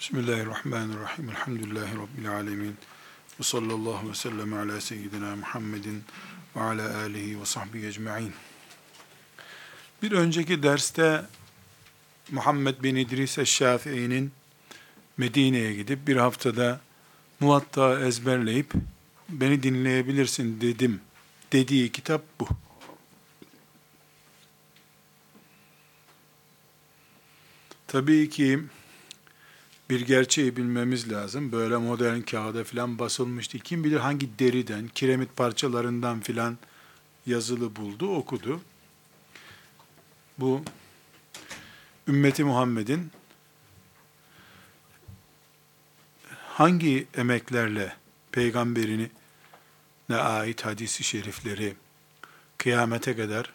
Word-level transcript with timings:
Bismillahirrahmanirrahim. 0.00 1.30
Elhamdülillahi 1.30 1.94
Rabbil 1.98 2.30
alemin. 2.30 2.76
Ve 3.40 3.42
sallallahu 3.42 4.10
ve 4.10 4.14
sellem 4.14 4.54
ala 4.54 4.80
seyyidina 4.80 5.36
Muhammedin 5.36 6.04
ve 6.56 6.60
ala 6.60 6.96
alihi 6.96 7.40
ve 7.40 7.44
sahbihi 7.44 7.86
ecma'in. 7.86 8.32
Bir 10.02 10.12
önceki 10.12 10.62
derste 10.62 11.22
Muhammed 12.30 12.82
bin 12.82 12.96
İdris 12.96 13.38
Eşşafii'nin 13.38 14.32
Medine'ye 15.16 15.74
gidip 15.74 16.06
bir 16.06 16.16
haftada 16.16 16.80
muvatta 17.40 18.00
ezberleyip 18.00 18.72
beni 19.28 19.62
dinleyebilirsin 19.62 20.60
dedim 20.60 21.00
dediği 21.52 21.92
kitap 21.92 22.22
bu. 22.40 22.48
Tabii 27.86 28.30
ki 28.30 28.60
bir 29.90 30.00
gerçeği 30.00 30.56
bilmemiz 30.56 31.12
lazım. 31.12 31.52
Böyle 31.52 31.76
modern 31.76 32.20
kağıda 32.20 32.64
filan 32.64 32.98
basılmıştı. 32.98 33.58
Kim 33.58 33.84
bilir 33.84 33.96
hangi 33.96 34.38
deriden, 34.38 34.88
kiremit 34.88 35.36
parçalarından 35.36 36.20
filan 36.20 36.58
yazılı 37.26 37.76
buldu, 37.76 38.16
okudu. 38.16 38.60
Bu 40.38 40.62
ümmeti 42.08 42.44
Muhammed'in 42.44 43.10
hangi 46.34 47.06
emeklerle 47.14 47.96
peygamberini 48.32 49.10
ne 50.08 50.16
ait 50.16 50.64
hadisi 50.64 51.04
şerifleri 51.04 51.74
kıyamete 52.58 53.16
kadar 53.16 53.52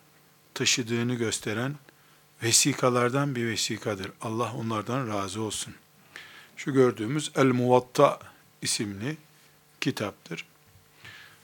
taşıdığını 0.54 1.16
gösteren 1.16 1.76
vesikalardan 2.44 3.36
bir 3.36 3.48
vesikadır. 3.48 4.12
Allah 4.22 4.54
onlardan 4.54 5.08
razı 5.08 5.42
olsun. 5.42 5.76
Şu 6.64 6.74
gördüğümüz 6.74 7.32
El 7.36 7.46
Muvatta 7.46 8.20
isimli 8.62 9.18
kitaptır. 9.82 10.46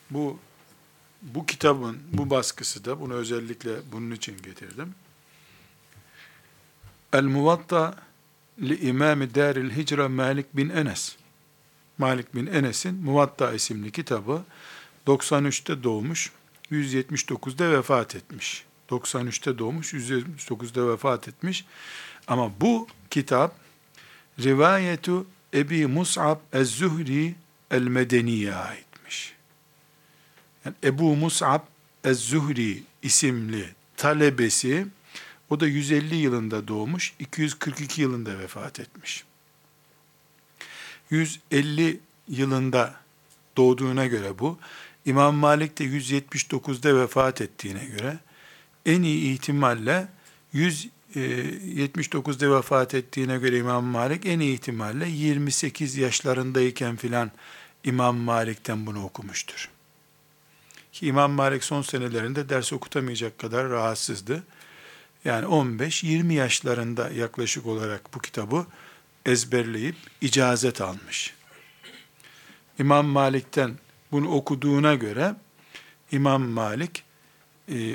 Bu 0.09 0.39
bu 1.21 1.45
kitabın 1.45 1.97
bu 2.11 2.29
baskısı 2.29 2.85
da 2.85 2.99
bunu 2.99 3.13
özellikle 3.13 3.91
bunun 3.91 4.11
için 4.11 4.41
getirdim. 4.41 4.95
El 7.13 7.23
Muvatta 7.23 7.95
li 8.61 8.87
İmam 8.87 9.19
Daril 9.19 9.77
Hicre 9.77 10.07
Malik 10.07 10.57
bin 10.57 10.69
Enes. 10.69 11.15
Malik 11.97 12.35
bin 12.35 12.47
Enes'in 12.47 12.95
Muvatta 12.95 13.53
isimli 13.53 13.91
kitabı 13.91 14.43
93'te 15.07 15.83
doğmuş, 15.83 16.31
179'da 16.71 17.71
vefat 17.71 18.15
etmiş. 18.15 18.65
93'te 18.89 19.57
doğmuş, 19.57 19.93
179'da 19.93 20.91
vefat 20.93 21.27
etmiş. 21.27 21.65
Ama 22.27 22.61
bu 22.61 22.87
kitap 23.09 23.68
rivayetu 24.43 25.27
Ebi 25.53 25.87
Mus'ab 25.87 26.39
Ez-Zühri 26.53 27.35
El-Medeni'ye 27.71 28.53
aitmiş. 28.55 29.33
Yani 30.65 30.75
Ebu 30.83 31.15
Mus'ab 31.15 31.61
Ez-Zühri 32.03 32.83
isimli 33.01 33.69
talebesi, 33.97 34.87
o 35.49 35.59
da 35.59 35.67
150 35.67 36.15
yılında 36.15 36.67
doğmuş, 36.67 37.13
242 37.19 38.01
yılında 38.01 38.39
vefat 38.39 38.79
etmiş. 38.79 39.23
150 41.09 41.99
yılında 42.27 42.95
doğduğuna 43.57 44.05
göre 44.05 44.39
bu, 44.39 44.59
İmam 45.05 45.35
Malik 45.35 45.79
de 45.79 45.83
179'da 45.83 47.01
vefat 47.01 47.41
ettiğine 47.41 47.85
göre, 47.85 48.19
en 48.85 49.01
iyi 49.01 49.33
ihtimalle 49.33 50.07
100 50.53 50.89
e, 51.15 51.19
79'da 51.19 52.57
vefat 52.57 52.93
ettiğine 52.93 53.37
göre 53.37 53.57
İmam 53.57 53.85
Malik 53.85 54.25
en 54.25 54.39
iyi 54.39 54.53
ihtimalle 54.53 55.09
28 55.09 55.97
yaşlarındayken 55.97 56.95
filan 56.95 57.31
İmam 57.83 58.17
Malik'ten 58.17 58.85
bunu 58.85 59.05
okumuştur. 59.05 59.69
Ki 60.91 61.07
İmam 61.07 61.31
Malik 61.31 61.63
son 61.63 61.81
senelerinde 61.81 62.49
ders 62.49 62.73
okutamayacak 62.73 63.37
kadar 63.37 63.69
rahatsızdı. 63.69 64.43
Yani 65.25 65.45
15-20 65.45 66.33
yaşlarında 66.33 67.09
yaklaşık 67.09 67.65
olarak 67.65 68.13
bu 68.13 68.19
kitabı 68.19 68.65
ezberleyip 69.25 69.95
icazet 70.21 70.81
almış. 70.81 71.33
İmam 72.79 73.05
Malik'ten 73.05 73.71
bunu 74.11 74.31
okuduğuna 74.31 74.95
göre 74.95 75.35
İmam 76.11 76.41
Malik 76.41 77.03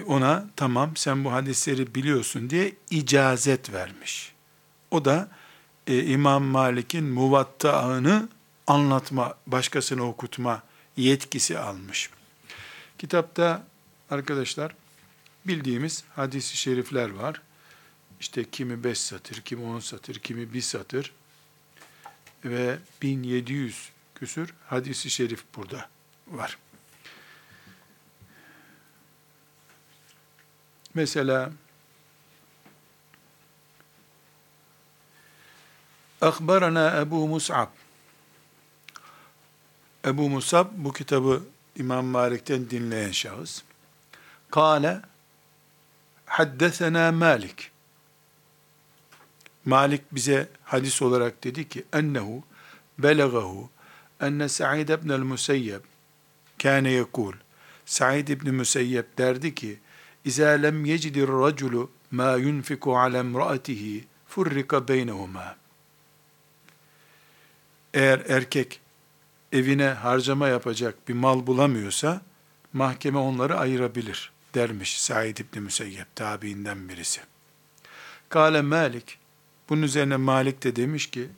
ona 0.07 0.47
tamam 0.57 0.97
sen 0.97 1.25
bu 1.25 1.33
hadisleri 1.33 1.95
biliyorsun 1.95 2.51
diye 2.51 2.73
icazet 2.91 3.73
vermiş. 3.73 4.33
O 4.91 5.05
da 5.05 5.29
e, 5.87 6.05
İmam 6.05 6.45
Malik'in 6.45 7.05
muvatta'ını 7.05 8.29
anlatma, 8.67 9.35
başkasına 9.47 10.03
okutma 10.03 10.63
yetkisi 10.97 11.59
almış. 11.59 12.11
Kitapta 12.99 13.67
arkadaşlar 14.11 14.75
bildiğimiz 15.47 16.05
hadisi 16.17 16.57
şerifler 16.57 17.11
var. 17.11 17.43
İşte 18.21 18.51
kimi 18.51 18.85
beş 18.85 18.99
satır, 18.99 19.41
kimi 19.41 19.65
on 19.65 19.81
satır, 19.81 20.15
kimi 20.15 20.53
bir 20.53 20.61
satır 20.61 21.13
ve 22.45 22.79
1700 23.03 23.91
küsür 24.15 24.55
hadisi 24.67 25.11
şerif 25.11 25.45
burada 25.57 25.89
var. 26.27 26.59
Mesela 30.95 31.53
Akbarana 36.21 37.01
Ebu 37.01 37.29
Mus'ab 37.29 37.69
Ebu 40.05 40.31
Musab 40.31 40.67
bu 40.73 40.93
kitabı 40.93 41.43
İmam 41.77 42.05
Malik'ten 42.07 42.71
dinleyen 42.71 43.11
şahıs. 43.11 43.63
Kale 44.51 45.01
haddesena 46.27 47.13
Malik. 47.13 47.71
Malik 49.65 50.03
bize 50.13 50.49
hadis 50.65 51.03
olarak 51.03 51.45
dedi 51.45 51.69
ki 51.69 51.85
ennehu 51.93 52.43
belagahu 52.99 53.71
enne 54.21 54.49
Sa'id 54.49 54.89
ibn 54.89 55.09
el-Museyyeb 55.09 55.81
kâne 56.59 56.91
yekul 56.91 57.35
Sa'id 57.87 58.29
ibn 58.29 58.51
Müseyyeb 58.51 59.05
derdi 59.19 59.55
ki 59.55 59.79
İzâ 60.25 60.49
lem 60.49 60.85
yecidir 60.85 61.29
raculu 61.29 61.91
ma 62.11 62.37
yunfiku 62.37 62.99
ala 62.99 63.19
imraatihi 63.19 64.05
furrika 64.27 64.89
beynehuma. 64.89 65.57
Eğer 67.95 68.19
erkek 68.29 68.81
evine 69.53 69.89
harcama 69.89 70.49
yapacak 70.49 71.09
bir 71.09 71.15
mal 71.15 71.47
bulamıyorsa 71.47 72.21
mahkeme 72.73 73.19
onları 73.19 73.59
ayırabilir 73.59 74.33
dermiş 74.55 75.01
Said 75.01 75.37
İbni 75.37 75.61
Müseyyep 75.61 76.17
tabiinden 76.17 76.89
birisi. 76.89 77.21
Kale 78.29 78.63
Malik 78.63 79.19
bunun 79.69 79.83
üzerine 79.83 80.17
Malik 80.17 80.65
de 80.65 80.77
demiş 80.77 81.11
ki 81.11 81.29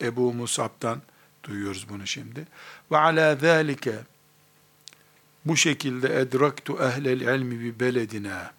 Ebu 0.00 0.34
Musab'dan 0.34 1.02
duyuyoruz 1.44 1.86
bunu 1.88 2.06
şimdi. 2.06 2.46
Ve 2.90 2.98
ala 2.98 3.36
zâlike 3.36 3.94
bu 5.48 5.56
şekilde 5.56 6.20
edraktu 6.20 6.78
ehlel 6.82 7.20
ilmi 7.20 7.60
bi 7.60 7.80
beledina. 7.80 8.52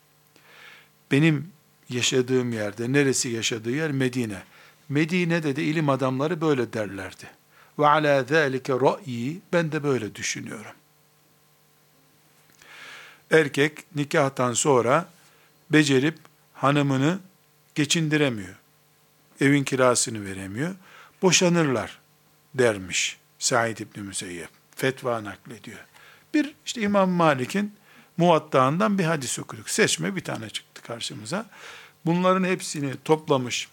Benim 1.12 1.52
yaşadığım 1.90 2.54
yerde, 2.54 2.94
neresi 2.94 3.30
yaşadığı 3.30 3.72
yer? 3.72 3.92
Medine. 3.92 4.44
Medine'de 4.90 5.56
de 5.56 5.64
ilim 5.64 5.90
adamları 5.90 6.42
böyle 6.42 6.74
derlerdi. 6.74 7.30
Ve 7.80 7.88
ala 7.88 8.24
zâlike 8.24 8.74
ra'yi, 8.74 9.42
ben 9.54 9.72
de 9.72 9.84
böyle 9.84 10.16
düşünüyorum. 10.16 10.72
Erkek 13.32 13.96
nikahtan 13.96 14.54
sonra 14.54 15.10
becerip 15.70 16.18
hanımını 16.54 17.20
geçindiremiyor. 17.76 18.56
Evin 19.42 19.64
kirasını 19.64 20.26
veremiyor. 20.26 20.76
Boşanırlar 21.22 22.00
dermiş 22.54 23.18
Said 23.40 23.78
İbni 23.78 24.04
Müseyyep. 24.04 24.50
Fetva 24.76 25.24
naklediyor. 25.24 25.89
Bir 26.34 26.56
işte 26.66 26.82
İmam 26.82 27.10
Malik'in 27.10 27.74
muvattağından 28.18 28.98
bir 28.98 29.04
hadis 29.04 29.40
okuduk. 29.40 29.70
Seçme 29.70 30.16
bir 30.16 30.24
tane 30.24 30.50
çıktı 30.50 30.82
karşımıza. 30.82 31.50
Bunların 32.06 32.44
hepsini 32.44 32.94
toplamış 33.06 33.68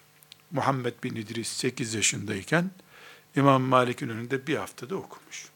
Muhammed 0.51 0.93
bin 1.03 1.15
İdris 1.15 1.47
8 1.47 1.93
yaşındayken 1.93 2.71
İmam 3.35 3.61
Malik'in 3.61 4.09
önünde 4.09 4.47
bir 4.47 4.55
haftada 4.55 4.95
okumuş. 4.95 5.49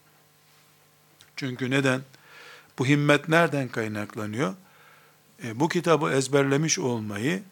Çünkü 1.35 1.69
neden? 1.69 2.01
Bu 2.79 2.85
himmet 2.85 3.29
nereden 3.29 3.67
kaynaklanıyor? 3.67 4.53
E, 5.43 5.59
bu 5.59 5.69
kitabı 5.69 6.11
ezberlemiş 6.11 6.79
olmayı 6.79 7.43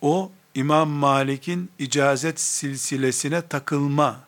o 0.00 0.32
İmam 0.54 0.88
Malik'in 0.88 1.70
icazet 1.78 2.40
silsilesine 2.40 3.42
takılma, 3.48 4.20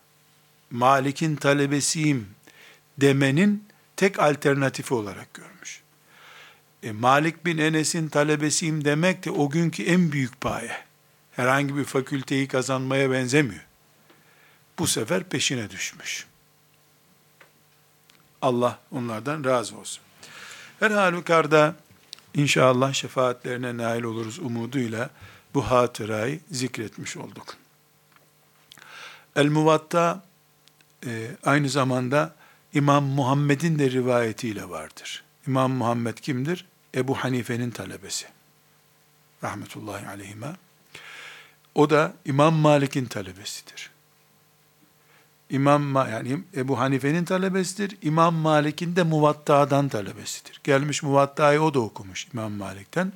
Malik'in 0.71 1.37
talebesiyim 1.37 2.29
demenin 2.99 3.65
tek 3.96 4.19
alternatifi 4.19 4.94
olarak 4.94 5.35
görmüş. 5.35 5.82
E, 6.82 6.93
Malik 6.93 7.46
bin 7.46 7.58
Enes'in 7.58 8.08
talebesiyim 8.08 8.85
demek 8.85 9.25
de 9.25 9.31
o 9.31 9.50
günkü 9.50 9.82
en 9.82 10.12
büyük 10.12 10.41
paye. 10.41 10.76
Herhangi 11.32 11.76
bir 11.76 11.85
fakülteyi 11.85 12.49
kazanmaya 12.49 13.11
benzemiyor. 13.11 13.64
bu 14.79 14.87
sefer 14.87 15.25
peşine 15.25 15.70
düşmüş. 15.70 16.26
Allah 18.43 18.79
onlardan 18.91 19.44
razı 19.44 19.79
olsun. 19.79 20.02
Her 20.81 20.90
halükarda 20.90 21.75
inşallah 22.35 22.93
şefaatlerine 22.93 23.76
nail 23.76 24.02
oluruz 24.02 24.38
umuduyla 24.38 25.11
bu 25.55 25.70
hatırayı 25.70 26.40
zikretmiş 26.50 27.17
olduk. 27.17 27.56
El-Muvatta 29.37 30.23
e, 31.06 31.31
aynı 31.44 31.69
zamanda 31.69 32.35
İmam 32.75 33.05
Muhammed'in 33.05 33.79
de 33.79 33.91
rivayetiyle 33.91 34.69
vardır. 34.69 35.25
İmam 35.47 35.73
Muhammed 35.73 36.19
kimdir? 36.19 36.67
Ebu 36.94 37.15
Hanife'nin 37.15 37.71
talebesi. 37.71 38.26
Rahmetullahi 39.44 40.06
aleyhime. 40.06 40.56
O 41.75 41.91
da 41.91 42.15
İmam 42.25 42.55
Malik'in 42.55 43.05
talebesidir. 43.05 43.91
İmam 45.50 45.94
yani 45.94 46.41
Ebu 46.56 46.79
Hanife'nin 46.79 47.25
talebesidir. 47.25 47.99
İmam 48.03 48.35
Malik'in 48.35 48.97
de 48.97 49.03
Muvatta'dan 49.03 49.88
talebesidir. 49.88 50.61
Gelmiş 50.65 51.03
Muvatta'yı 51.03 51.62
o 51.62 51.75
da 51.75 51.81
okumuş 51.81 52.26
İmam 52.32 52.53
Malik'ten. 52.53 53.12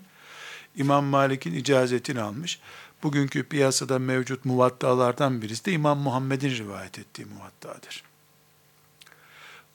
İmam 0.77 1.05
Malik'in 1.05 1.55
icazetini 1.55 2.21
almış. 2.21 2.61
Bugünkü 3.03 3.45
piyasada 3.45 3.99
mevcut 3.99 4.45
muvattalardan 4.45 5.43
birisi 5.43 5.65
de 5.65 5.73
İmam 5.73 5.99
Muhammed'in 5.99 6.51
rivayet 6.51 6.99
ettiği 6.99 7.25
muvattadır. 7.25 8.08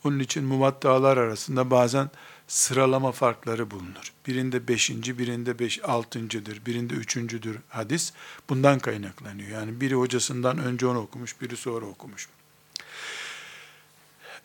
Onun 0.04 0.20
için 0.20 0.44
muvattalar 0.44 1.18
arasında 1.18 1.72
bazen 1.72 2.10
sıralama 2.48 3.12
farkları 3.12 3.72
bulunur. 3.72 4.14
Birinde 4.28 4.68
beşinci, 4.68 5.20
birinde 5.20 5.60
beş, 5.60 5.84
altıncıdır, 5.84 6.66
birinde 6.66 6.94
üçüncüdür 6.94 7.58
hadis. 7.70 8.14
Bundan 8.50 8.80
kaynaklanıyor. 8.80 9.50
Yani 9.50 9.82
biri 9.82 9.96
hocasından 9.96 10.58
önce 10.58 10.88
onu 10.88 11.00
okumuş, 11.00 11.42
biri 11.42 11.58
sonra 11.58 11.86
okumuş. 11.86 12.30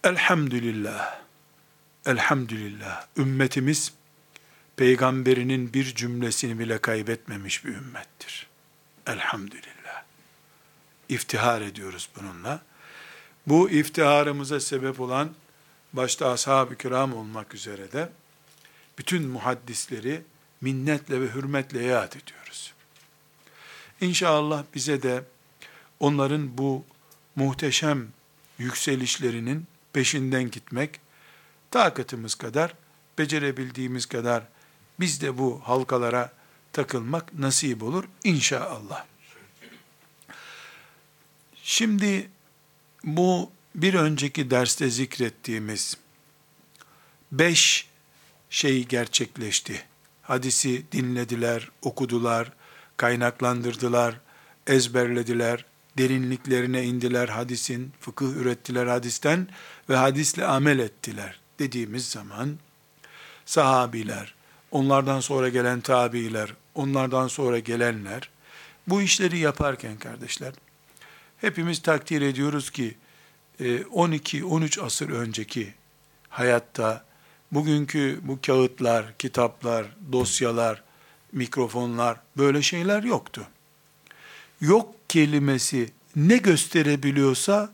Elhamdülillah. 0.04 1.18
Elhamdülillah. 2.06 3.06
Ümmetimiz 3.16 3.92
peygamberinin 4.76 5.72
bir 5.72 5.94
cümlesini 5.94 6.58
bile 6.58 6.78
kaybetmemiş 6.78 7.64
bir 7.64 7.74
ümmettir. 7.74 8.46
Elhamdülillah. 9.06 10.02
İftihar 11.08 11.60
ediyoruz 11.60 12.08
bununla. 12.16 12.62
Bu 13.46 13.70
iftiharımıza 13.70 14.60
sebep 14.60 15.00
olan 15.00 15.30
başta 15.92 16.32
ashab-ı 16.32 16.76
kiram 16.76 17.14
olmak 17.14 17.54
üzere 17.54 17.92
de 17.92 18.12
bütün 18.98 19.28
muhaddisleri 19.28 20.22
minnetle 20.60 21.20
ve 21.20 21.34
hürmetle 21.34 21.82
yad 21.82 22.12
ediyoruz. 22.12 22.74
İnşallah 24.00 24.64
bize 24.74 25.02
de 25.02 25.24
onların 26.00 26.58
bu 26.58 26.84
muhteşem 27.36 28.08
yükselişlerinin 28.58 29.66
peşinden 29.92 30.50
gitmek, 30.50 31.00
takatımız 31.70 32.34
kadar, 32.34 32.74
becerebildiğimiz 33.18 34.06
kadar 34.06 34.44
biz 35.00 35.20
de 35.22 35.38
bu 35.38 35.60
halkalara 35.64 36.32
takılmak 36.72 37.34
nasip 37.34 37.82
olur 37.82 38.04
inşallah. 38.24 39.04
Şimdi 41.62 42.30
bu 43.04 43.50
bir 43.82 43.94
önceki 43.94 44.50
derste 44.50 44.90
zikrettiğimiz 44.90 45.96
beş 47.32 47.88
şey 48.50 48.84
gerçekleşti. 48.84 49.82
Hadisi 50.22 50.92
dinlediler, 50.92 51.70
okudular, 51.82 52.52
kaynaklandırdılar, 52.96 54.14
ezberlediler, 54.66 55.64
derinliklerine 55.98 56.84
indiler 56.84 57.28
hadisin, 57.28 57.92
fıkıh 58.00 58.36
ürettiler 58.36 58.86
hadisten 58.86 59.48
ve 59.88 59.96
hadisle 59.96 60.46
amel 60.46 60.78
ettiler 60.78 61.40
dediğimiz 61.58 62.08
zaman 62.08 62.58
sahabiler, 63.46 64.34
onlardan 64.70 65.20
sonra 65.20 65.48
gelen 65.48 65.80
tabiiler, 65.80 66.54
onlardan 66.74 67.28
sonra 67.28 67.58
gelenler 67.58 68.30
bu 68.86 69.02
işleri 69.02 69.38
yaparken 69.38 69.98
kardeşler 69.98 70.52
hepimiz 71.40 71.82
takdir 71.82 72.22
ediyoruz 72.22 72.70
ki 72.70 72.94
12-13 73.60 74.80
e, 74.80 74.82
asır 74.82 75.10
önceki 75.10 75.74
hayatta 76.28 77.04
bugünkü 77.52 78.20
bu 78.22 78.38
kağıtlar, 78.46 79.18
kitaplar, 79.18 79.86
dosyalar, 80.12 80.82
mikrofonlar 81.32 82.20
böyle 82.36 82.62
şeyler 82.62 83.02
yoktu. 83.02 83.46
Yok 84.60 84.94
kelimesi 85.08 85.90
ne 86.16 86.36
gösterebiliyorsa 86.36 87.72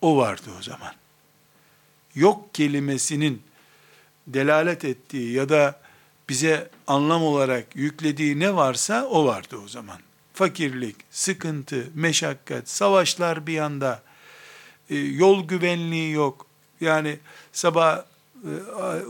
o 0.00 0.16
vardı 0.16 0.50
o 0.58 0.62
zaman. 0.62 0.94
Yok 2.14 2.54
kelimesinin 2.54 3.42
delalet 4.26 4.84
ettiği 4.84 5.32
ya 5.32 5.48
da 5.48 5.80
bize 6.28 6.70
anlam 6.86 7.22
olarak 7.22 7.76
yüklediği 7.76 8.40
ne 8.40 8.54
varsa 8.54 9.06
o 9.06 9.26
vardı 9.26 9.56
o 9.64 9.68
zaman. 9.68 9.98
Fakirlik, 10.34 10.96
sıkıntı, 11.10 11.86
meşakkat, 11.94 12.68
savaşlar 12.68 13.46
bir 13.46 13.52
yanda, 13.52 14.02
e, 14.90 14.96
yol 14.96 15.48
güvenliği 15.48 16.12
yok. 16.12 16.46
Yani 16.80 17.18
sabah 17.52 17.98
e, 17.98 18.52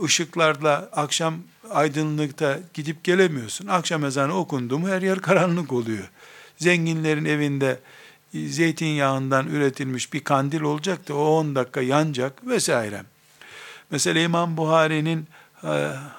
ışıklarla 0.03 0.89
akşam 0.91 1.35
aydınlıkta 1.69 2.59
gidip 2.73 3.03
gelemiyorsun. 3.03 3.67
Akşam 3.67 4.05
ezanı 4.05 4.37
okundu 4.37 4.79
mu 4.79 4.89
her 4.89 5.01
yer 5.01 5.19
karanlık 5.19 5.73
oluyor. 5.73 6.09
Zenginlerin 6.57 7.25
evinde 7.25 7.79
e, 8.33 8.47
zeytinyağından 8.47 9.47
üretilmiş 9.47 10.13
bir 10.13 10.23
kandil 10.23 10.61
olacak 10.61 11.07
da 11.07 11.15
o 11.15 11.25
10 11.25 11.55
dakika 11.55 11.81
yanacak 11.81 12.47
vesaire. 12.47 13.03
Mesela 13.89 14.19
İmam 14.19 14.57
Buhari'nin 14.57 15.27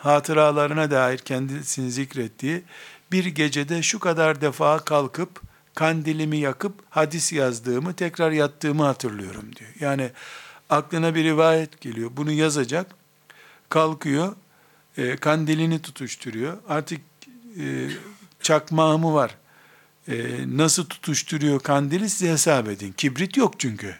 hatıralarına 0.02 0.90
dair 0.90 1.18
kendisini 1.18 1.90
zikrettiği 1.90 2.62
bir 3.12 3.24
gecede 3.24 3.82
şu 3.82 3.98
kadar 3.98 4.40
defa 4.40 4.78
kalkıp 4.78 5.40
kandilimi 5.74 6.38
yakıp 6.38 6.74
hadis 6.90 7.32
yazdığımı, 7.32 7.94
tekrar 7.94 8.30
yattığımı 8.30 8.82
hatırlıyorum 8.82 9.56
diyor. 9.56 9.70
Yani 9.80 10.10
aklına 10.70 11.14
bir 11.14 11.24
rivayet 11.24 11.80
geliyor. 11.80 12.10
Bunu 12.16 12.32
yazacak. 12.32 12.94
Kalkıyor. 13.68 14.36
E, 14.96 15.16
kandilini 15.16 15.82
tutuşturuyor. 15.82 16.58
Artık 16.68 17.00
e, 17.60 17.88
çakmağı 18.40 19.14
var? 19.14 19.36
E, 20.08 20.14
nasıl 20.46 20.84
tutuşturuyor 20.84 21.60
kandili 21.60 22.10
size 22.10 22.32
hesap 22.32 22.68
edin. 22.68 22.92
Kibrit 22.92 23.36
yok 23.36 23.60
çünkü. 23.60 23.96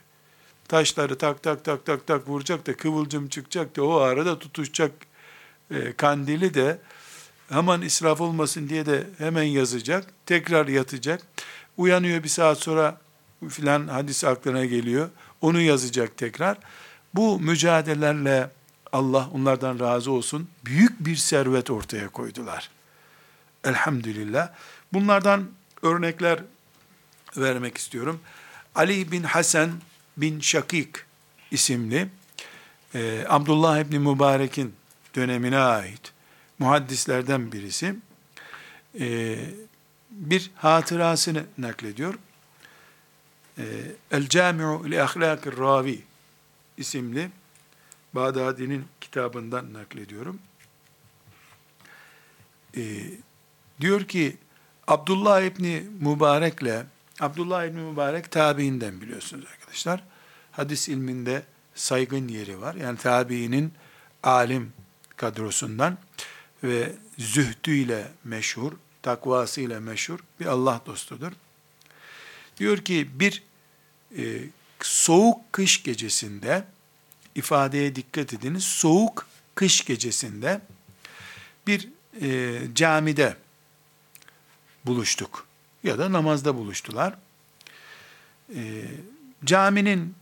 Taşları 0.68 1.18
tak 1.18 1.42
tak 1.42 1.64
tak 1.64 1.86
tak 1.86 2.06
tak 2.06 2.28
vuracak 2.28 2.66
da 2.66 2.76
kıvılcım 2.76 3.28
çıkacak 3.28 3.76
da 3.76 3.84
o 3.84 3.94
arada 3.94 4.38
tutuşacak 4.38 4.92
e, 5.70 5.92
kandili 5.92 6.54
de 6.54 6.78
hemen 7.48 7.80
israf 7.80 8.20
olmasın 8.20 8.68
diye 8.68 8.86
de 8.86 9.06
hemen 9.18 9.42
yazacak. 9.42 10.06
Tekrar 10.26 10.68
yatacak. 10.68 11.22
Uyanıyor 11.76 12.22
bir 12.22 12.28
saat 12.28 12.58
sonra 12.58 13.00
filan 13.48 13.88
hadis 13.88 14.24
aklına 14.24 14.64
geliyor. 14.64 15.08
Onu 15.40 15.60
yazacak 15.60 16.16
tekrar. 16.16 16.58
Bu 17.14 17.40
mücadelelerle 17.40 18.50
Allah 18.92 19.28
onlardan 19.32 19.80
razı 19.80 20.10
olsun 20.10 20.48
büyük 20.64 21.06
bir 21.06 21.16
servet 21.16 21.70
ortaya 21.70 22.08
koydular. 22.08 22.70
Elhamdülillah. 23.64 24.48
Bunlardan 24.92 25.50
örnekler 25.82 26.38
vermek 27.36 27.78
istiyorum. 27.78 28.20
Ali 28.74 29.12
bin 29.12 29.22
Hasan 29.22 29.70
bin 30.16 30.40
Şakik 30.40 30.88
isimli 31.50 32.08
e, 32.94 33.24
Abdullah 33.28 33.78
İbni 33.78 33.98
Mübarek'in 33.98 34.74
dönemine 35.14 35.58
ait 35.58 36.12
muhaddislerden 36.58 37.52
birisi 37.52 37.96
e, 39.00 39.36
bir 40.14 40.50
hatırasını 40.54 41.44
naklediyor. 41.58 42.14
Ee, 43.58 43.64
El 44.10 44.28
Cami'u 44.28 44.90
li 44.90 45.02
Ahlakir 45.02 45.58
Ravi 45.58 46.02
isimli 46.76 47.30
Bağdadi'nin 48.12 48.84
kitabından 49.00 49.72
naklediyorum. 49.72 50.38
Ee, 52.76 52.80
diyor 53.80 54.04
ki 54.04 54.36
Abdullah 54.86 55.42
İbni 55.42 55.84
Mübarek'le 56.00 56.86
Abdullah 57.20 57.64
İbni 57.64 57.80
Mübarek 57.80 58.30
tabiinden 58.30 59.00
biliyorsunuz 59.00 59.44
arkadaşlar. 59.52 60.04
Hadis 60.52 60.88
ilminde 60.88 61.42
saygın 61.74 62.28
yeri 62.28 62.60
var. 62.60 62.74
Yani 62.74 62.98
tabiinin 62.98 63.72
alim 64.22 64.72
kadrosundan 65.16 65.98
ve 66.64 66.92
zühdüyle 67.18 68.08
meşhur, 68.24 68.72
takvasıyla 69.04 69.80
meşhur 69.80 70.18
bir 70.40 70.46
Allah 70.46 70.80
dostudur. 70.86 71.32
Diyor 72.56 72.78
ki 72.78 73.10
bir 73.20 73.42
e, 74.18 74.40
soğuk 74.80 75.52
kış 75.52 75.82
gecesinde 75.82 76.64
ifadeye 77.34 77.96
dikkat 77.96 78.34
ediniz. 78.34 78.64
Soğuk 78.64 79.26
kış 79.54 79.84
gecesinde 79.84 80.60
bir 81.66 81.88
e, 82.20 82.60
camide 82.74 83.36
buluştuk 84.84 85.46
ya 85.82 85.98
da 85.98 86.12
namazda 86.12 86.56
buluştular. 86.56 87.14
E, 88.54 88.84
caminin 89.44 90.14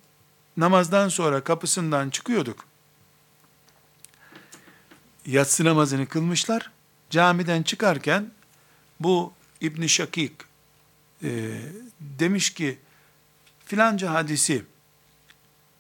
namazdan 0.57 1.09
sonra 1.09 1.45
kapısından 1.45 2.11
çıkıyorduk. 2.11 2.67
Yatsı 5.27 5.65
namazını 5.65 6.07
kılmışlar. 6.07 6.71
Camiden 7.11 7.63
çıkarken 7.63 8.31
bu 9.05 9.33
İbn 9.61 9.87
Şakik 9.87 10.33
e, 11.23 11.61
demiş 12.01 12.51
ki 12.51 12.79
filanca 13.67 14.13
hadisi 14.13 14.65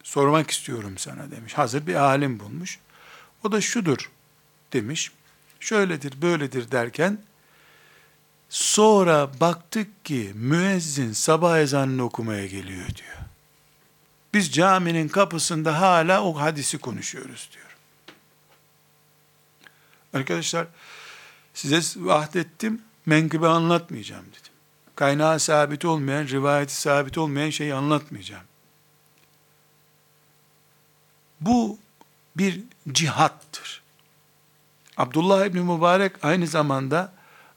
sormak 0.02 0.50
istiyorum 0.50 0.98
sana 0.98 1.30
demiş. 1.30 1.54
Hazır 1.54 1.86
bir 1.86 1.94
alim 1.94 2.40
bulmuş. 2.40 2.78
O 3.44 3.52
da 3.52 3.60
şudur 3.60 4.10
demiş. 4.72 5.12
Şöyledir 5.60 6.22
böyledir 6.22 6.70
derken 6.70 7.18
sonra 8.48 9.40
baktık 9.40 10.04
ki 10.04 10.32
müezzin 10.34 11.12
sabah 11.12 11.58
ezanını 11.58 12.04
okumaya 12.04 12.46
geliyor 12.46 12.86
diyor. 12.86 13.16
Biz 14.34 14.52
caminin 14.52 15.08
kapısında 15.08 15.80
hala 15.80 16.24
o 16.24 16.40
hadisi 16.40 16.78
konuşuyoruz 16.78 17.50
diyor. 17.52 17.76
Arkadaşlar 20.14 20.66
size 21.54 22.00
vahdettim 22.00 22.82
menkıbe 23.06 23.48
anlatmayacağım 23.48 24.26
dedim. 24.26 24.52
Kaynağı 24.96 25.40
sabit 25.40 25.84
olmayan, 25.84 26.26
rivayeti 26.26 26.76
sabit 26.76 27.18
olmayan 27.18 27.50
şeyi 27.50 27.74
anlatmayacağım. 27.74 28.44
Bu 31.40 31.78
bir 32.36 32.60
cihattır. 32.92 33.82
Abdullah 34.96 35.46
İbni 35.46 35.60
Mübarek 35.60 36.12
aynı 36.24 36.46
zamanda 36.46 37.12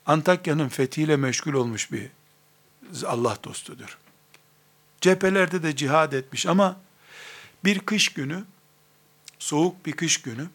Antakya'nın 0.05 0.69
fethiyle 0.69 1.15
meşgul 1.15 1.53
olmuş 1.53 1.91
bir 1.91 2.09
Allah 3.05 3.37
dostudur. 3.43 3.97
Cephelerde 5.01 5.63
de 5.63 5.75
cihad 5.75 6.13
etmiş 6.13 6.45
ama 6.45 6.77
bir 7.63 7.79
kış 7.79 8.09
günü, 8.09 8.43
soğuk 9.39 9.85
bir 9.85 9.91
kış 9.91 10.21
günü, 10.21 10.47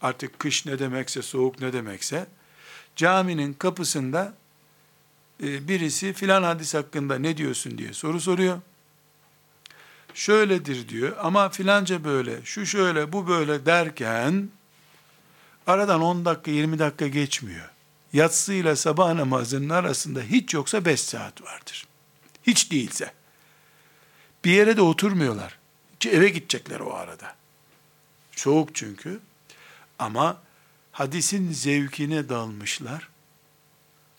artık 0.00 0.38
kış 0.38 0.66
ne 0.66 0.78
demekse, 0.78 1.22
soğuk 1.22 1.60
ne 1.60 1.72
demekse, 1.72 2.26
caminin 2.98 3.52
kapısında 3.52 4.34
e, 5.42 5.68
birisi 5.68 6.12
filan 6.12 6.42
hadis 6.42 6.74
hakkında 6.74 7.18
ne 7.18 7.36
diyorsun 7.36 7.78
diye 7.78 7.92
soru 7.92 8.20
soruyor. 8.20 8.60
Şöyledir 10.14 10.88
diyor 10.88 11.16
ama 11.20 11.48
filanca 11.48 12.04
böyle, 12.04 12.44
şu 12.44 12.66
şöyle, 12.66 13.12
bu 13.12 13.28
böyle 13.28 13.66
derken 13.66 14.48
aradan 15.66 16.02
10 16.02 16.24
dakika 16.24 16.50
20 16.50 16.78
dakika 16.78 17.08
geçmiyor. 17.08 17.70
Yatsı 18.12 18.52
ile 18.52 18.76
sabah 18.76 19.14
namazının 19.14 19.68
arasında 19.68 20.20
hiç 20.20 20.54
yoksa 20.54 20.84
5 20.84 21.00
saat 21.00 21.42
vardır. 21.42 21.86
Hiç 22.42 22.72
değilse. 22.72 23.12
Bir 24.44 24.50
yere 24.50 24.76
de 24.76 24.82
oturmuyorlar. 24.82 25.58
Eve 26.06 26.28
gidecekler 26.28 26.80
o 26.80 26.94
arada. 26.94 27.34
Soğuk 28.36 28.74
çünkü. 28.74 29.20
Ama 29.98 30.36
hadisin 30.98 31.52
zevkine 31.52 32.28
dalmışlar. 32.28 33.08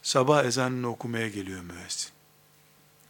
Sabah 0.02 0.46
ezanını 0.46 0.88
okumaya 0.88 1.28
geliyor 1.28 1.62
müezzin. 1.62 2.12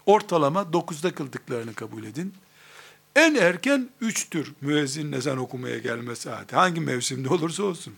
Ortalama 0.05 0.61
9'da 0.61 1.15
kıldıklarını 1.15 1.73
kabul 1.73 2.03
edin. 2.03 2.33
En 3.15 3.35
erken 3.35 3.89
3'tür 4.01 4.47
müezzin 4.61 5.11
ezan 5.11 5.37
okumaya 5.37 5.77
gelme 5.77 6.15
saati. 6.15 6.55
Hangi 6.55 6.81
mevsimde 6.81 7.29
olursa 7.29 7.63
olsun. 7.63 7.95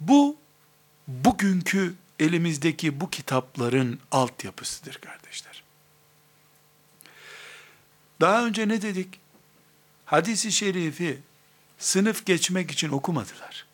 Bu 0.00 0.36
bugünkü 1.08 1.94
elimizdeki 2.18 3.00
bu 3.00 3.10
kitapların 3.10 4.00
altyapısıdır 4.10 4.94
kardeşler. 4.94 5.62
Daha 8.20 8.46
önce 8.46 8.68
ne 8.68 8.82
dedik? 8.82 9.20
Hadisi 10.04 10.52
şerifi 10.52 11.25
sınıf 11.78 12.26
geçmek 12.26 12.70
için 12.70 12.88
okumadılar. 12.88 13.66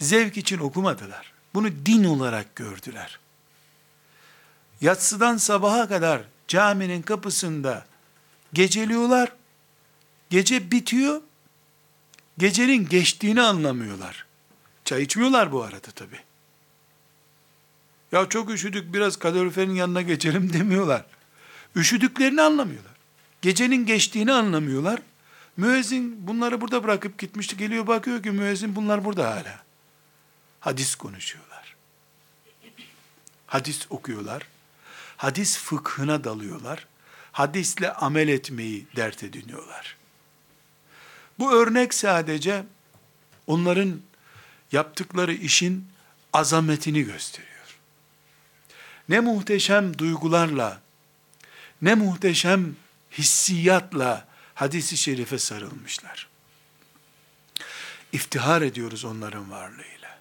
Zevk 0.00 0.36
için 0.36 0.58
okumadılar. 0.58 1.32
Bunu 1.54 1.70
din 1.86 2.04
olarak 2.04 2.56
gördüler. 2.56 3.18
Yatsıdan 4.80 5.36
sabaha 5.36 5.88
kadar 5.88 6.22
caminin 6.48 7.02
kapısında 7.02 7.86
geceliyorlar. 8.52 9.32
Gece 10.30 10.70
bitiyor. 10.70 11.22
Gecenin 12.38 12.88
geçtiğini 12.88 13.42
anlamıyorlar. 13.42 14.26
Çay 14.84 15.02
içmiyorlar 15.02 15.52
bu 15.52 15.62
arada 15.62 15.90
tabi. 15.94 16.16
Ya 18.12 18.28
çok 18.28 18.50
üşüdük 18.50 18.94
biraz 18.94 19.16
kaloriferin 19.16 19.74
yanına 19.74 20.02
geçelim 20.02 20.52
demiyorlar. 20.52 21.04
Üşüdüklerini 21.76 22.42
anlamıyorlar. 22.42 22.92
Gecenin 23.42 23.86
geçtiğini 23.86 24.32
anlamıyorlar. 24.32 25.00
Müezzin 25.58 26.26
bunları 26.26 26.60
burada 26.60 26.84
bırakıp 26.84 27.18
gitmişti. 27.18 27.56
Geliyor 27.56 27.86
bakıyor 27.86 28.22
ki 28.22 28.30
müezzin 28.30 28.76
bunlar 28.76 29.04
burada 29.04 29.30
hala. 29.30 29.62
Hadis 30.60 30.94
konuşuyorlar. 30.94 31.76
Hadis 33.46 33.86
okuyorlar. 33.90 34.42
Hadis 35.16 35.58
fıkhına 35.58 36.24
dalıyorlar. 36.24 36.86
Hadisle 37.32 37.92
amel 37.92 38.28
etmeyi 38.28 38.86
dert 38.96 39.22
ediniyorlar. 39.22 39.96
Bu 41.38 41.52
örnek 41.52 41.94
sadece 41.94 42.64
onların 43.46 44.00
yaptıkları 44.72 45.32
işin 45.32 45.88
azametini 46.32 47.02
gösteriyor. 47.02 47.78
Ne 49.08 49.20
muhteşem 49.20 49.98
duygularla, 49.98 50.80
ne 51.82 51.94
muhteşem 51.94 52.76
hissiyatla 53.12 54.28
hadisi 54.58 54.96
şerife 54.96 55.38
sarılmışlar. 55.38 56.28
İftihar 58.12 58.62
ediyoruz 58.62 59.04
onların 59.04 59.50
varlığıyla. 59.50 60.18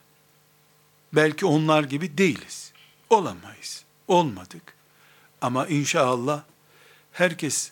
Belki 1.13 1.45
onlar 1.45 1.83
gibi 1.83 2.17
değiliz. 2.17 2.71
Olamayız. 3.09 3.83
Olmadık. 4.07 4.73
Ama 5.41 5.67
inşallah 5.67 6.43
herkes 7.11 7.71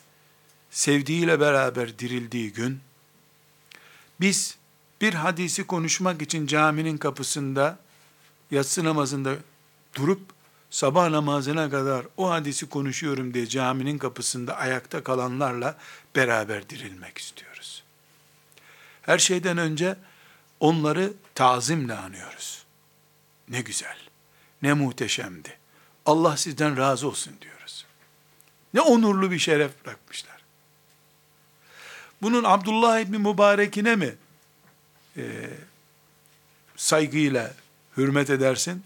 sevdiğiyle 0.70 1.40
beraber 1.40 1.98
dirildiği 1.98 2.52
gün 2.52 2.80
biz 4.20 4.56
bir 5.00 5.14
hadisi 5.14 5.66
konuşmak 5.66 6.22
için 6.22 6.46
caminin 6.46 6.98
kapısında 6.98 7.78
yatsı 8.50 8.84
namazında 8.84 9.36
durup 9.94 10.20
sabah 10.70 11.10
namazına 11.10 11.70
kadar 11.70 12.06
o 12.16 12.30
hadisi 12.30 12.68
konuşuyorum 12.68 13.34
diye 13.34 13.46
caminin 13.46 13.98
kapısında 13.98 14.56
ayakta 14.56 15.04
kalanlarla 15.04 15.78
beraber 16.16 16.68
dirilmek 16.68 17.18
istiyoruz. 17.18 17.82
Her 19.02 19.18
şeyden 19.18 19.58
önce 19.58 19.96
onları 20.60 21.12
tazimle 21.34 21.94
anıyoruz. 21.94 22.64
Ne 23.48 23.60
güzel, 23.60 23.96
ne 24.62 24.72
muhteşemdi. 24.72 25.58
Allah 26.06 26.36
sizden 26.36 26.76
razı 26.76 27.08
olsun 27.08 27.32
diyoruz. 27.40 27.86
Ne 28.74 28.80
onurlu 28.80 29.30
bir 29.30 29.38
şeref 29.38 29.84
bırakmışlar. 29.84 30.36
Bunun 32.22 32.44
Abdullah 32.44 33.00
İbni 33.00 33.18
Mübarek'ine 33.18 33.96
mi 33.96 34.14
e, 35.16 35.50
saygıyla 36.76 37.54
hürmet 37.96 38.30
edersin? 38.30 38.84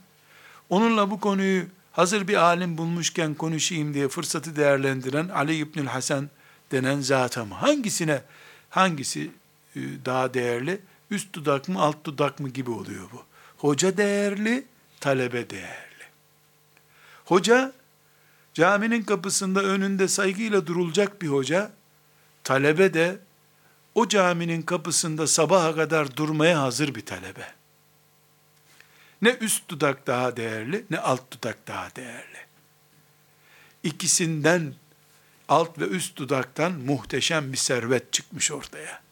Onunla 0.71 1.11
bu 1.11 1.21
konuyu 1.21 1.65
hazır 1.93 2.29
bir 2.29 2.35
alim 2.35 2.79
bulmuşken 2.79 3.35
konuşayım 3.35 3.95
diye 3.95 4.09
fırsatı 4.09 4.57
değerlendiren 4.57 5.29
Ali 5.29 5.57
İbnül 5.57 5.87
Hasan 5.87 6.31
denen 6.73 7.01
zata 7.01 7.45
mı? 7.45 7.55
Hangisine, 7.55 8.23
hangisi 8.71 9.31
e, 9.77 9.81
daha 10.05 10.35
değerli? 10.35 10.81
Üst 11.11 11.33
dudak 11.33 11.69
mı, 11.69 11.81
alt 11.81 12.05
dudak 12.05 12.41
mı 12.41 12.49
gibi 12.49 12.71
oluyor 12.71 13.09
bu. 13.13 13.23
Hoca 13.57 13.97
değerli, 13.97 14.65
talebe 15.01 15.51
değerli. 15.51 16.05
Hoca, 17.25 17.73
caminin 18.55 19.03
kapısında 19.03 19.63
önünde 19.63 20.09
saygıyla 20.09 20.67
durulacak 20.67 21.23
bir 21.23 21.29
hoca, 21.29 21.71
talebe 22.45 22.95
de 22.95 23.19
o 23.95 24.09
caminin 24.09 24.63
kapısında 24.63 25.27
sabaha 25.27 25.75
kadar 25.75 26.17
durmaya 26.17 26.63
hazır 26.63 26.95
bir 26.95 27.07
talebe. 27.07 27.60
Ne 29.23 29.31
üst 29.31 29.69
dudak 29.69 30.07
daha 30.07 30.37
değerli, 30.37 30.85
ne 30.91 30.99
alt 30.99 31.31
dudak 31.31 31.67
daha 31.67 31.97
değerli. 31.97 32.39
İkisinden 33.83 34.75
alt 35.49 35.79
ve 35.79 35.85
üst 35.85 36.17
dudaktan 36.17 36.73
muhteşem 36.73 37.53
bir 37.53 37.57
servet 37.57 38.13
çıkmış 38.13 38.53
ortaya. 38.53 39.03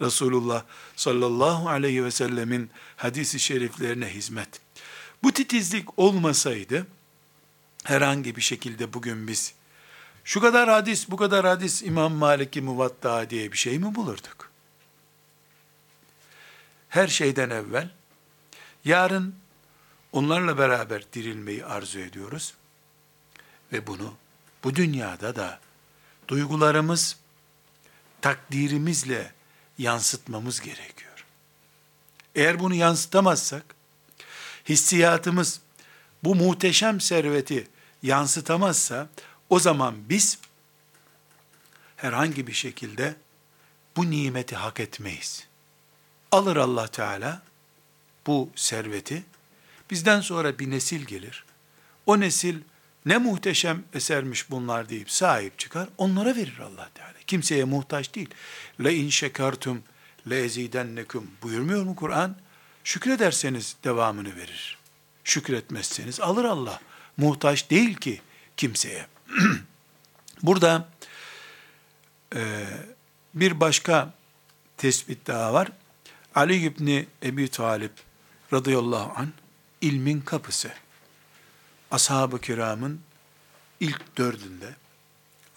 Resulullah 0.00 0.64
sallallahu 0.96 1.68
aleyhi 1.68 2.04
ve 2.04 2.10
sellemin 2.10 2.70
hadisi 2.96 3.40
şeriflerine 3.40 4.08
hizmet. 4.14 4.48
Bu 5.22 5.32
titizlik 5.32 5.98
olmasaydı, 5.98 6.86
herhangi 7.84 8.36
bir 8.36 8.40
şekilde 8.40 8.92
bugün 8.92 9.28
biz, 9.28 9.54
şu 10.24 10.40
kadar 10.40 10.68
hadis, 10.68 11.10
bu 11.10 11.16
kadar 11.16 11.46
hadis 11.46 11.82
İmam 11.82 12.12
Malik'i 12.12 12.60
muvatta 12.60 13.30
diye 13.30 13.52
bir 13.52 13.56
şey 13.56 13.78
mi 13.78 13.94
bulurduk? 13.94 14.50
Her 16.88 17.08
şeyden 17.08 17.50
evvel, 17.50 17.90
yarın 18.84 19.34
onlarla 20.12 20.58
beraber 20.58 21.12
dirilmeyi 21.12 21.64
arzu 21.64 21.98
ediyoruz. 21.98 22.54
Ve 23.72 23.86
bunu 23.86 24.14
bu 24.64 24.74
dünyada 24.74 25.36
da 25.36 25.60
duygularımız, 26.28 27.16
takdirimizle 28.20 29.32
yansıtmamız 29.78 30.60
gerekiyor. 30.60 31.24
Eğer 32.34 32.58
bunu 32.58 32.74
yansıtamazsak, 32.74 33.64
hissiyatımız 34.68 35.60
bu 36.24 36.34
muhteşem 36.34 37.00
serveti 37.00 37.68
yansıtamazsa, 38.02 39.08
o 39.50 39.58
zaman 39.58 40.08
biz 40.08 40.38
herhangi 41.96 42.46
bir 42.46 42.52
şekilde 42.52 43.16
bu 43.96 44.10
nimeti 44.10 44.56
hak 44.56 44.80
etmeyiz. 44.80 45.46
Alır 46.32 46.56
Allah 46.56 46.86
Teala 46.86 47.42
bu 48.26 48.50
serveti, 48.56 49.24
bizden 49.90 50.20
sonra 50.20 50.58
bir 50.58 50.70
nesil 50.70 51.04
gelir. 51.04 51.44
O 52.06 52.20
nesil 52.20 52.56
ne 53.06 53.18
muhteşem 53.18 53.84
esermiş 53.94 54.50
bunlar 54.50 54.88
deyip 54.88 55.10
sahip 55.10 55.58
çıkar, 55.58 55.88
onlara 55.98 56.36
verir 56.36 56.58
Allah 56.58 56.90
Teala. 56.94 57.12
Kimseye 57.26 57.64
muhtaç 57.64 58.14
değil. 58.14 58.30
Le 58.84 58.94
in 58.94 59.08
şekertum 59.08 59.82
le 60.30 60.44
ezidennekum 60.44 61.30
buyurmuyor 61.42 61.82
mu 61.82 61.96
Kur'an? 61.96 62.36
Şükrederseniz 62.84 63.76
devamını 63.84 64.36
verir. 64.36 64.78
Şükretmezseniz 65.24 66.20
alır 66.20 66.44
Allah. 66.44 66.80
Muhtaç 67.16 67.70
değil 67.70 67.94
ki 67.94 68.20
kimseye. 68.56 69.06
Burada 70.42 70.88
e, 72.34 72.66
bir 73.34 73.60
başka 73.60 74.14
tespit 74.76 75.26
daha 75.26 75.52
var. 75.52 75.68
Ali 76.34 76.56
İbni 76.56 77.06
Ebi 77.22 77.48
Talip 77.48 77.92
radıyallahu 78.52 79.12
an 79.16 79.32
ilmin 79.86 80.20
kapısı. 80.20 80.72
Ashab-ı 81.90 82.40
kiramın 82.40 83.00
ilk 83.80 84.16
dördünde 84.18 84.74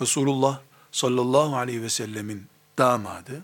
Resulullah 0.01 0.61
sallallahu 0.91 1.57
aleyhi 1.57 1.83
ve 1.83 1.89
sellemin 1.89 2.47
damadı, 2.77 3.43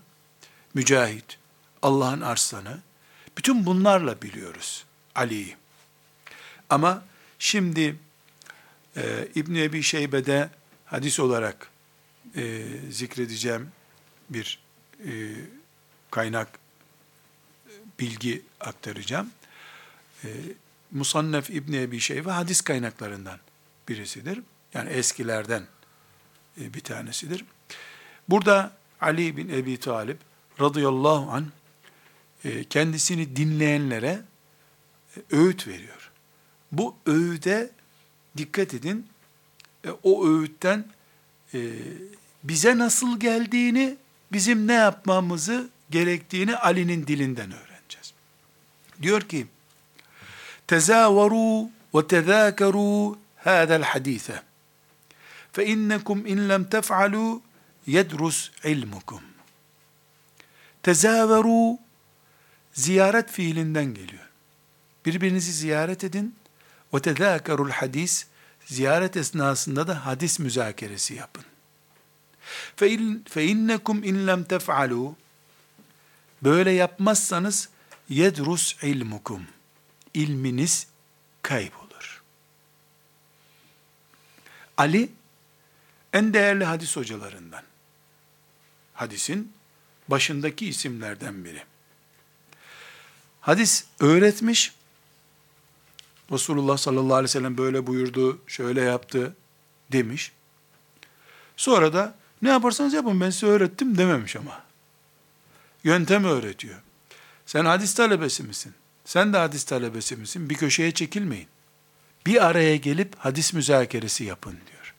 mücahit, 0.74 1.38
Allah'ın 1.82 2.20
arslanı, 2.20 2.78
bütün 3.38 3.66
bunlarla 3.66 4.22
biliyoruz 4.22 4.84
Ali'yi. 5.14 5.56
Ama 6.70 7.04
şimdi 7.38 7.96
e, 8.96 9.28
İbn-i 9.34 9.62
Ebi 9.62 9.82
Şeybe'de 9.82 10.50
hadis 10.84 11.20
olarak 11.20 11.70
e, 12.36 12.64
zikredeceğim 12.90 13.68
bir 14.30 14.58
e, 15.04 15.10
kaynak 16.10 16.58
bilgi 18.00 18.42
aktaracağım. 18.60 19.30
E, 20.24 20.28
Musannef 20.92 21.50
İbni 21.50 21.80
Ebi 21.80 22.00
Şeybe 22.00 22.30
hadis 22.30 22.60
kaynaklarından 22.60 23.38
birisidir. 23.88 24.42
Yani 24.74 24.90
eskilerden 24.90 25.66
e, 26.60 26.74
bir 26.74 26.80
tanesidir. 26.80 27.44
Burada 28.28 28.72
Ali 29.00 29.36
bin 29.36 29.48
Ebi 29.48 29.76
Talip 29.76 30.18
radıyallahu 30.60 31.30
an 31.30 31.46
e, 32.44 32.64
kendisini 32.64 33.36
dinleyenlere 33.36 34.22
e, 35.16 35.36
öğüt 35.36 35.68
veriyor. 35.68 36.10
Bu 36.72 36.96
öğüde 37.06 37.70
dikkat 38.36 38.74
edin. 38.74 39.06
O 40.02 40.26
öğütten 40.28 40.84
bize 42.44 42.78
nasıl 42.78 43.20
geldiğini, 43.20 43.96
bizim 44.32 44.66
ne 44.66 44.72
yapmamızı 44.72 45.70
gerektiğini 45.90 46.56
Ali'nin 46.56 47.06
dilinden 47.06 47.52
öğreneceğiz. 47.52 48.12
Diyor 49.02 49.20
ki, 49.20 49.46
tezakaru 52.08 53.18
hadal 53.36 53.82
hadise. 53.82 54.42
Fe 55.52 55.66
innekum 55.66 56.26
in 56.26 56.48
lem 56.48 56.64
tef'alu 56.64 57.42
yedrus 57.86 58.50
ilmukum. 58.64 59.22
Tezavaru 60.82 61.78
ziyaret 62.72 63.30
fiilinden 63.30 63.94
geliyor. 63.94 64.28
Birbirinizi 65.06 65.52
ziyaret 65.52 66.04
edin. 66.04 66.34
Ve 66.94 67.00
tezâkerul 67.00 67.70
hadis 67.70 68.26
ziyaret 68.66 69.16
esnasında 69.16 69.88
da 69.88 70.06
hadis 70.06 70.38
müzakeresi 70.38 71.14
yapın. 71.14 71.44
Fe 73.28 73.44
innekum 73.44 74.04
in 74.04 74.26
lem 74.26 74.44
tef'alu 74.44 75.16
böyle 76.42 76.70
yapmazsanız 76.70 77.68
yedrus 78.08 78.82
ilmukum 78.82 79.46
ilminiz 80.16 80.86
kaybolur. 81.42 82.22
Ali 84.76 85.10
en 86.12 86.34
değerli 86.34 86.64
hadis 86.64 86.96
hocalarından. 86.96 87.62
Hadisin 88.94 89.52
başındaki 90.08 90.68
isimlerden 90.68 91.44
biri. 91.44 91.62
Hadis 93.40 93.84
öğretmiş. 94.00 94.72
Resulullah 96.32 96.76
sallallahu 96.76 97.14
aleyhi 97.14 97.24
ve 97.24 97.28
sellem 97.28 97.58
böyle 97.58 97.86
buyurdu, 97.86 98.40
şöyle 98.46 98.80
yaptı 98.80 99.36
demiş. 99.92 100.32
Sonra 101.56 101.92
da 101.92 102.14
ne 102.42 102.48
yaparsanız 102.48 102.94
yapın 102.94 103.20
ben 103.20 103.30
size 103.30 103.46
öğrettim 103.46 103.98
dememiş 103.98 104.36
ama. 104.36 104.62
Yöntem 105.84 106.24
öğretiyor. 106.24 106.80
Sen 107.46 107.64
hadis 107.64 107.94
talebesi 107.94 108.42
misin? 108.42 108.74
Sen 109.06 109.32
de 109.32 109.36
hadis 109.36 109.64
talebesi 109.64 110.16
misin? 110.16 110.50
Bir 110.50 110.54
köşeye 110.54 110.92
çekilmeyin. 110.92 111.48
Bir 112.26 112.46
araya 112.46 112.76
gelip 112.76 113.16
hadis 113.18 113.52
müzakeresi 113.52 114.24
yapın 114.24 114.52
diyor. 114.52 114.94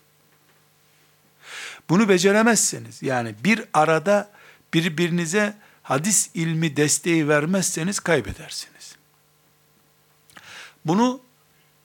Bunu 1.90 2.10
beceremezseniz, 2.10 3.04
yani 3.04 3.36
bir 3.44 3.64
arada 3.74 4.32
birbirinize 4.74 5.58
hadis 5.84 6.30
ilmi 6.34 6.78
desteği 6.78 7.28
vermezseniz 7.28 8.00
kaybedersiniz. 8.00 8.96
Bunu 10.86 11.22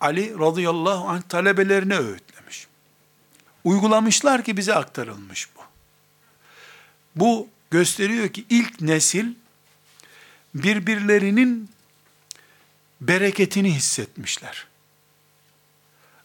Ali 0.00 0.38
radıyallahu 0.38 1.08
anh 1.08 1.22
talebelerine 1.22 1.98
öğütlemiş. 1.98 2.66
Uygulamışlar 3.64 4.44
ki 4.44 4.56
bize 4.56 4.74
aktarılmış 4.74 5.48
bu. 5.56 5.60
Bu 7.16 7.48
gösteriyor 7.70 8.28
ki 8.28 8.44
ilk 8.50 8.80
nesil 8.80 9.34
birbirlerinin 10.54 11.70
bereketini 13.08 13.74
hissetmişler. 13.74 14.66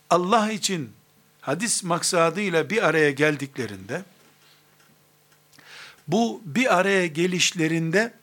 Allah 0.09 0.51
için 0.51 0.93
hadis 1.41 1.83
maksadıyla 1.83 2.69
bir 2.69 2.83
araya 2.83 3.11
geldiklerinde, 3.11 4.03
bu 6.07 6.41
bir 6.45 6.77
araya 6.77 7.07
gelişlerinde 7.07 8.13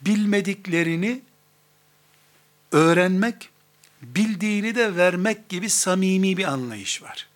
bilmediklerini 0.00 1.22
öğrenmek, 2.72 3.50
bildiğini 4.02 4.74
de 4.74 4.96
vermek 4.96 5.48
gibi 5.48 5.70
samimi 5.70 6.36
bir 6.36 6.44
anlayış 6.44 7.02
var. 7.02 7.28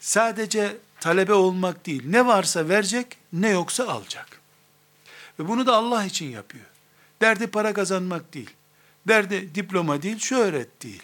Sadece 0.00 0.76
talebe 1.00 1.32
olmak 1.32 1.86
değil, 1.86 2.02
ne 2.06 2.26
varsa 2.26 2.68
verecek, 2.68 3.16
ne 3.32 3.48
yoksa 3.48 3.88
alacak. 3.88 4.40
Ve 5.38 5.48
bunu 5.48 5.66
da 5.66 5.76
Allah 5.76 6.04
için 6.04 6.30
yapıyor. 6.30 6.71
Derdi 7.22 7.46
para 7.46 7.72
kazanmak 7.72 8.34
değil. 8.34 8.50
Derdi 9.08 9.54
diploma 9.54 10.02
değil, 10.02 10.18
şöhret 10.18 10.82
değil. 10.82 11.02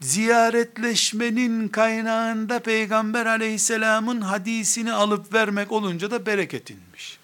Ziyaretleşmenin 0.00 1.68
kaynağında 1.68 2.60
Peygamber 2.60 3.26
aleyhisselamın 3.26 4.20
hadisini 4.20 4.92
alıp 4.92 5.32
vermek 5.34 5.72
olunca 5.72 6.10
da 6.10 6.26
bereket 6.26 6.70
inmiş. 6.70 7.18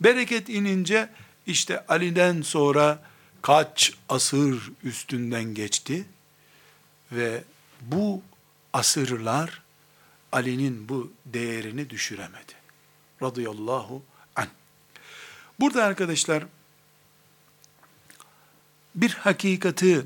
Bereket 0.00 0.48
inince 0.48 1.08
işte 1.46 1.86
Ali'den 1.86 2.42
sonra 2.42 3.02
kaç 3.42 3.92
asır 4.08 4.72
üstünden 4.84 5.44
geçti 5.44 6.06
ve 7.12 7.44
bu 7.80 8.22
asırlar 8.72 9.62
Ali'nin 10.32 10.88
bu 10.88 11.12
değerini 11.26 11.90
düşüremedi. 11.90 12.52
Radıyallahu 13.22 14.02
Burada 15.60 15.84
arkadaşlar 15.84 16.44
bir 18.94 19.10
hakikati 19.10 20.04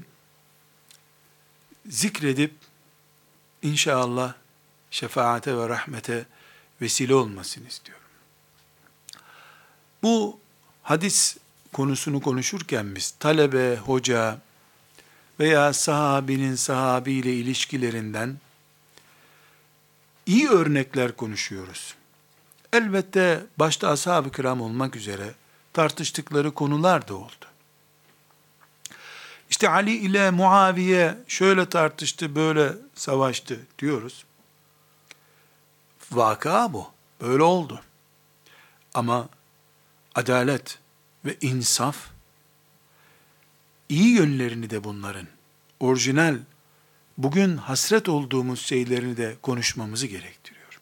zikredip 1.88 2.54
inşallah 3.62 4.34
şefaate 4.90 5.56
ve 5.56 5.68
rahmete 5.68 6.26
vesile 6.80 7.14
olmasını 7.14 7.68
istiyorum. 7.68 8.04
Bu 10.02 10.40
hadis 10.82 11.36
konusunu 11.72 12.20
konuşurken 12.20 12.96
biz 12.96 13.10
talebe, 13.10 13.76
hoca 13.76 14.38
veya 15.40 15.72
sahabinin 15.72 16.54
sahabiyle 16.54 17.34
ilişkilerinden 17.34 18.36
iyi 20.26 20.48
örnekler 20.48 21.16
konuşuyoruz. 21.16 21.94
Elbette 22.72 23.46
başta 23.58 23.88
ashab-ı 23.88 24.32
kiram 24.32 24.60
olmak 24.60 24.96
üzere 24.96 25.34
tartıştıkları 25.72 26.54
konular 26.54 27.08
da 27.08 27.14
oldu. 27.14 27.46
İşte 29.50 29.68
Ali 29.68 29.96
ile 29.96 30.30
Muaviye 30.30 31.18
şöyle 31.28 31.68
tartıştı, 31.68 32.34
böyle 32.34 32.72
savaştı 32.94 33.60
diyoruz. 33.78 34.24
Vaka 36.12 36.72
bu. 36.72 36.90
Böyle 37.20 37.42
oldu. 37.42 37.82
Ama 38.94 39.28
adalet 40.14 40.78
ve 41.24 41.36
insaf 41.40 41.96
iyi 43.88 44.16
yönlerini 44.16 44.70
de 44.70 44.84
bunların 44.84 45.26
orijinal 45.80 46.38
bugün 47.18 47.56
hasret 47.56 48.08
olduğumuz 48.08 48.60
şeylerini 48.60 49.16
de 49.16 49.36
konuşmamızı 49.42 50.06
gerektiriyor. 50.06 50.80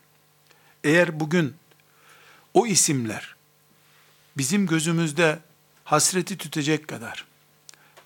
Eğer 0.85 1.21
bugün 1.21 1.55
o 2.55 2.67
isimler 2.67 3.37
bizim 4.41 4.67
gözümüzde 4.67 5.39
hasreti 5.85 6.39
tütecek 6.39 6.89
kadar 6.89 7.27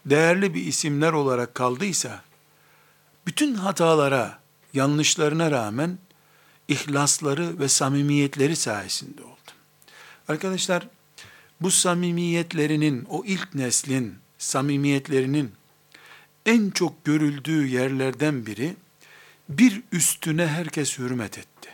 değerli 0.07 0.55
bir 0.55 0.67
isimler 0.67 1.13
olarak 1.13 1.55
kaldıysa, 1.55 2.23
bütün 3.27 3.55
hatalara, 3.55 4.39
yanlışlarına 4.73 5.51
rağmen 5.51 5.99
ihlasları 6.69 7.59
ve 7.59 7.69
samimiyetleri 7.69 8.57
sayesinde 8.57 9.23
oldu. 9.23 9.51
Arkadaşlar, 10.29 10.89
bu 11.61 11.71
samimiyetlerinin, 11.71 13.07
o 13.09 13.25
ilk 13.25 13.55
neslin 13.55 14.15
samimiyetlerinin 14.39 15.53
en 16.47 16.71
çok 16.71 17.05
görüldüğü 17.05 17.67
yerlerden 17.67 18.47
biri, 18.47 18.77
bir 19.49 19.83
üstüne 19.93 20.47
herkes 20.47 20.99
hürmet 20.99 21.39
etti. 21.39 21.71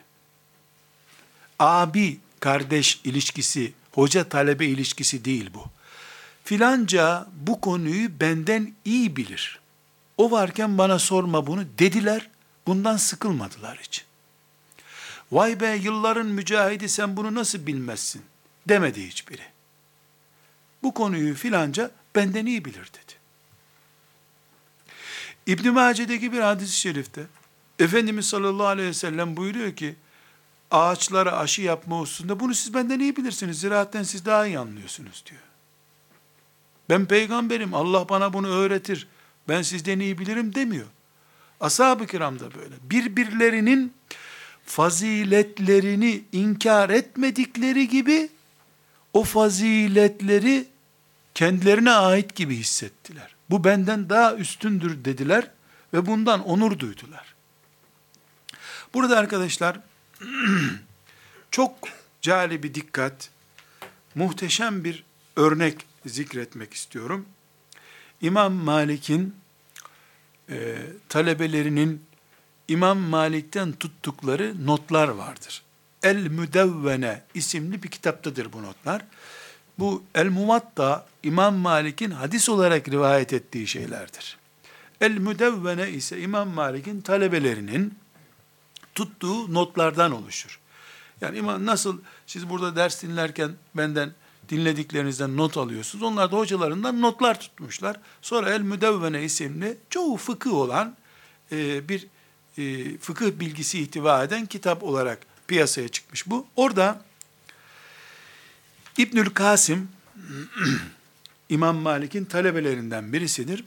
Abi 1.59 2.21
kardeş 2.41 3.01
ilişkisi, 3.05 3.73
hoca 3.93 4.29
talebe 4.29 4.67
ilişkisi 4.67 5.25
değil 5.25 5.51
bu. 5.55 5.65
Filanca 6.45 7.27
bu 7.33 7.61
konuyu 7.61 8.21
benden 8.21 8.75
iyi 8.85 9.17
bilir. 9.17 9.61
O 10.17 10.31
varken 10.31 10.79
bana 10.79 10.99
sorma 10.99 11.47
bunu 11.47 11.65
dediler. 11.79 12.31
Bundan 12.67 12.97
sıkılmadılar 12.97 13.79
hiç. 13.83 14.05
Vay 15.33 15.61
be 15.61 15.77
yılların 15.83 16.27
mücahidi 16.27 16.89
sen 16.89 17.17
bunu 17.17 17.35
nasıl 17.35 17.67
bilmezsin 17.67 18.23
demedi 18.69 19.07
hiçbiri. 19.07 19.43
Bu 20.83 20.95
konuyu 20.95 21.35
filanca 21.35 21.91
benden 22.15 22.47
iyi 22.47 22.65
bilir 22.65 22.91
dedi. 22.93 23.13
İbn 25.47 25.69
Mace'deki 25.69 26.33
bir 26.33 26.41
hadis-i 26.41 26.77
şerifte 26.77 27.27
Efendimiz 27.79 28.27
sallallahu 28.27 28.67
aleyhi 28.67 28.89
ve 28.89 28.95
sellem 28.95 29.37
buyuruyor 29.37 29.77
ki 29.77 29.97
ağaçlara 30.71 31.39
aşı 31.39 31.63
yapma 31.63 31.99
hususunda 31.99 32.41
bunu 32.41 32.55
siz 32.55 32.75
benden 32.75 33.01
iyi 33.01 33.17
bilirsiniz. 33.17 33.61
Ziraatten 33.61 34.03
siz 34.03 34.25
daha 34.25 34.47
iyi 34.47 34.59
anlıyorsunuz 34.59 35.25
diyor. 35.31 35.41
Ben 36.91 37.07
peygamberim 37.07 37.75
Allah 37.75 38.09
bana 38.09 38.33
bunu 38.33 38.49
öğretir. 38.49 39.09
Ben 39.49 39.63
sizden 39.63 40.01
iyi 40.01 40.19
bilirim 40.19 40.55
demiyor. 40.55 40.87
Ashab-ı 41.61 42.07
kiram 42.07 42.41
da 42.41 42.55
böyle. 42.55 42.75
Birbirlerinin 42.83 43.95
faziletlerini 44.65 46.25
inkar 46.33 46.91
etmedikleri 46.91 47.89
gibi 47.89 48.29
o 49.13 49.25
faziletleri 49.25 50.67
kendilerine 51.35 51.91
ait 51.93 52.35
gibi 52.37 52.57
hissettiler. 52.57 53.35
Bu 53.51 53.65
benden 53.65 54.09
daha 54.09 54.35
üstündür 54.35 55.05
dediler 55.05 55.51
ve 55.95 56.07
bundan 56.07 56.45
onur 56.45 56.79
duydular. 56.79 57.35
Burada 58.95 59.19
arkadaşlar 59.19 59.81
çok 61.51 61.73
cali 62.23 62.63
bir 62.63 62.75
dikkat, 62.75 63.31
muhteşem 64.15 64.85
bir 64.85 65.05
örnek 65.37 65.87
zikretmek 66.07 66.75
istiyorum. 66.75 67.27
İmam 68.21 68.53
Malik'in 68.53 69.35
e, 70.51 70.77
talebelerinin 71.09 72.03
İmam 72.69 72.99
Malik'ten 72.99 73.73
tuttukları 73.73 74.67
notlar 74.67 75.09
vardır. 75.09 75.63
El 76.03 76.17
Müdevvene 76.17 77.23
isimli 77.35 77.83
bir 77.83 77.89
kitaptadır 77.89 78.53
bu 78.53 78.63
notlar. 78.63 79.05
Bu 79.79 80.03
El 80.15 80.29
Muvatta 80.29 81.07
İmam 81.23 81.55
Malik'in 81.55 82.11
hadis 82.11 82.49
olarak 82.49 82.89
rivayet 82.89 83.33
ettiği 83.33 83.67
şeylerdir. 83.67 84.39
El 85.01 85.13
Müdevvene 85.13 85.91
ise 85.91 86.21
İmam 86.21 86.49
Malik'in 86.49 87.01
talebelerinin 87.01 87.95
tuttuğu 89.01 89.55
notlardan 89.55 90.13
oluşur. 90.13 90.61
Yani 91.21 91.39
imam 91.39 91.67
nasıl 91.67 91.99
siz 92.27 92.49
burada 92.49 92.77
ders 92.77 93.03
dinlerken 93.03 93.51
benden 93.75 94.13
dinlediklerinizden 94.49 95.37
not 95.37 95.57
alıyorsunuz. 95.57 96.03
Onlar 96.03 96.33
da 96.33 96.37
hocalarından 96.37 97.01
notlar 97.01 97.41
tutmuşlar. 97.41 98.01
Sonra 98.23 98.51
El 98.51 98.61
Müdevvene 98.61 99.23
isimli 99.23 99.77
çoğu 99.91 100.17
fıkıh 100.17 100.55
olan 100.55 100.97
e, 101.53 101.89
bir 101.89 102.07
e, 102.59 102.99
fıkıh 102.99 103.31
bilgisi 103.41 103.81
ihtiva 103.81 104.25
eden 104.25 104.47
kitap 104.47 104.83
olarak 104.83 105.19
piyasaya 105.47 105.89
çıkmış 105.89 106.31
bu. 106.31 106.47
Orada 106.57 107.05
İbnül 108.99 109.31
Kasım 109.31 109.89
İmam 111.49 111.77
Malik'in 111.77 112.25
talebelerinden 112.25 113.13
birisidir. 113.13 113.65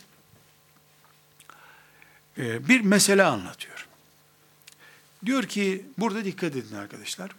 E, 2.37 2.67
bir 2.67 2.81
mesele 2.81 3.23
anlatıyor. 3.23 3.87
Diyor 5.25 5.43
ki 5.43 5.86
burada 5.97 6.25
dikkat 6.25 6.55
edin 6.55 6.75
arkadaşlar. 6.75 7.31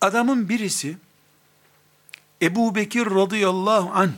Adamın 0.00 0.48
birisi 0.48 0.96
Ebu 2.42 2.74
Bekir 2.74 3.06
radıyallahu 3.06 3.90
anh 3.94 4.12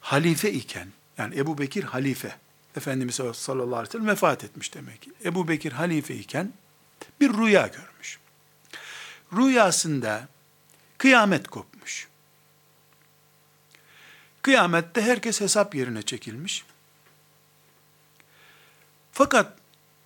halife 0.00 0.52
iken, 0.52 0.88
yani 1.18 1.38
Ebu 1.38 1.58
Bekir 1.58 1.84
halife, 1.84 2.36
Efendimiz 2.76 3.14
sallallahu 3.14 3.76
aleyhi 3.76 3.88
ve 3.88 3.92
sellem 3.92 4.08
vefat 4.08 4.44
etmiş 4.44 4.74
demek 4.74 5.02
ki. 5.02 5.12
Ebu 5.24 5.48
Bekir 5.48 5.72
halife 5.72 6.14
iken 6.14 6.52
bir 7.20 7.32
rüya 7.32 7.66
görmüş. 7.66 8.18
Rüyasında 9.32 10.28
kıyamet 10.98 11.48
kopmuş. 11.48 12.08
Kıyamette 14.46 15.02
herkes 15.02 15.40
hesap 15.40 15.74
yerine 15.74 16.02
çekilmiş. 16.02 16.64
Fakat 19.12 19.58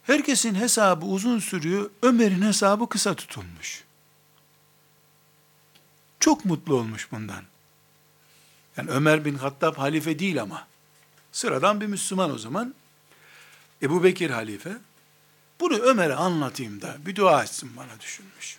herkesin 0.03 0.55
hesabı 0.55 1.07
uzun 1.07 1.38
sürüyor, 1.38 1.90
Ömer'in 2.03 2.42
hesabı 2.42 2.88
kısa 2.88 3.14
tutulmuş. 3.14 3.85
Çok 6.20 6.44
mutlu 6.44 6.74
olmuş 6.74 7.12
bundan. 7.12 7.44
Yani 8.76 8.90
Ömer 8.90 9.24
bin 9.24 9.35
Hattab 9.35 9.76
halife 9.79 10.18
değil 10.18 10.42
ama. 10.42 10.66
Sıradan 11.33 11.81
bir 11.81 11.87
Müslüman 11.87 12.31
o 12.31 12.38
zaman. 12.38 12.74
Ebu 13.83 14.05
Bekir 14.05 14.31
halife. 14.31 14.79
Bunu 15.61 15.76
Ömer'e 15.76 16.14
anlatayım 16.14 16.81
da 16.81 16.96
bir 17.07 17.16
dua 17.16 17.42
etsin 17.42 17.76
bana 17.76 18.00
düşünmüş. 18.00 18.59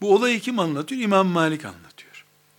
Bu 0.00 0.14
olayı 0.14 0.40
kim 0.40 0.58
anlatıyor? 0.58 1.00
İmam 1.02 1.26
Malik 1.26 1.64
anlatıyor. 1.64 1.95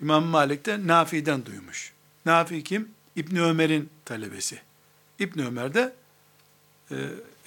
İmam 0.02 0.26
Malik 0.26 0.66
de 0.66 0.88
Nafi'den 0.88 1.46
duymuş. 1.46 1.94
Nafi 2.26 2.64
kim? 2.64 2.92
İbni 3.16 3.42
Ömer'in 3.42 3.90
talebesi. 4.06 4.62
İbni 5.20 5.46
Ömer 5.46 5.74
de 5.74 5.94
e, 6.92 6.96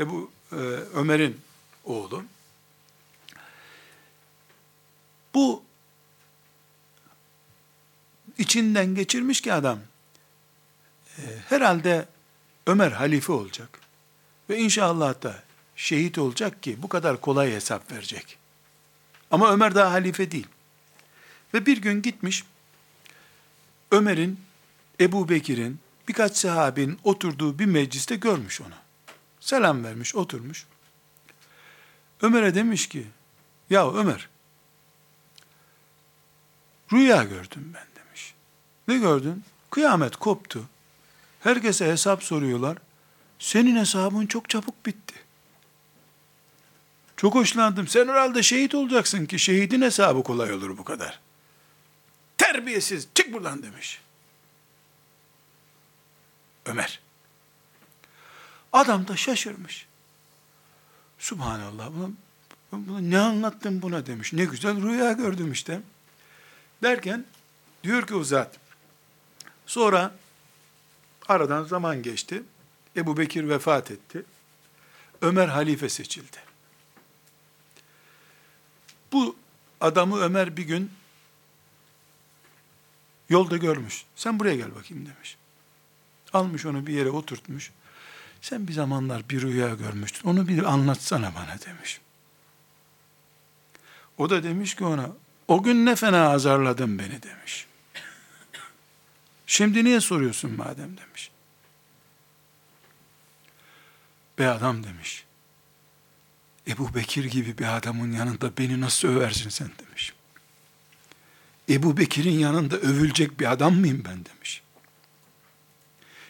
Ebu 0.00 0.30
e, 0.52 0.56
Ömer'in 0.94 1.40
oğlu. 1.84 2.24
Bu 5.34 5.62
içinden 8.38 8.94
geçirmiş 8.94 9.40
ki 9.40 9.52
adam, 9.52 9.78
e, 11.18 11.22
herhalde 11.48 12.06
Ömer 12.66 12.92
halife 12.92 13.32
olacak. 13.32 13.80
Ve 14.50 14.58
inşallah 14.58 15.22
da 15.22 15.42
şehit 15.76 16.18
olacak 16.18 16.62
ki 16.62 16.82
bu 16.82 16.88
kadar 16.88 17.20
kolay 17.20 17.52
hesap 17.52 17.92
verecek. 17.92 18.38
Ama 19.30 19.52
Ömer 19.52 19.74
daha 19.74 19.92
halife 19.92 20.30
değil. 20.30 20.46
Ve 21.54 21.66
bir 21.66 21.78
gün 21.78 22.02
gitmiş, 22.02 22.44
Ömer'in, 23.90 24.40
Ebu 25.00 25.28
Bekir'in, 25.28 25.78
birkaç 26.08 26.36
sahabinin 26.36 26.98
oturduğu 27.04 27.58
bir 27.58 27.66
mecliste 27.66 28.16
görmüş 28.16 28.60
onu. 28.60 28.74
Selam 29.40 29.84
vermiş, 29.84 30.14
oturmuş. 30.14 30.66
Ömer'e 32.22 32.54
demiş 32.54 32.88
ki, 32.88 33.06
ya 33.70 33.92
Ömer, 33.92 34.28
rüya 36.92 37.22
gördüm 37.22 37.72
ben 37.74 37.86
demiş. 37.96 38.34
Ne 38.88 38.98
gördün? 38.98 39.44
Kıyamet 39.70 40.16
koptu. 40.16 40.64
Herkese 41.40 41.86
hesap 41.86 42.22
soruyorlar. 42.22 42.78
Senin 43.38 43.76
hesabın 43.76 44.26
çok 44.26 44.48
çabuk 44.48 44.86
bitti. 44.86 45.14
Çok 47.16 47.34
hoşlandım. 47.34 47.88
Sen 47.88 48.08
herhalde 48.08 48.42
şehit 48.42 48.74
olacaksın 48.74 49.26
ki 49.26 49.38
şehidin 49.38 49.82
hesabı 49.82 50.22
kolay 50.22 50.52
olur 50.52 50.78
bu 50.78 50.84
kadar. 50.84 51.20
Terbiyesiz 52.52 53.08
çık 53.14 53.32
buradan 53.32 53.62
demiş. 53.62 54.00
Ömer. 56.66 57.00
Adam 58.72 59.08
da 59.08 59.16
şaşırmış. 59.16 59.86
Subhanallah. 61.18 61.90
Ne 63.00 63.18
anlattın 63.18 63.82
buna 63.82 64.06
demiş. 64.06 64.32
Ne 64.32 64.44
güzel 64.44 64.82
rüya 64.82 65.12
gördüm 65.12 65.52
işte. 65.52 65.80
Derken 66.82 67.24
diyor 67.84 68.06
ki 68.06 68.14
o 68.14 68.24
zat. 68.24 68.56
Sonra 69.66 70.14
aradan 71.28 71.64
zaman 71.64 72.02
geçti. 72.02 72.42
Ebu 72.96 73.16
Bekir 73.16 73.48
vefat 73.48 73.90
etti. 73.90 74.24
Ömer 75.22 75.48
halife 75.48 75.88
seçildi. 75.88 76.36
Bu 79.12 79.36
adamı 79.80 80.20
Ömer 80.20 80.56
bir 80.56 80.64
gün 80.64 80.99
yolda 83.30 83.56
görmüş. 83.56 84.04
Sen 84.16 84.40
buraya 84.40 84.56
gel 84.56 84.74
bakayım 84.74 85.06
demiş. 85.06 85.36
Almış 86.32 86.66
onu 86.66 86.86
bir 86.86 86.94
yere 86.94 87.10
oturtmuş. 87.10 87.70
Sen 88.42 88.68
bir 88.68 88.72
zamanlar 88.72 89.28
bir 89.28 89.42
rüya 89.42 89.74
görmüştün. 89.74 90.28
Onu 90.28 90.48
bir 90.48 90.62
anlatsana 90.72 91.34
bana 91.34 91.60
demiş. 91.66 92.00
O 94.18 94.30
da 94.30 94.42
demiş 94.42 94.74
ki 94.74 94.84
ona, 94.84 95.10
o 95.48 95.62
gün 95.62 95.86
ne 95.86 95.96
fena 95.96 96.30
azarladın 96.30 96.98
beni 96.98 97.22
demiş. 97.22 97.66
Şimdi 99.46 99.84
niye 99.84 100.00
soruyorsun 100.00 100.52
madem 100.56 100.96
demiş. 100.96 101.30
Be 104.38 104.48
adam 104.48 104.84
demiş. 104.84 105.24
Ebu 106.68 106.94
Bekir 106.94 107.24
gibi 107.24 107.58
bir 107.58 107.76
adamın 107.76 108.12
yanında 108.12 108.56
beni 108.58 108.80
nasıl 108.80 109.08
översin 109.08 109.48
sen 109.48 109.70
demiş. 109.78 110.12
Ebu 111.70 111.96
Bekir'in 111.96 112.38
yanında 112.38 112.76
övülecek 112.76 113.40
bir 113.40 113.52
adam 113.52 113.74
mıyım 113.74 114.02
ben 114.04 114.24
demiş. 114.24 114.62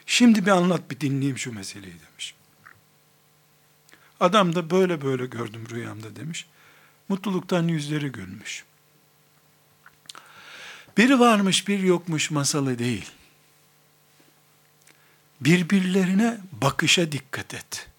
Şimdi 0.05 0.45
bir 0.45 0.51
anlat 0.51 0.91
bir 0.91 0.99
dinleyeyim 0.99 1.37
şu 1.37 1.53
meseleyi 1.53 1.95
demiş. 2.09 2.35
Adam 4.19 4.55
da 4.55 4.69
böyle 4.69 5.01
böyle 5.01 5.25
gördüm 5.25 5.67
rüyamda 5.69 6.15
demiş. 6.15 6.47
Mutluluktan 7.09 7.67
yüzleri 7.67 8.11
gülmüş. 8.11 8.63
Biri 10.97 11.19
varmış 11.19 11.67
bir 11.67 11.79
yokmuş 11.79 12.31
masalı 12.31 12.79
değil. 12.79 13.11
Birbirlerine 15.41 16.37
bakışa 16.51 17.11
dikkat 17.11 17.53
et. 17.53 17.89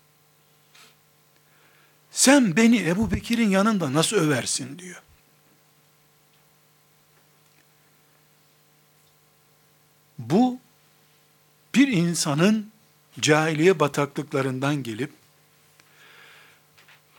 Sen 2.10 2.56
beni 2.56 2.88
Ebu 2.88 3.10
Bekir'in 3.10 3.48
yanında 3.48 3.92
nasıl 3.92 4.16
översin 4.16 4.78
diyor. 4.78 5.02
Bu 10.30 10.58
bir 11.74 11.88
insanın 11.88 12.72
cahiliye 13.20 13.80
bataklıklarından 13.80 14.82
gelip 14.82 15.12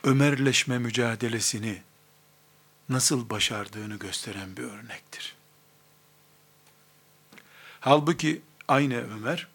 Ömerleşme 0.04 0.78
mücadelesini 0.78 1.82
nasıl 2.88 3.30
başardığını 3.30 3.96
gösteren 3.96 4.56
bir 4.56 4.62
örnektir. 4.62 5.34
Halbuki 7.80 8.42
aynı 8.68 8.96
Ömer 8.96 9.48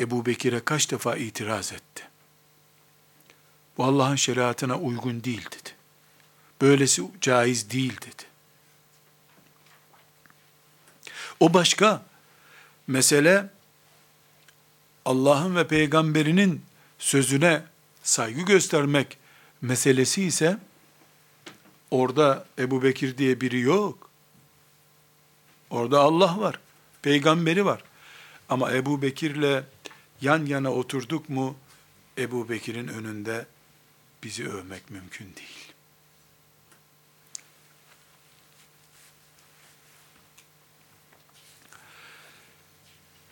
Ebu 0.00 0.26
Bekir'e 0.26 0.64
kaç 0.64 0.90
defa 0.90 1.16
itiraz 1.16 1.72
etti. 1.72 2.08
Bu 3.76 3.84
Allah'ın 3.84 4.16
şeriatına 4.16 4.78
uygun 4.78 5.24
değil 5.24 5.46
dedi. 5.46 5.70
Böylesi 6.60 7.02
caiz 7.20 7.70
değil 7.70 8.00
dedi. 8.00 8.22
O 11.40 11.54
başka 11.54 12.07
mesele 12.88 13.50
Allah'ın 15.04 15.56
ve 15.56 15.66
peygamberinin 15.66 16.62
sözüne 16.98 17.62
saygı 18.02 18.40
göstermek 18.40 19.18
meselesi 19.62 20.22
ise 20.22 20.58
orada 21.90 22.46
Ebu 22.58 22.82
Bekir 22.82 23.18
diye 23.18 23.40
biri 23.40 23.60
yok. 23.60 24.10
Orada 25.70 26.00
Allah 26.00 26.40
var, 26.40 26.60
peygamberi 27.02 27.64
var. 27.64 27.82
Ama 28.48 28.72
Ebu 28.72 29.02
Bekir'le 29.02 29.64
yan 30.20 30.46
yana 30.46 30.72
oturduk 30.72 31.28
mu 31.28 31.56
Ebu 32.18 32.48
Bekir'in 32.48 32.88
önünde 32.88 33.46
bizi 34.22 34.48
övmek 34.48 34.90
mümkün 34.90 35.24
değil. 35.36 35.67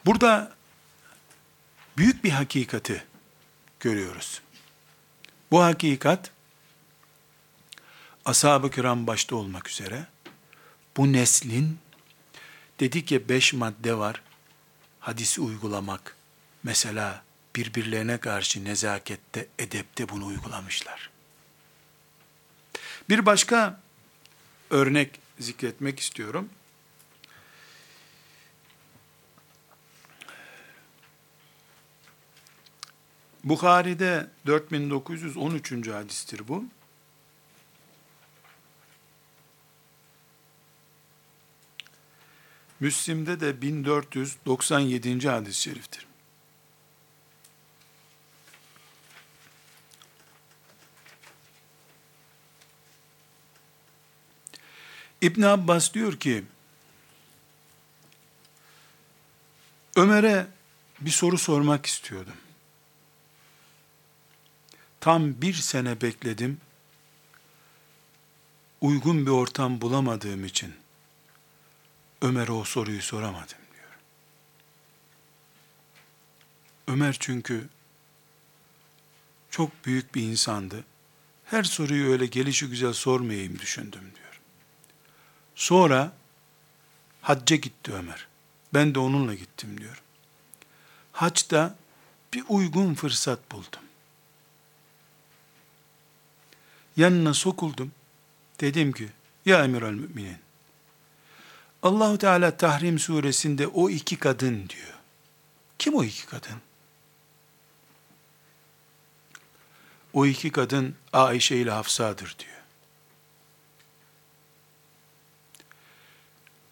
Burada 0.06 0.52
büyük 1.96 2.24
bir 2.24 2.30
hakikati 2.30 3.04
görüyoruz. 3.80 4.40
Bu 5.50 5.62
hakikat, 5.62 6.30
ashab-ı 8.24 8.70
kiram 8.70 9.06
başta 9.06 9.36
olmak 9.36 9.68
üzere, 9.68 10.06
bu 10.96 11.12
neslin, 11.12 11.78
dedik 12.80 13.12
ya 13.12 13.28
beş 13.28 13.52
madde 13.52 13.98
var, 13.98 14.22
hadisi 15.00 15.40
uygulamak, 15.40 16.16
mesela 16.62 17.24
birbirlerine 17.56 18.18
karşı 18.18 18.64
nezakette, 18.64 19.46
edepte 19.58 20.08
bunu 20.08 20.26
uygulamışlar. 20.26 21.10
Bir 23.08 23.26
başka 23.26 23.80
örnek 24.70 25.20
zikretmek 25.40 26.00
istiyorum. 26.00 26.50
Bukhari'de 33.46 34.30
4913. 34.46 35.88
hadistir 35.88 36.48
bu. 36.48 36.64
Müslim'de 42.80 43.40
de 43.40 43.62
1497. 43.62 45.28
hadis-i 45.28 45.60
şeriftir. 45.60 46.06
İbn 55.20 55.42
Abbas 55.42 55.94
diyor 55.94 56.20
ki, 56.20 56.44
Ömer'e 59.96 60.46
bir 61.00 61.10
soru 61.10 61.38
sormak 61.38 61.86
istiyordum. 61.86 62.45
Tam 65.06 65.40
bir 65.40 65.54
sene 65.54 66.00
bekledim. 66.00 66.60
Uygun 68.80 69.26
bir 69.26 69.30
ortam 69.30 69.80
bulamadığım 69.80 70.44
için 70.44 70.74
Ömer'e 72.22 72.52
o 72.52 72.64
soruyu 72.64 73.02
soramadım 73.02 73.58
diyor. 73.74 73.98
Ömer 76.86 77.16
çünkü 77.20 77.68
çok 79.50 79.84
büyük 79.84 80.14
bir 80.14 80.22
insandı. 80.22 80.84
Her 81.44 81.64
soruyu 81.64 82.12
öyle 82.12 82.26
gelişi 82.26 82.68
güzel 82.68 82.92
sormayayım 82.92 83.58
düşündüm 83.58 84.12
diyor. 84.14 84.40
Sonra 85.54 86.12
hacca 87.22 87.56
gitti 87.56 87.92
Ömer. 87.92 88.28
Ben 88.74 88.94
de 88.94 88.98
onunla 88.98 89.34
gittim 89.34 89.80
diyor. 89.80 90.02
Haçta 91.12 91.76
bir 92.34 92.44
uygun 92.48 92.94
fırsat 92.94 93.52
buldum. 93.52 93.86
Yanına 96.96 97.34
sokuldum. 97.34 97.92
Dedim 98.60 98.92
ki, 98.92 99.08
ya 99.46 99.64
emir 99.64 99.82
müminin, 99.82 100.36
Allahu 101.82 102.18
Teala 102.18 102.56
Tahrim 102.56 102.98
suresinde 102.98 103.66
o 103.66 103.90
iki 103.90 104.16
kadın 104.16 104.68
diyor. 104.68 104.94
Kim 105.78 105.94
o 105.94 106.04
iki 106.04 106.26
kadın? 106.26 106.60
O 110.12 110.26
iki 110.26 110.50
kadın 110.50 110.94
Ayşe 111.12 111.56
ile 111.56 111.70
Hafsa'dır 111.70 112.36
diyor. 112.38 112.56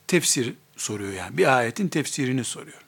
Tefsir 0.07 0.55
soruyor 0.77 1.13
yani. 1.13 1.39
Bir 1.39 1.57
ayetin 1.57 1.89
tefsirini 1.89 2.45
soruyor. 2.45 2.81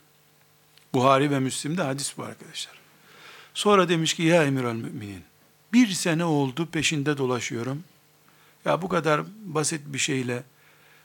Buhari 0.95 1.31
ve 1.31 1.39
Müslim'de 1.39 1.83
hadis 1.83 2.19
bu 2.19 2.25
arkadaşlar. 2.25 2.79
Sonra 3.55 3.89
demiş 3.89 4.15
ki 4.15 4.23
ya 4.23 4.45
emir 4.45 4.65
müminin 4.65 5.25
bir 5.73 5.89
sene 5.89 6.25
oldu 6.25 6.67
peşinde 6.67 7.19
dolaşıyorum. 7.19 7.85
Ya 8.65 8.83
bu 8.83 8.89
kadar 8.89 9.23
basit 9.45 9.81
bir 9.87 9.99
şeyle 9.99 10.43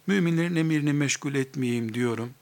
müminlerin 0.08 0.56
emirini 0.56 0.94
meşgul 0.94 1.36
etmeyeyim 1.36 1.94
diyorum. 1.94 2.34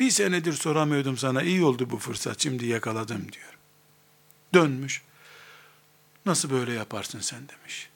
Bir 0.00 0.10
senedir 0.10 0.52
soramıyordum 0.52 1.16
sana 1.16 1.42
iyi 1.42 1.64
oldu 1.64 1.90
bu 1.90 1.98
fırsat 1.98 2.42
şimdi 2.42 2.66
yakaladım 2.66 3.32
diyor. 3.32 3.58
Dönmüş. 4.54 5.02
Nasıl 6.26 6.50
böyle 6.50 6.72
yaparsın 6.72 7.20
sen 7.20 7.40
demiş. 7.48 7.88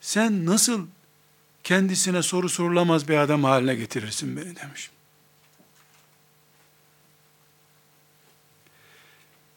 Sen 0.00 0.46
nasıl 0.46 0.86
kendisine 1.64 2.22
soru 2.22 2.48
sorulamaz 2.48 3.08
bir 3.08 3.16
adam 3.16 3.44
haline 3.44 3.74
getirirsin 3.74 4.36
beni 4.36 4.56
demiş. 4.56 4.90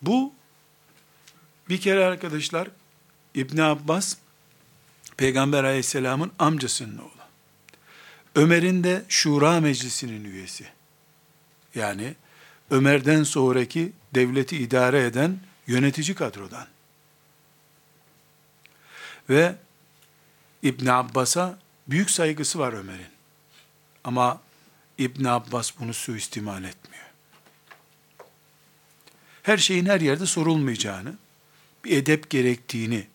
Bu 0.02 0.34
bir 1.72 1.82
kere 1.82 2.06
arkadaşlar 2.06 2.68
İbn 3.36 3.58
Abbas 3.58 4.16
Peygamber 5.18 5.64
aleyhisselamın 5.64 6.32
amcasının 6.40 6.98
oğlu. 6.98 7.22
Ömer'in 8.36 8.84
de 8.84 9.04
Şura 9.10 9.60
Meclisi'nin 9.60 10.24
üyesi. 10.24 10.66
Yani 11.76 12.16
Ömer'den 12.72 13.24
sonraki 13.24 13.94
devleti 14.16 14.58
idare 14.58 15.06
eden 15.06 15.40
yönetici 15.68 16.16
kadrodan. 16.16 16.68
Ve 19.30 19.56
İbn 20.64 20.88
Abbas'a 20.88 21.60
büyük 21.88 22.12
saygısı 22.12 22.60
var 22.60 22.74
Ömer'in. 22.74 23.12
Ama 24.04 24.42
İbn 24.98 25.26
Abbas 25.26 25.72
bunu 25.80 25.94
suistimal 25.94 26.64
etmiyor. 26.64 27.06
Her 29.44 29.58
şeyin 29.58 29.86
her 29.86 30.02
yerde 30.02 30.26
sorulmayacağını, 30.26 31.16
bir 31.86 31.98
edep 31.98 32.30
gerektiğini 32.30 33.08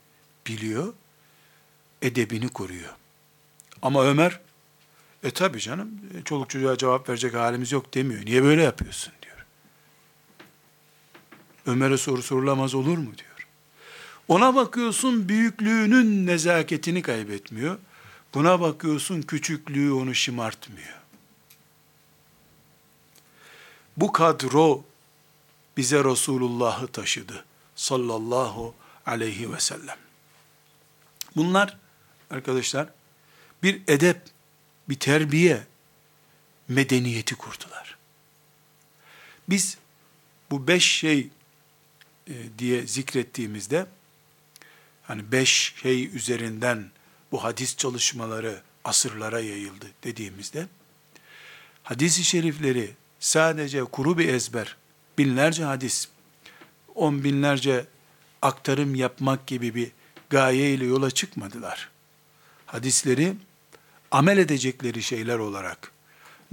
biliyor, 0.46 0.92
edebini 2.02 2.48
koruyor. 2.48 2.94
Ama 3.82 4.04
Ömer, 4.04 4.40
e 5.22 5.30
tabi 5.30 5.60
canım, 5.60 5.90
çoluk 6.24 6.50
çocuğa 6.50 6.78
cevap 6.78 7.08
verecek 7.08 7.34
halimiz 7.34 7.72
yok 7.72 7.94
demiyor. 7.94 8.26
Niye 8.26 8.42
böyle 8.42 8.62
yapıyorsun 8.62 9.12
diyor. 9.22 9.46
Ömer'e 11.66 11.96
soru 11.96 12.22
sorulamaz 12.22 12.74
olur 12.74 12.98
mu 12.98 13.12
diyor. 13.18 13.48
Ona 14.28 14.54
bakıyorsun 14.54 15.28
büyüklüğünün 15.28 16.26
nezaketini 16.26 17.02
kaybetmiyor. 17.02 17.78
Buna 18.34 18.60
bakıyorsun 18.60 19.22
küçüklüğü 19.22 19.92
onu 19.92 20.14
şımartmıyor. 20.14 21.00
Bu 23.96 24.12
kadro 24.12 24.84
bize 25.76 26.04
Resulullah'ı 26.04 26.86
taşıdı 26.86 27.44
sallallahu 27.76 28.74
aleyhi 29.06 29.52
ve 29.52 29.60
sellem. 29.60 29.96
Bunlar 31.36 31.78
arkadaşlar 32.30 32.88
bir 33.62 33.82
edep, 33.88 34.22
bir 34.88 34.98
terbiye 34.98 35.66
medeniyeti 36.68 37.34
kurdular. 37.34 37.96
Biz 39.48 39.78
bu 40.50 40.66
beş 40.66 40.84
şey 40.84 41.28
e, 42.28 42.34
diye 42.58 42.86
zikrettiğimizde 42.86 43.86
hani 45.02 45.32
beş 45.32 45.74
şey 45.82 46.16
üzerinden 46.16 46.90
bu 47.32 47.44
hadis 47.44 47.76
çalışmaları 47.76 48.62
asırlara 48.84 49.40
yayıldı 49.40 49.86
dediğimizde 50.04 50.66
hadis-i 51.82 52.24
şerifleri 52.24 52.90
sadece 53.20 53.84
kuru 53.84 54.18
bir 54.18 54.28
ezber, 54.28 54.76
binlerce 55.18 55.64
hadis, 55.64 56.08
on 56.96 57.24
binlerce 57.24 57.86
aktarım 58.42 58.94
yapmak 58.94 59.46
gibi 59.46 59.74
bir 59.74 59.90
gaye 60.30 60.74
ile 60.74 60.84
yola 60.84 61.10
çıkmadılar. 61.10 61.90
Hadisleri 62.66 63.36
amel 64.10 64.38
edecekleri 64.38 65.02
şeyler 65.02 65.38
olarak, 65.38 65.92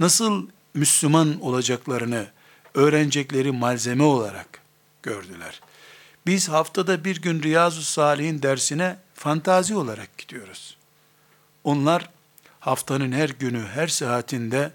nasıl 0.00 0.48
Müslüman 0.74 1.40
olacaklarını 1.40 2.26
öğrenecekleri 2.74 3.52
malzeme 3.52 4.02
olarak 4.02 4.60
gördüler. 5.02 5.60
Biz 6.26 6.48
haftada 6.48 7.04
bir 7.04 7.22
gün 7.22 7.42
Riyazu 7.42 7.82
Salih'in 7.82 8.42
dersine 8.42 8.96
fantazi 9.14 9.76
olarak 9.76 10.18
gidiyoruz. 10.18 10.76
Onlar 11.64 12.10
haftanın 12.60 13.12
her 13.12 13.28
günü, 13.28 13.66
her 13.66 13.88
saatinde 13.88 14.72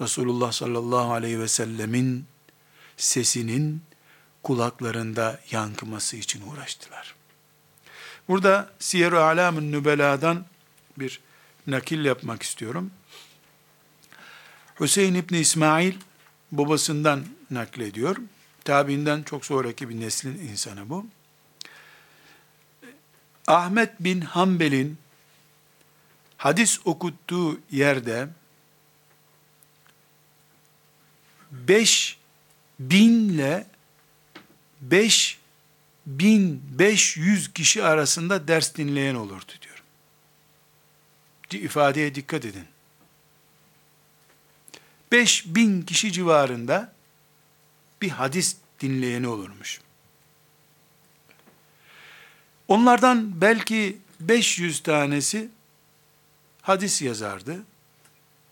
Resulullah 0.00 0.52
sallallahu 0.52 1.12
aleyhi 1.12 1.40
ve 1.40 1.48
sellemin 1.48 2.24
sesinin 2.96 3.82
kulaklarında 4.42 5.40
yankıması 5.50 6.16
için 6.16 6.42
uğraştılar. 6.50 7.14
Burada 8.28 8.70
Siyer-i 8.78 9.16
Alam'ın 9.16 9.72
Nübela'dan 9.72 10.44
bir 10.98 11.20
nakil 11.66 12.04
yapmak 12.04 12.42
istiyorum. 12.42 12.90
Hüseyin 14.80 15.14
İbni 15.14 15.38
İsmail 15.38 15.94
babasından 16.52 17.24
naklediyor. 17.50 18.16
Tabiinden 18.64 19.22
çok 19.22 19.46
sonraki 19.46 19.88
bir 19.88 20.00
neslin 20.00 20.38
insanı 20.38 20.88
bu. 20.88 21.06
Ahmet 23.46 24.00
bin 24.00 24.20
Hanbel'in 24.20 24.98
hadis 26.36 26.80
okuttuğu 26.84 27.60
yerde 27.70 28.28
beş 31.50 32.18
binle 32.80 33.66
beş 34.80 35.38
bin 36.06 36.62
beş 36.78 37.16
yüz 37.16 37.52
kişi 37.52 37.84
arasında 37.84 38.48
ders 38.48 38.74
dinleyen 38.74 39.14
olurdu 39.14 39.52
diyor. 39.62 39.82
İfadeye 41.64 42.14
dikkat 42.14 42.44
edin. 42.44 42.64
Beş 45.12 45.46
bin 45.46 45.82
kişi 45.82 46.12
civarında 46.12 46.92
bir 48.02 48.08
hadis 48.08 48.56
dinleyeni 48.80 49.28
olurmuş. 49.28 49.80
Onlardan 52.68 53.40
belki 53.40 53.98
500 54.20 54.82
tanesi 54.82 55.48
hadis 56.62 57.02
yazardı. 57.02 57.62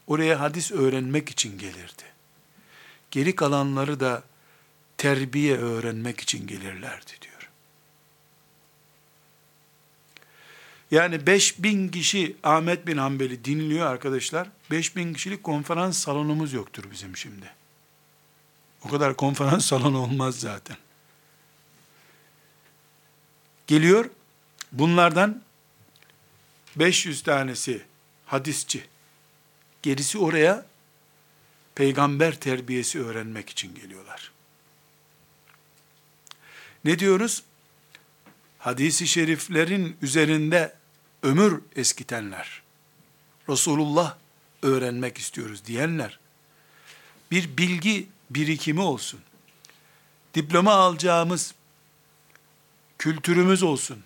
Oraya 0.07 0.41
hadis 0.41 0.73
öğrenmek 0.73 1.29
için 1.29 1.59
gelirdi. 1.59 2.03
Geri 3.11 3.35
kalanları 3.35 4.01
da 4.01 4.23
terbiye 4.99 5.57
öğrenmek 5.57 6.21
için 6.21 6.47
gelirlerdi 6.47 7.13
diyor. 7.23 7.51
Yani 10.91 11.27
5000 11.27 11.89
kişi 11.89 12.37
Ahmet 12.43 12.87
bin 12.87 12.97
Hanbel'i 12.97 13.45
dinliyor 13.45 13.87
arkadaşlar. 13.87 14.49
5000 14.71 15.15
kişilik 15.15 15.45
konferans 15.45 15.99
salonumuz 15.99 16.53
yoktur 16.53 16.85
bizim 16.91 17.17
şimdi. 17.17 17.51
O 18.85 18.89
kadar 18.89 19.17
konferans 19.17 19.65
salonu 19.67 19.99
olmaz 19.99 20.41
zaten. 20.41 20.77
Geliyor, 23.67 24.11
bunlardan 24.73 25.43
500 26.77 27.23
tanesi 27.23 27.83
hadisçi, 28.27 28.85
gerisi 29.83 30.19
oraya 30.19 30.67
peygamber 31.75 32.41
terbiyesi 32.41 33.05
öğrenmek 33.05 33.51
için 33.51 33.75
geliyorlar. 33.75 34.36
Ne 36.87 36.99
diyoruz? 36.99 37.43
Hadisi 38.59 39.07
şeriflerin 39.07 39.97
üzerinde 40.03 40.75
ömür 41.23 41.61
eskitenler, 41.77 42.63
Resulullah 43.49 44.17
öğrenmek 44.63 45.19
istiyoruz 45.19 45.65
diyenler, 45.67 46.19
bir 47.31 47.57
bilgi 47.57 48.09
birikimi 48.31 48.81
olsun. 48.81 49.21
Diploma 50.35 50.73
alacağımız 50.73 51.55
kültürümüz 52.99 53.63
olsun. 53.63 53.99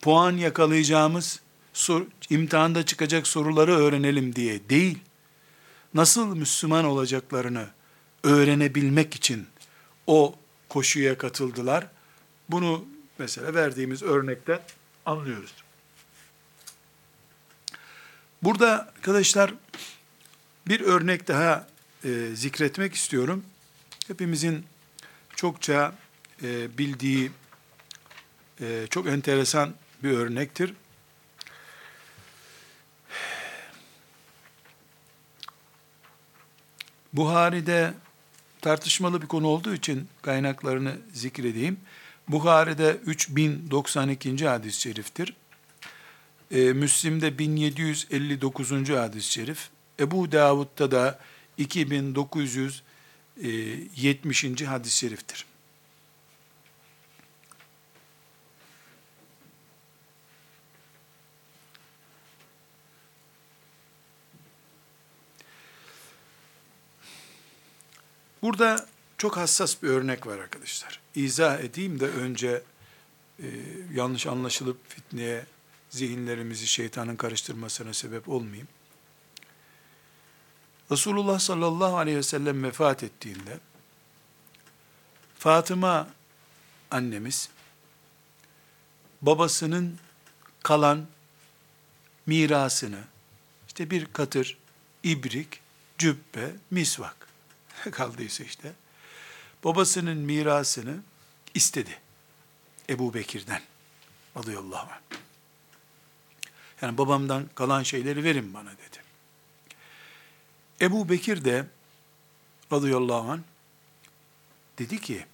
Puan 0.00 0.36
yakalayacağımız, 0.36 1.40
sor, 1.72 2.06
imtihanda 2.30 2.86
çıkacak 2.86 3.26
soruları 3.26 3.76
öğrenelim 3.76 4.36
diye 4.36 4.68
değil. 4.68 4.98
Nasıl 5.94 6.36
Müslüman 6.36 6.84
olacaklarını 6.84 7.68
öğrenebilmek 8.22 9.14
için 9.14 9.46
o 10.06 10.34
koşuya 10.68 11.18
katıldılar. 11.18 11.86
Bunu 12.50 12.84
mesela 13.18 13.54
verdiğimiz 13.54 14.02
örnekte 14.02 14.62
anlıyoruz. 15.06 15.54
Burada 18.42 18.92
arkadaşlar 18.96 19.54
bir 20.68 20.80
örnek 20.80 21.28
daha 21.28 21.68
e, 22.04 22.30
zikretmek 22.34 22.94
istiyorum 22.94 23.44
hepimizin 24.06 24.64
çokça 25.36 25.94
e, 26.42 26.78
bildiği 26.78 27.30
e, 28.60 28.86
çok 28.90 29.06
enteresan 29.06 29.74
bir 30.02 30.10
örnektir. 30.10 30.74
Buhari'de 37.12 37.94
tartışmalı 38.60 39.22
bir 39.22 39.26
konu 39.26 39.46
olduğu 39.46 39.74
için 39.74 40.08
kaynaklarını 40.22 40.96
zikredeyim. 41.12 41.80
Buhari'de 42.32 42.96
3092. 43.06 44.46
hadis-i 44.48 44.80
şeriftir. 44.80 45.34
E, 46.50 46.72
Müslim'de 46.72 47.38
1759. 47.38 48.90
hadis-i 48.90 49.32
şerif. 49.32 49.70
Ebu 50.00 50.32
Davud'da 50.32 50.90
da 50.90 51.18
2900 51.58 52.82
70. 53.96 54.44
E, 54.44 54.64
hadis-i 54.64 54.96
şeriftir. 54.96 55.46
Burada 68.42 68.89
çok 69.20 69.36
hassas 69.36 69.82
bir 69.82 69.88
örnek 69.88 70.26
var 70.26 70.38
arkadaşlar. 70.38 71.00
İzah 71.14 71.60
edeyim 71.60 72.00
de 72.00 72.06
önce 72.06 72.62
e, 73.38 73.46
yanlış 73.94 74.26
anlaşılıp 74.26 74.90
fitneye, 74.90 75.46
zihinlerimizi 75.90 76.66
şeytanın 76.66 77.16
karıştırmasına 77.16 77.94
sebep 77.94 78.28
olmayayım. 78.28 78.68
Resulullah 80.90 81.38
sallallahu 81.38 81.96
aleyhi 81.96 82.18
ve 82.18 82.22
sellem 82.22 82.64
vefat 82.64 83.02
ettiğinde 83.02 83.58
Fatıma 85.38 86.08
annemiz 86.90 87.48
babasının 89.22 89.98
kalan 90.62 91.06
mirasını 92.26 93.04
işte 93.68 93.90
bir 93.90 94.06
katır, 94.12 94.58
ibrik, 95.02 95.60
cübbe, 95.98 96.50
misvak 96.70 97.28
kaldıysa 97.90 98.44
işte 98.44 98.72
babasının 99.64 100.18
mirasını 100.18 100.96
istedi. 101.54 101.98
Ebu 102.88 103.14
Bekir'den 103.14 103.62
radıyallahu 104.36 104.92
anh. 104.92 105.20
Yani 106.82 106.98
babamdan 106.98 107.44
kalan 107.54 107.82
şeyleri 107.82 108.24
verin 108.24 108.54
bana 108.54 108.70
dedi. 108.70 109.00
Ebu 110.80 111.08
Bekir 111.08 111.44
de 111.44 111.66
radıyallahu 112.72 113.30
anh 113.30 113.40
dedi 114.78 115.00
ki, 115.00 115.26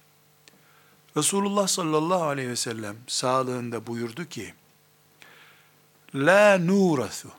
Resulullah 1.17 1.67
sallallahu 1.67 2.23
aleyhi 2.23 2.49
ve 2.49 2.55
sellem 2.55 2.95
sağlığında 3.07 3.87
buyurdu 3.87 4.25
ki, 4.25 4.53
La 6.15 6.57
nurasu 6.57 7.29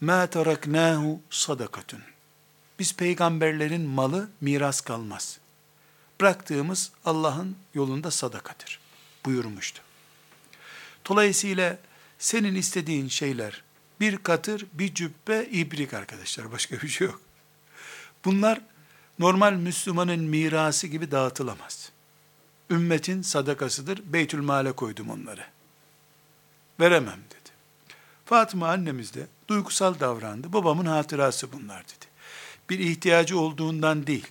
ma 0.00 0.26
teraknahu 0.26 1.20
sadakatun. 1.30 2.00
Biz 2.78 2.96
peygamberlerin 2.96 3.88
malı 3.88 4.30
miras 4.40 4.80
kalmaz. 4.80 5.39
Bıraktığımız 6.20 6.92
Allah'ın 7.04 7.56
yolunda 7.74 8.10
sadakadır 8.10 8.80
buyurmuştu. 9.24 9.82
Dolayısıyla 11.08 11.78
senin 12.18 12.54
istediğin 12.54 13.08
şeyler 13.08 13.62
bir 14.00 14.16
katır, 14.16 14.66
bir 14.72 14.94
cübbe, 14.94 15.44
ibrik 15.44 15.94
arkadaşlar. 15.94 16.52
Başka 16.52 16.80
bir 16.80 16.88
şey 16.88 17.06
yok. 17.06 17.20
Bunlar 18.24 18.60
normal 19.18 19.52
Müslümanın 19.52 20.20
mirası 20.20 20.86
gibi 20.86 21.10
dağıtılamaz. 21.10 21.92
Ümmetin 22.70 23.22
sadakasıdır. 23.22 24.12
Beytül 24.12 24.40
male 24.40 24.72
koydum 24.72 25.10
onları. 25.10 25.44
Veremem 26.80 27.20
dedi. 27.30 27.50
Fatıma 28.24 28.68
annemiz 28.68 29.14
de 29.14 29.26
duygusal 29.48 30.00
davrandı. 30.00 30.52
Babamın 30.52 30.86
hatırası 30.86 31.52
bunlar 31.52 31.84
dedi. 31.84 32.06
Bir 32.70 32.78
ihtiyacı 32.78 33.38
olduğundan 33.38 34.06
değil. 34.06 34.26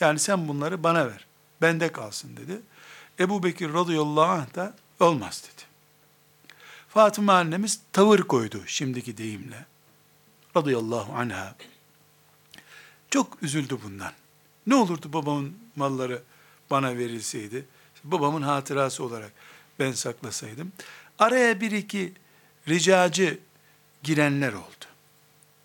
Yani 0.00 0.18
sen 0.18 0.48
bunları 0.48 0.82
bana 0.82 1.06
ver. 1.06 1.26
Bende 1.62 1.92
kalsın 1.92 2.36
dedi. 2.36 2.60
Ebu 3.20 3.42
Bekir 3.42 3.72
radıyallahu 3.72 4.32
anh 4.32 4.54
da 4.54 4.74
olmaz 5.00 5.44
dedi. 5.44 5.62
Fatıma 6.88 7.34
annemiz 7.34 7.80
tavır 7.92 8.18
koydu 8.18 8.62
şimdiki 8.66 9.16
deyimle. 9.16 9.66
Radıyallahu 10.56 11.12
anha. 11.12 11.54
Çok 13.10 13.42
üzüldü 13.42 13.78
bundan. 13.84 14.12
Ne 14.66 14.74
olurdu 14.74 15.12
babamın 15.12 15.58
malları 15.76 16.22
bana 16.70 16.98
verilseydi, 16.98 17.64
babamın 18.04 18.42
hatırası 18.42 19.04
olarak 19.04 19.32
ben 19.78 19.92
saklasaydım. 19.92 20.72
Araya 21.18 21.60
bir 21.60 21.70
iki 21.70 22.12
ricacı 22.68 23.38
girenler 24.02 24.52
oldu. 24.52 24.84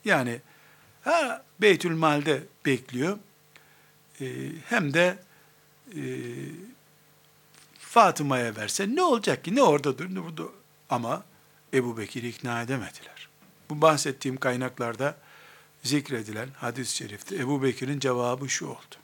Yani 0.06 0.42
ha, 1.04 1.44
Beytül 1.62 1.96
Mal'de 1.96 2.44
bekliyor. 2.66 3.18
Ee, 4.22 4.26
hem 4.70 4.93
de 4.93 5.18
e, 5.95 6.01
Fatıma'ya 7.80 8.55
verse 8.55 8.95
ne 8.95 9.01
olacak 9.03 9.43
ki? 9.43 9.55
Ne 9.55 9.63
oradadır 9.63 10.16
ne 10.16 10.24
burada. 10.24 10.43
Ama 10.89 11.24
Ebu 11.74 11.97
Bekir'i 11.97 12.28
ikna 12.28 12.61
edemediler. 12.61 13.30
Bu 13.70 13.82
bahsettiğim 13.82 14.38
kaynaklarda 14.38 15.18
zikredilen 15.84 16.49
hadis-i 16.57 16.95
şerifte 16.95 17.36
Ebu 17.36 17.63
Bekir'in 17.63 17.99
cevabı 17.99 18.49
şu 18.49 18.68
oldu. 18.68 18.95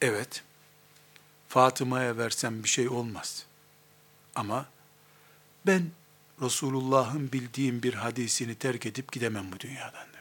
Evet, 0.00 0.42
Fatıma'ya 1.48 2.16
versem 2.16 2.64
bir 2.64 2.68
şey 2.68 2.88
olmaz. 2.88 3.46
Ama 4.34 4.66
ben 5.66 5.90
Resulullah'ın 6.42 7.32
bildiğim 7.32 7.82
bir 7.82 7.94
hadisini 7.94 8.54
terk 8.54 8.86
edip 8.86 9.12
gidemem 9.12 9.52
bu 9.52 9.60
dünyadan. 9.60 10.11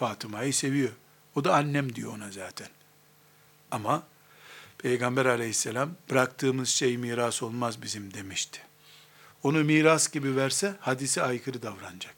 Fatıma'yı 0.00 0.54
seviyor. 0.54 0.90
O 1.34 1.44
da 1.44 1.54
annem 1.54 1.94
diyor 1.94 2.14
ona 2.14 2.30
zaten. 2.30 2.68
Ama 3.70 4.02
Peygamber 4.78 5.26
aleyhisselam 5.26 5.90
bıraktığımız 6.10 6.68
şey 6.68 6.98
miras 6.98 7.42
olmaz 7.42 7.82
bizim 7.82 8.14
demişti. 8.14 8.60
Onu 9.42 9.64
miras 9.64 10.10
gibi 10.10 10.36
verse 10.36 10.74
hadise 10.80 11.22
aykırı 11.22 11.62
davranacak. 11.62 12.14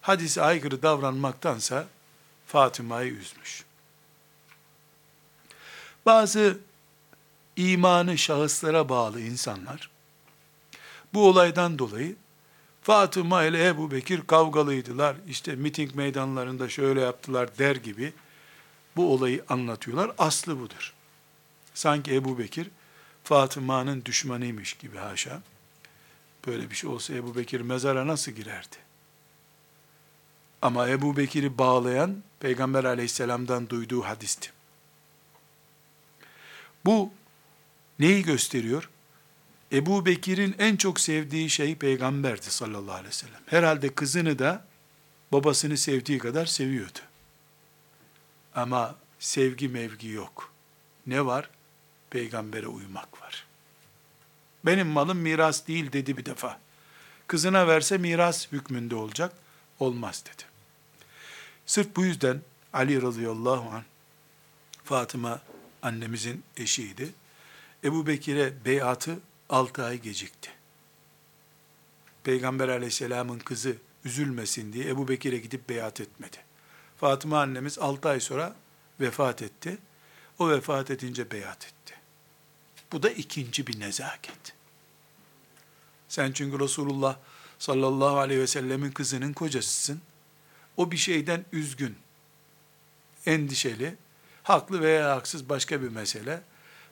Hadise 0.00 0.42
aykırı 0.42 0.82
davranmaktansa 0.82 1.86
Fatıma'yı 2.46 3.12
üzmüş. 3.12 3.64
Bazı 6.06 6.58
imanı 7.56 8.18
şahıslara 8.18 8.88
bağlı 8.88 9.20
insanlar 9.20 9.90
bu 11.14 11.28
olaydan 11.28 11.78
dolayı 11.78 12.16
Fatıma 12.82 13.44
ile 13.44 13.66
Ebu 13.66 13.90
Bekir 13.90 14.20
kavgalıydılar, 14.26 15.16
işte 15.28 15.54
miting 15.54 15.94
meydanlarında 15.94 16.68
şöyle 16.68 17.00
yaptılar 17.00 17.58
der 17.58 17.76
gibi 17.76 18.12
bu 18.96 19.14
olayı 19.14 19.44
anlatıyorlar. 19.48 20.12
Aslı 20.18 20.60
budur. 20.60 20.94
Sanki 21.74 22.14
Ebu 22.14 22.38
Bekir 22.38 22.70
Fatıma'nın 23.24 24.04
düşmanıymış 24.04 24.74
gibi 24.74 24.98
haşa. 24.98 25.42
Böyle 26.46 26.70
bir 26.70 26.74
şey 26.74 26.90
olsa 26.90 27.14
Ebu 27.14 27.36
Bekir 27.36 27.60
mezara 27.60 28.06
nasıl 28.06 28.32
girerdi? 28.32 28.76
Ama 30.62 30.88
Ebu 30.88 31.16
Bekir'i 31.16 31.58
bağlayan 31.58 32.22
Peygamber 32.40 32.84
aleyhisselamdan 32.84 33.68
duyduğu 33.68 34.02
hadisti. 34.02 34.50
Bu 36.84 37.10
neyi 37.98 38.22
gösteriyor? 38.22 38.90
Ebu 39.72 40.06
Bekir'in 40.06 40.54
en 40.58 40.76
çok 40.76 41.00
sevdiği 41.00 41.50
şey 41.50 41.76
peygamberdi 41.76 42.50
sallallahu 42.50 42.94
aleyhi 42.94 43.08
ve 43.08 43.12
sellem. 43.12 43.40
Herhalde 43.46 43.94
kızını 43.94 44.38
da 44.38 44.64
babasını 45.32 45.76
sevdiği 45.76 46.18
kadar 46.18 46.46
seviyordu. 46.46 46.98
Ama 48.54 48.96
sevgi 49.18 49.68
mevgi 49.68 50.08
yok. 50.08 50.52
Ne 51.06 51.26
var? 51.26 51.50
Peygambere 52.10 52.66
uymak 52.66 53.22
var. 53.22 53.46
Benim 54.66 54.86
malım 54.86 55.18
miras 55.18 55.66
değil 55.66 55.92
dedi 55.92 56.16
bir 56.16 56.24
defa. 56.24 56.60
Kızına 57.26 57.68
verse 57.68 57.98
miras 57.98 58.52
hükmünde 58.52 58.94
olacak. 58.94 59.32
Olmaz 59.80 60.24
dedi. 60.26 60.42
Sırf 61.66 61.96
bu 61.96 62.04
yüzden 62.04 62.40
Ali 62.72 63.02
radıyallahu 63.02 63.70
anh, 63.70 63.82
Fatıma 64.84 65.40
annemizin 65.82 66.44
eşiydi. 66.56 67.12
Ebu 67.84 68.06
Bekir'e 68.06 68.64
beyatı 68.64 69.18
altı 69.52 69.84
ay 69.84 70.00
gecikti. 70.00 70.50
Peygamber 72.24 72.68
aleyhisselamın 72.68 73.38
kızı 73.38 73.76
üzülmesin 74.04 74.72
diye 74.72 74.88
Ebu 74.88 75.08
Bekir'e 75.08 75.38
gidip 75.38 75.68
beyat 75.68 76.00
etmedi. 76.00 76.36
Fatıma 76.96 77.40
annemiz 77.40 77.78
altı 77.78 78.08
ay 78.08 78.20
sonra 78.20 78.56
vefat 79.00 79.42
etti. 79.42 79.78
O 80.38 80.50
vefat 80.50 80.90
edince 80.90 81.30
beyat 81.30 81.66
etti. 81.66 81.94
Bu 82.92 83.02
da 83.02 83.10
ikinci 83.10 83.66
bir 83.66 83.80
nezaket. 83.80 84.54
Sen 86.08 86.32
çünkü 86.32 86.60
Resulullah 86.60 87.16
sallallahu 87.58 88.18
aleyhi 88.18 88.40
ve 88.40 88.46
sellemin 88.46 88.90
kızının 88.90 89.32
kocasısın. 89.32 90.00
O 90.76 90.90
bir 90.90 90.96
şeyden 90.96 91.44
üzgün, 91.52 91.96
endişeli, 93.26 93.96
haklı 94.42 94.80
veya 94.80 95.16
haksız 95.16 95.48
başka 95.48 95.82
bir 95.82 95.88
mesele. 95.88 96.42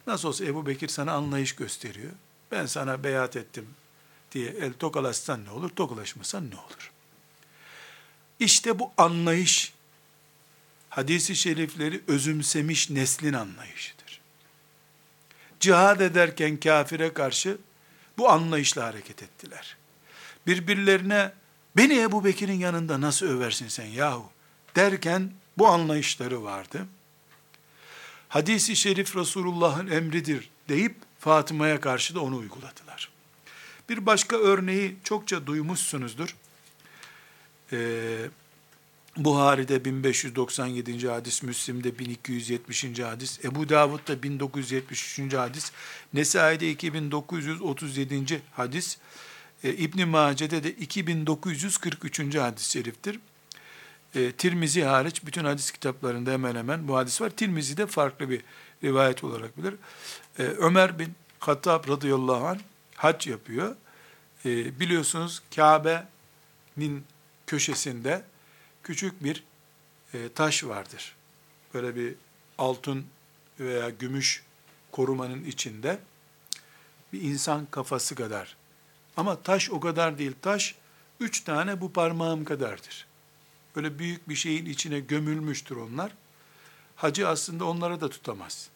Nasıl 0.07 0.29
olsa 0.29 0.45
Ebu 0.45 0.67
Bekir 0.67 0.89
sana 0.89 1.13
anlayış 1.13 1.55
gösteriyor. 1.55 2.13
Ben 2.51 2.67
sana 2.67 3.05
beyat 3.05 3.37
ettim 3.37 3.69
diye 4.33 4.51
el 4.51 4.73
tokalaşsan 4.73 5.45
ne 5.45 5.51
olur, 5.51 5.71
tokalaşmasan 5.71 6.51
ne 6.51 6.55
olur? 6.55 6.93
İşte 8.41 8.79
bu 8.79 8.93
anlayış, 8.97 9.73
hadisi 10.89 11.37
şerifleri 11.37 12.03
özümsemiş 12.07 12.91
neslin 12.91 13.33
anlayışıdır. 13.33 14.21
Cihad 15.61 16.01
ederken 16.01 16.57
kafire 16.57 17.15
karşı 17.15 17.59
bu 18.19 18.31
anlayışla 18.31 18.87
hareket 18.87 19.23
ettiler. 19.23 19.77
Birbirlerine 20.47 21.33
beni 21.77 21.99
Ebu 21.99 22.25
Bekir'in 22.25 22.59
yanında 22.59 23.01
nasıl 23.01 23.27
översin 23.27 23.69
sen 23.69 23.87
yahu 23.87 24.31
derken 24.77 25.33
bu 25.59 25.69
anlayışları 25.69 26.43
vardı. 26.43 26.87
Hadisi 28.29 28.77
şerif 28.77 29.17
Resulullah'ın 29.17 29.87
emridir 29.87 30.51
deyip 30.69 30.97
Fatıma'ya 31.21 31.81
karşı 31.81 32.15
da 32.15 32.21
onu 32.21 32.37
uyguladılar. 32.37 33.11
Bir 33.89 34.07
başka 34.07 34.37
örneği 34.37 34.97
çokça 35.05 35.47
duymuşsunuzdur. 35.47 36.37
Ee, 37.73 38.29
Buhari'de 39.17 39.85
1597. 39.85 41.09
hadis, 41.09 41.43
Müslim'de 41.43 41.99
1270. 41.99 42.99
hadis, 42.99 43.45
Ebu 43.45 43.69
Davud'da 43.69 44.23
1973. 44.23 45.35
hadis, 45.35 45.73
Nesai'de 46.15 46.71
2937. 46.71 48.43
hadis, 48.53 48.99
e, 49.65 49.73
İbn 49.73 50.09
Mace'de 50.09 50.63
de 50.63 50.73
2943. 50.73 52.39
hadis-i 52.39 52.71
şeriftir. 52.71 53.21
E, 54.15 54.33
Tirmizi 54.33 54.85
hariç 54.85 55.27
bütün 55.27 55.45
hadis 55.45 55.71
kitaplarında 55.71 56.31
hemen 56.31 56.57
hemen 56.57 56.89
bu 56.89 56.97
hadis 56.97 57.21
var. 57.21 57.31
Tirmizi'de 57.31 57.87
farklı 57.87 58.31
bir 58.31 58.43
rivayet 58.85 59.25
olarak 59.25 59.59
bilir. 59.59 59.75
E, 60.39 60.43
Ömer 60.43 60.99
bin 60.99 61.15
Hattab 61.39 61.89
radıyallahu 61.89 62.47
anh 62.47 62.59
hac 62.95 63.27
yapıyor. 63.27 63.77
E, 64.45 64.81
biliyorsunuz 64.81 65.43
Kabe'nin 65.57 67.05
köşesinde 67.47 68.23
küçük 68.83 69.25
bir 69.25 69.45
e, 70.15 70.29
taş 70.35 70.65
vardır. 70.65 71.17
Böyle 71.75 71.97
bir 71.97 72.15
altın 72.59 73.07
veya 73.61 73.91
gümüş 73.91 74.43
korumanın 74.93 75.45
içinde 75.45 75.99
bir 77.13 77.23
insan 77.23 77.67
kafası 77.71 78.15
kadar. 78.15 78.57
Ama 79.17 79.43
taş 79.43 79.71
o 79.71 79.81
kadar 79.81 80.19
değil. 80.19 80.33
Taş 80.43 80.75
üç 81.21 81.41
tane 81.41 81.81
bu 81.81 81.93
parmağım 81.93 82.45
kadardır. 82.45 83.10
Böyle 83.77 83.99
büyük 83.99 84.29
bir 84.29 84.35
şeyin 84.35 84.67
içine 84.67 85.01
gömülmüştür 85.01 85.77
onlar. 85.77 86.13
Hacı 86.97 87.29
aslında 87.29 87.65
onlara 87.65 88.01
da 88.01 88.11
tutamaz. 88.11 88.69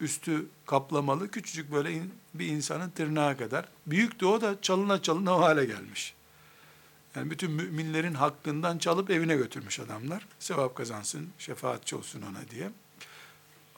Üstü 0.00 0.46
kaplamalı, 0.66 1.30
küçücük 1.30 1.72
böyle 1.72 2.02
bir 2.34 2.46
insanın 2.46 2.90
tırnağı 2.90 3.38
kadar. 3.38 3.68
Büyük 3.86 4.20
de 4.20 4.26
o 4.26 4.40
da 4.40 4.62
çalına 4.62 5.02
çalına 5.02 5.36
o 5.36 5.40
hale 5.40 5.64
gelmiş. 5.64 6.14
Yani 7.16 7.30
bütün 7.30 7.50
müminlerin 7.50 8.14
hakkından 8.14 8.78
çalıp 8.78 9.10
evine 9.10 9.36
götürmüş 9.36 9.80
adamlar. 9.80 10.26
Sevap 10.38 10.74
kazansın, 10.74 11.28
şefaatçi 11.38 11.96
olsun 11.96 12.22
ona 12.22 12.50
diye. 12.50 12.70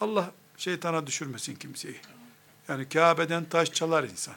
Allah 0.00 0.32
şeytana 0.56 1.06
düşürmesin 1.06 1.54
kimseyi. 1.54 2.00
Yani 2.68 2.88
Kabe'den 2.88 3.44
taş 3.44 3.72
çalar 3.72 4.04
insan. 4.04 4.34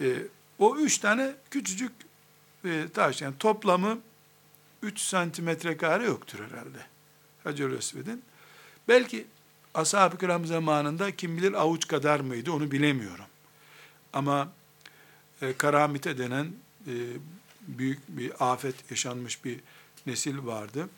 Ee, 0.00 0.16
o 0.58 0.76
üç 0.76 0.98
tane 0.98 1.34
küçücük 1.50 1.92
e, 2.64 2.88
taş, 2.94 3.22
yani 3.22 3.34
toplamı 3.38 3.98
3 4.82 5.00
santimetre 5.00 5.76
kare 5.76 6.04
yoktur 6.04 6.38
herhalde. 6.38 6.78
Hacer-ül 7.44 7.78
Esved'in. 7.78 8.22
Belki 8.88 9.26
ashab-ı 9.74 10.18
kiram 10.18 10.46
zamanında 10.46 11.16
kim 11.16 11.36
bilir 11.36 11.52
avuç 11.52 11.86
kadar 11.86 12.20
mıydı 12.20 12.52
onu 12.52 12.70
bilemiyorum. 12.70 13.24
Ama 14.12 14.52
e, 15.42 15.52
karamite 15.52 16.18
denen 16.18 16.52
e, 16.86 16.92
büyük 17.60 18.00
bir 18.08 18.52
afet 18.52 18.90
yaşanmış 18.90 19.44
bir 19.44 19.60
nesil 20.06 20.46
vardı. 20.46 20.88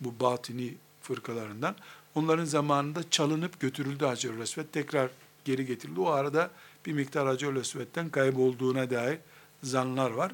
Bu 0.00 0.20
batini 0.20 0.74
fırkalarından. 1.02 1.76
Onların 2.14 2.44
zamanında 2.44 3.10
çalınıp 3.10 3.60
götürüldü 3.60 4.04
Hacer-ül 4.04 4.40
Esved. 4.40 4.66
Tekrar 4.72 5.10
geri 5.44 5.66
getirildi. 5.66 6.00
O 6.00 6.08
arada 6.08 6.50
bir 6.86 6.92
miktar 6.92 7.26
Hacer-ül 7.26 7.60
Esved'den 7.60 8.10
kaybolduğuna 8.10 8.90
dair 8.90 9.18
zanlar 9.62 10.10
var. 10.10 10.32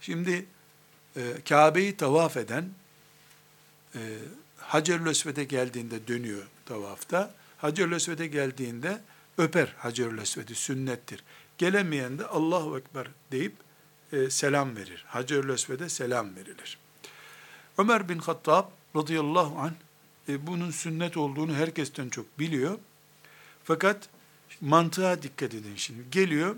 Şimdi 0.00 0.46
e, 1.16 1.20
Kabe'yi 1.48 1.96
tavaf 1.96 2.36
eden 2.36 2.70
e, 3.94 4.00
Hacer-ül 4.58 5.06
Esved'e 5.06 5.44
geldiğinde 5.44 6.08
dönüyor 6.08 6.42
tavafta. 6.66 7.34
Hacer-ül 7.58 7.92
Esved'e 7.92 8.26
geldiğinde 8.26 9.00
öper 9.38 9.74
Hacer-ül 9.78 10.18
Esved'i 10.18 10.54
sünnettir. 10.54 11.24
Gelemeyen 11.58 12.18
de 12.18 12.26
Allahu 12.26 12.78
Ekber 12.78 13.08
deyip 13.32 13.52
e, 14.12 14.30
selam 14.30 14.76
verir. 14.76 15.04
Hacer-ül 15.08 15.54
Esved'e 15.54 15.88
selam 15.88 16.36
verilir. 16.36 16.78
Ömer 17.78 18.08
bin 18.08 18.18
Hattab 18.18 18.64
radıyallahu 18.96 19.58
anh 19.58 19.72
e, 20.28 20.46
bunun 20.46 20.70
sünnet 20.70 21.16
olduğunu 21.16 21.54
herkesten 21.54 22.08
çok 22.08 22.38
biliyor. 22.38 22.78
Fakat 23.64 24.08
mantığa 24.60 25.22
dikkat 25.22 25.54
edin 25.54 25.76
şimdi. 25.76 26.10
Geliyor, 26.10 26.56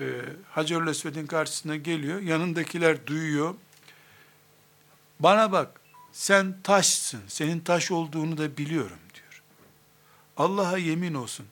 e, 0.00 0.22
Hacer-ül 0.50 0.88
Esved'in 0.88 1.26
karşısına 1.26 1.76
geliyor, 1.76 2.20
yanındakiler 2.20 3.06
duyuyor. 3.06 3.54
Bana 5.20 5.52
bak, 5.52 5.80
sen 6.12 6.56
taşsın, 6.62 7.22
senin 7.28 7.60
taş 7.60 7.90
olduğunu 7.90 8.38
da 8.38 8.56
biliyorum 8.56 8.98
diyor. 9.14 9.42
Allah'a 10.36 10.78
yemin 10.78 11.14
olsun, 11.14 11.46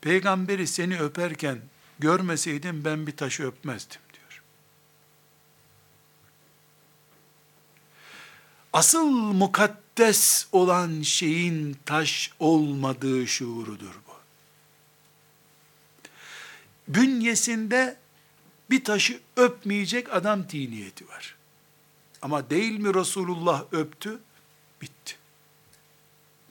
peygamberi 0.00 0.66
seni 0.66 1.00
öperken 1.00 1.58
görmeseydim 1.98 2.84
ben 2.84 3.06
bir 3.06 3.16
taşı 3.16 3.46
öpmezdim. 3.46 4.00
asıl 8.72 9.10
mukaddes 9.10 10.46
olan 10.52 11.02
şeyin 11.02 11.76
taş 11.86 12.30
olmadığı 12.38 13.26
şuurudur 13.26 13.94
bu. 14.06 14.09
Bünyesinde 16.94 17.96
bir 18.70 18.84
taşı 18.84 19.20
öpmeyecek 19.36 20.14
adam 20.14 20.46
tiniyeti 20.46 21.08
var. 21.08 21.36
Ama 22.22 22.50
değil 22.50 22.78
mi 22.78 22.94
Resulullah 22.94 23.64
öptü? 23.72 24.20
Bitti. 24.82 25.16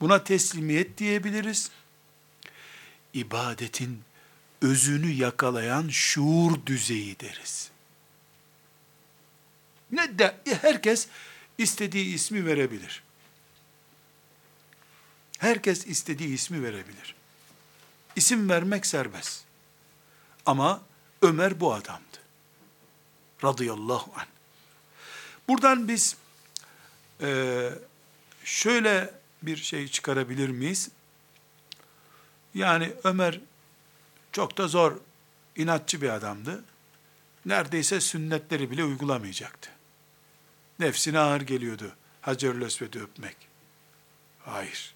Buna 0.00 0.24
teslimiyet 0.24 0.98
diyebiliriz. 0.98 1.70
İbadetin 3.14 4.02
özünü 4.62 5.10
yakalayan 5.10 5.88
şuur 5.88 6.66
düzeyi 6.66 7.20
deriz. 7.20 7.70
Ne 9.92 10.18
de 10.18 10.36
herkes 10.62 11.08
istediği 11.58 12.14
ismi 12.14 12.46
verebilir. 12.46 13.02
Herkes 15.38 15.86
istediği 15.86 16.34
ismi 16.34 16.62
verebilir. 16.62 17.14
İsim 18.16 18.48
vermek 18.48 18.86
serbest. 18.86 19.49
Ama 20.46 20.80
Ömer 21.22 21.60
bu 21.60 21.74
adamdı. 21.74 22.18
Radıyallahu 23.44 24.12
anh. 24.16 24.26
Buradan 25.48 25.88
biz 25.88 26.16
e, 27.20 27.70
şöyle 28.44 29.14
bir 29.42 29.56
şey 29.56 29.88
çıkarabilir 29.88 30.48
miyiz? 30.48 30.90
Yani 32.54 32.92
Ömer 33.04 33.40
çok 34.32 34.58
da 34.58 34.68
zor, 34.68 34.96
inatçı 35.56 36.02
bir 36.02 36.08
adamdı. 36.08 36.64
Neredeyse 37.46 38.00
sünnetleri 38.00 38.70
bile 38.70 38.84
uygulamayacaktı. 38.84 39.70
Nefsine 40.78 41.18
ağır 41.18 41.40
geliyordu 41.40 41.92
Hacer-ül 42.20 42.62
Esved'i 42.66 43.00
öpmek. 43.00 43.36
Hayır. 44.44 44.94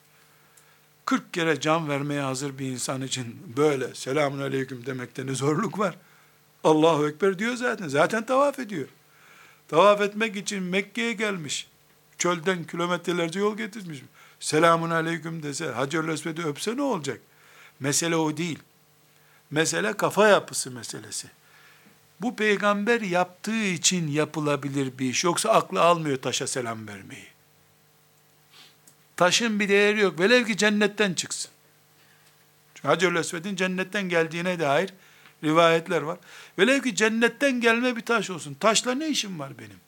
40 1.05 1.34
kere 1.34 1.61
can 1.61 1.88
vermeye 1.88 2.20
hazır 2.20 2.59
bir 2.59 2.66
insan 2.66 3.02
için 3.02 3.36
böyle 3.57 3.94
selamun 3.94 4.38
aleyküm 4.38 4.86
demekte 4.86 5.26
ne 5.26 5.34
zorluk 5.34 5.78
var. 5.78 5.96
Allahu 6.64 7.09
Ekber 7.09 7.38
diyor 7.38 7.55
zaten. 7.55 7.88
Zaten 7.88 8.26
tavaf 8.26 8.59
ediyor. 8.59 8.88
Tavaf 9.68 10.00
etmek 10.00 10.36
için 10.36 10.62
Mekke'ye 10.62 11.12
gelmiş. 11.12 11.66
Çölden 12.18 12.64
kilometrelerce 12.64 13.40
yol 13.40 13.57
getirmiş. 13.57 14.02
Selamun 14.40 14.90
aleyküm 14.90 15.42
dese, 15.42 15.66
Hacer-ül 15.66 16.12
Esved'i 16.12 16.42
öpse 16.42 16.76
ne 16.76 16.82
olacak? 16.82 17.20
Mesele 17.80 18.16
o 18.16 18.36
değil. 18.36 18.59
Mesele 19.50 19.92
kafa 19.92 20.28
yapısı 20.28 20.70
meselesi. 20.70 21.28
Bu 22.20 22.36
peygamber 22.36 23.00
yaptığı 23.00 23.64
için 23.64 24.09
yapılabilir 24.09 24.98
bir 24.98 25.11
iş. 25.11 25.24
Yoksa 25.24 25.50
aklı 25.50 25.82
almıyor 25.82 26.16
taşa 26.16 26.46
selam 26.46 26.88
vermeyi. 26.88 27.34
Taşın 29.16 29.60
bir 29.60 29.68
değeri 29.68 30.00
yok. 30.00 30.20
Velev 30.20 30.44
ki 30.44 30.56
cennetten 30.56 31.14
çıksın. 31.14 31.50
Hacer-ül 32.82 33.18
Esved'in 33.18 33.56
cennetten 33.56 34.08
geldiğine 34.08 34.60
dair 34.60 34.90
rivayetler 35.44 36.02
var. 36.02 36.18
Velev 36.58 36.82
ki 36.82 36.96
cennetten 36.96 37.60
gelme 37.60 37.96
bir 37.96 38.00
taş 38.00 38.30
olsun. 38.30 38.54
Taşla 38.54 38.94
ne 38.94 39.08
işim 39.08 39.38
var 39.38 39.58
benim? 39.58 39.80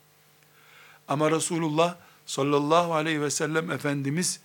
Ama 1.09 1.31
Resulullah 1.31 1.97
sallallahu 2.27 2.95
aleyhi 2.95 3.20
ve 3.20 3.31
sellem 3.31 3.70
Efendimiz 3.70 4.41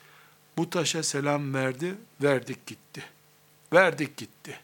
bu 0.57 0.69
taşa 0.69 1.03
selam 1.03 1.53
verdi, 1.53 1.95
verdik 2.21 2.65
gitti. 2.65 3.03
Verdik 3.73 4.17
gitti. 4.17 4.59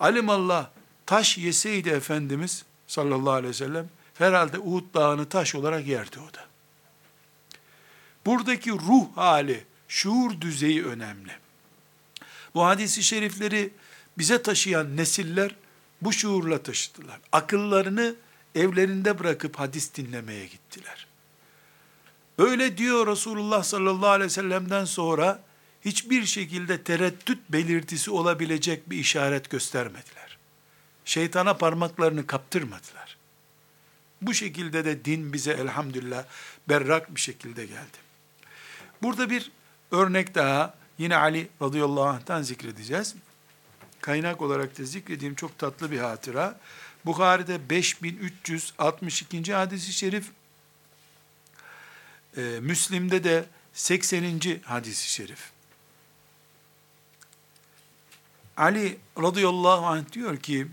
Alimallah 0.00 0.68
taş 1.06 1.38
yeseydi 1.38 1.88
Efendimiz 1.88 2.64
sallallahu 2.86 3.32
aleyhi 3.32 3.50
ve 3.50 3.56
sellem 3.56 3.88
herhalde 4.18 4.58
Uhud 4.58 4.94
dağını 4.94 5.28
taş 5.28 5.54
olarak 5.54 5.86
yerdi 5.86 6.16
o 6.20 6.34
da. 6.34 6.51
Buradaki 8.26 8.70
ruh 8.70 9.16
hali, 9.16 9.64
şuur 9.88 10.40
düzeyi 10.40 10.84
önemli. 10.84 11.32
Bu 12.54 12.64
hadisi 12.64 13.02
şerifleri 13.02 13.70
bize 14.18 14.42
taşıyan 14.42 14.96
nesiller 14.96 15.54
bu 16.02 16.12
şuurla 16.12 16.62
taşıdılar. 16.62 17.20
Akıllarını 17.32 18.14
evlerinde 18.54 19.18
bırakıp 19.18 19.58
hadis 19.58 19.94
dinlemeye 19.94 20.46
gittiler. 20.46 21.06
Öyle 22.38 22.78
diyor 22.78 23.06
Resulullah 23.06 23.62
sallallahu 23.62 24.08
aleyhi 24.08 24.26
ve 24.26 24.34
sellem'den 24.34 24.84
sonra 24.84 25.42
hiçbir 25.84 26.24
şekilde 26.24 26.82
tereddüt 26.82 27.38
belirtisi 27.48 28.10
olabilecek 28.10 28.90
bir 28.90 28.98
işaret 28.98 29.50
göstermediler 29.50 30.22
şeytana 31.04 31.54
parmaklarını 31.54 32.26
kaptırmadılar. 32.26 33.16
Bu 34.22 34.34
şekilde 34.34 34.84
de 34.84 35.04
din 35.04 35.32
bize 35.32 35.52
elhamdülillah 35.52 36.24
berrak 36.68 37.14
bir 37.14 37.20
şekilde 37.20 37.66
geldi. 37.66 37.98
Burada 39.02 39.30
bir 39.30 39.50
örnek 39.90 40.34
daha 40.34 40.74
yine 40.98 41.16
Ali 41.16 41.48
radıyallahu 41.62 42.04
anh'tan 42.04 42.42
zikredeceğiz. 42.42 43.14
Kaynak 44.00 44.42
olarak 44.42 44.78
da 44.78 44.84
zikrediğim 44.84 45.34
çok 45.34 45.58
tatlı 45.58 45.90
bir 45.90 45.98
hatıra. 45.98 46.60
Bukhari'de 47.04 47.70
5362. 47.70 49.54
hadisi 49.54 49.92
şerif, 49.92 50.30
e, 52.36 52.40
Müslim'de 52.40 53.24
de 53.24 53.44
80. 53.72 54.40
hadisi 54.64 55.12
şerif. 55.12 55.50
Ali 58.56 58.98
radıyallahu 59.18 59.86
anh 59.86 60.12
diyor 60.12 60.36
ki, 60.36 60.66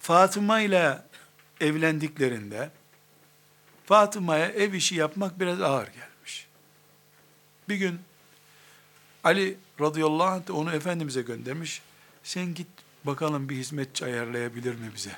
Fatıma 0.00 0.60
ile 0.60 1.02
evlendiklerinde, 1.60 2.70
Fatıma'ya 3.86 4.46
ev 4.46 4.72
işi 4.72 4.94
yapmak 4.94 5.40
biraz 5.40 5.60
ağır 5.60 5.86
gelmiş. 5.86 6.46
Bir 7.68 7.76
gün 7.76 8.00
Ali 9.24 9.56
radıyallahu 9.80 10.28
anh 10.28 10.50
onu 10.50 10.72
Efendimiz'e 10.72 11.22
göndermiş. 11.22 11.82
Sen 12.22 12.54
git 12.54 12.68
bakalım 13.04 13.48
bir 13.48 13.56
hizmetçi 13.56 14.04
ayarlayabilir 14.04 14.74
mi 14.74 14.90
bize? 14.94 15.16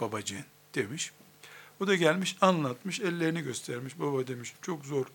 Babacığın 0.00 0.44
demiş. 0.74 1.12
O 1.80 1.86
da 1.86 1.94
gelmiş 1.94 2.36
anlatmış, 2.40 3.00
ellerini 3.00 3.42
göstermiş. 3.42 3.98
Baba 3.98 4.26
demiş 4.26 4.54
çok 4.62 4.84
zor. 4.84 5.06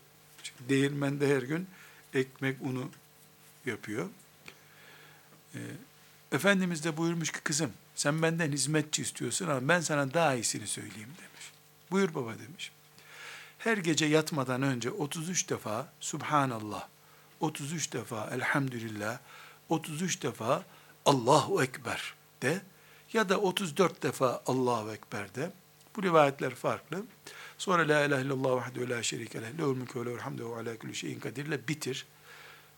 Değirmende 0.69 1.35
her 1.35 1.41
gün 1.41 1.67
ekmek 2.13 2.61
unu 2.61 2.89
yapıyor. 3.65 4.09
Ee, 5.55 5.59
Efendimiz 6.31 6.83
de 6.83 6.97
buyurmuş 6.97 7.31
ki 7.31 7.39
kızım 7.43 7.71
sen 7.95 8.21
benden 8.21 8.51
hizmetçi 8.51 9.01
istiyorsun 9.01 9.47
ama 9.47 9.67
ben 9.67 9.79
sana 9.79 10.13
daha 10.13 10.35
iyisini 10.35 10.67
söyleyeyim 10.67 11.09
demiş. 11.17 11.30
Buyur 11.91 12.15
baba 12.15 12.39
demiş. 12.39 12.71
Her 13.57 13.77
gece 13.77 14.05
yatmadan 14.05 14.61
önce 14.61 14.91
33 14.91 15.49
defa 15.49 15.93
Subhanallah, 15.99 16.87
33 17.39 17.93
defa 17.93 18.29
Elhamdülillah, 18.31 19.19
33 19.69 20.23
defa 20.23 20.65
Allahu 21.05 21.63
Ekber 21.63 22.13
de 22.41 22.61
ya 23.13 23.29
da 23.29 23.37
34 23.37 24.03
defa 24.03 24.43
Allahu 24.45 24.91
Ekber 24.91 25.35
de. 25.35 25.51
Bu 25.95 26.03
rivayetler 26.03 26.55
farklı. 26.55 27.03
Sonra 27.57 27.87
La 27.87 28.05
ilahe 28.05 28.21
illallah 28.21 28.51
vahdehu 28.51 28.89
la 28.89 29.03
şerike 29.03 29.41
leh, 29.41 29.57
lehul 29.57 29.75
mülkü 29.75 29.99
ve 29.99 30.05
lehul 30.05 30.19
hamdu 30.19 30.55
ve 30.55 30.59
ala 30.59 30.77
kulli 30.77 30.95
şeyin 30.95 31.19
kadirle 31.19 31.67
bitir. 31.67 32.05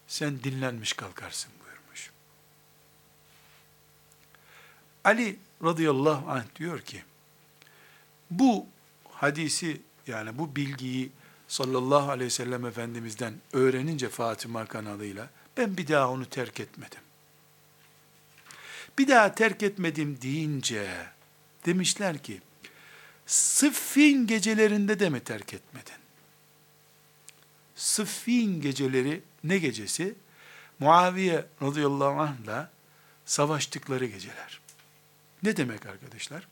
Sen 0.07 0.43
dinlenmiş 0.43 0.93
kalkarsın 0.93 1.51
buyurmuş. 1.63 2.11
Ali 5.03 5.39
radıyallahu 5.63 6.31
anh 6.31 6.55
diyor 6.55 6.79
ki, 6.79 7.03
bu 8.31 8.67
hadisi 9.23 9.81
yani 10.07 10.37
bu 10.37 10.55
bilgiyi 10.55 11.11
sallallahu 11.47 12.11
aleyhi 12.11 12.25
ve 12.25 12.29
sellem 12.29 12.65
Efendimiz'den 12.65 13.33
öğrenince 13.53 14.09
Fatıma 14.09 14.65
kanalıyla 14.65 15.29
ben 15.57 15.77
bir 15.77 15.87
daha 15.87 16.09
onu 16.09 16.25
terk 16.25 16.59
etmedim. 16.59 16.99
Bir 18.97 19.07
daha 19.07 19.35
terk 19.35 19.63
etmedim 19.63 20.21
deyince 20.21 20.87
demişler 21.65 22.17
ki 22.17 22.41
Sıffin 23.25 24.27
gecelerinde 24.27 24.99
de 24.99 25.09
mi 25.09 25.19
terk 25.19 25.53
etmedin? 25.53 25.95
Sıffin 27.75 28.61
geceleri 28.61 29.21
ne 29.43 29.57
gecesi? 29.57 30.15
Muaviye 30.79 31.45
radıyallahu 31.61 32.21
anh'la 32.21 32.71
savaştıkları 33.25 34.05
geceler. 34.05 34.59
Ne 35.43 35.57
demek 35.57 35.85
arkadaşlar? 35.85 36.47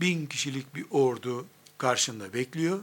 Bin 0.00 0.26
kişilik 0.26 0.74
bir 0.74 0.86
ordu 0.90 1.46
karşında 1.78 2.32
bekliyor. 2.32 2.80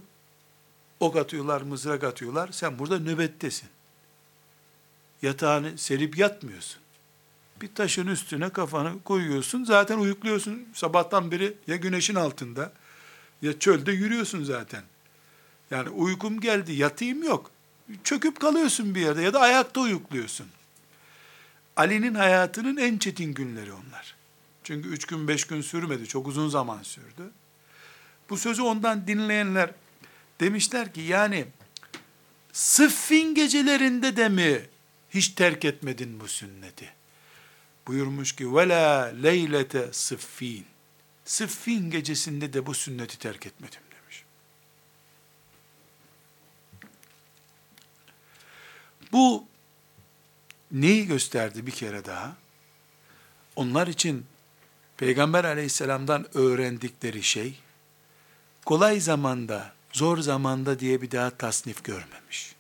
Ok 1.00 1.16
atıyorlar, 1.16 1.62
mızrak 1.62 2.04
atıyorlar. 2.04 2.50
Sen 2.52 2.80
burada 2.80 3.00
nöbettesin. 3.00 3.70
Yatağını 5.22 5.78
serip 5.78 6.18
yatmıyorsun. 6.18 6.82
Bir 7.62 7.76
taşın 7.76 8.08
üstüne 8.08 8.50
kafanı 8.50 9.04
koyuyorsun. 9.04 9.64
Zaten 9.64 9.98
uyukluyorsun. 9.98 10.68
Sabahtan 10.74 11.32
beri 11.32 11.54
ya 11.68 11.76
güneşin 11.76 12.16
altında 12.16 12.74
ya 13.42 13.60
çölde 13.60 13.92
yürüyorsun 13.92 14.44
zaten. 14.44 14.84
Yani 15.72 15.90
uykum 15.90 16.40
geldi, 16.40 16.74
yatayım 16.74 17.24
yok. 17.24 17.52
Çöküp 18.04 18.40
kalıyorsun 18.40 18.96
bir 18.96 19.02
yerde 19.02 19.22
ya 19.22 19.34
da 19.34 19.40
ayakta 19.40 19.82
uyukluyorsun. 19.82 20.48
Ali'nin 21.76 22.16
hayatının 22.16 22.78
en 22.78 22.98
çetin 22.98 23.34
günleri 23.34 23.74
onlar. 23.74 24.16
Çünkü 24.64 24.90
üç 24.90 25.06
gün 25.06 25.28
beş 25.28 25.48
gün 25.48 25.62
sürmedi, 25.62 26.08
çok 26.08 26.28
uzun 26.28 26.50
zaman 26.50 26.84
sürdü. 26.84 27.32
Bu 28.30 28.38
sözü 28.38 28.62
ondan 28.62 29.08
dinleyenler 29.08 29.72
demişler 30.40 30.94
ki 30.94 31.02
yani 31.02 31.46
sıffin 32.54 33.36
gecelerinde 33.36 34.18
de 34.18 34.30
mi 34.30 34.62
hiç 35.10 35.30
terk 35.30 35.66
etmedin 35.66 36.20
bu 36.20 36.28
sünneti? 36.28 36.94
Buyurmuş 37.88 38.36
ki 38.36 38.56
vela 38.56 39.06
leylete 39.06 39.94
sıffin. 39.94 40.66
Sıffin 41.26 41.92
gecesinde 41.92 42.54
de 42.54 42.66
bu 42.66 42.74
sünneti 42.74 43.20
terk 43.20 43.46
etmedim 43.46 43.82
demiş. 43.92 44.24
Bu 49.12 49.46
neyi 50.72 51.08
gösterdi 51.08 51.66
bir 51.66 51.72
kere 51.72 52.06
daha? 52.06 52.36
Onlar 53.56 53.88
için 53.88 54.26
Peygamber 55.04 55.44
aleyhisselamdan 55.44 56.38
öğrendikleri 56.38 57.24
şey, 57.24 57.60
kolay 58.66 59.00
zamanda, 59.00 59.74
zor 59.94 60.18
zamanda 60.18 60.80
diye 60.80 61.02
bir 61.02 61.12
daha 61.12 61.30
tasnif 61.30 61.84
görmemiş. 61.84 62.56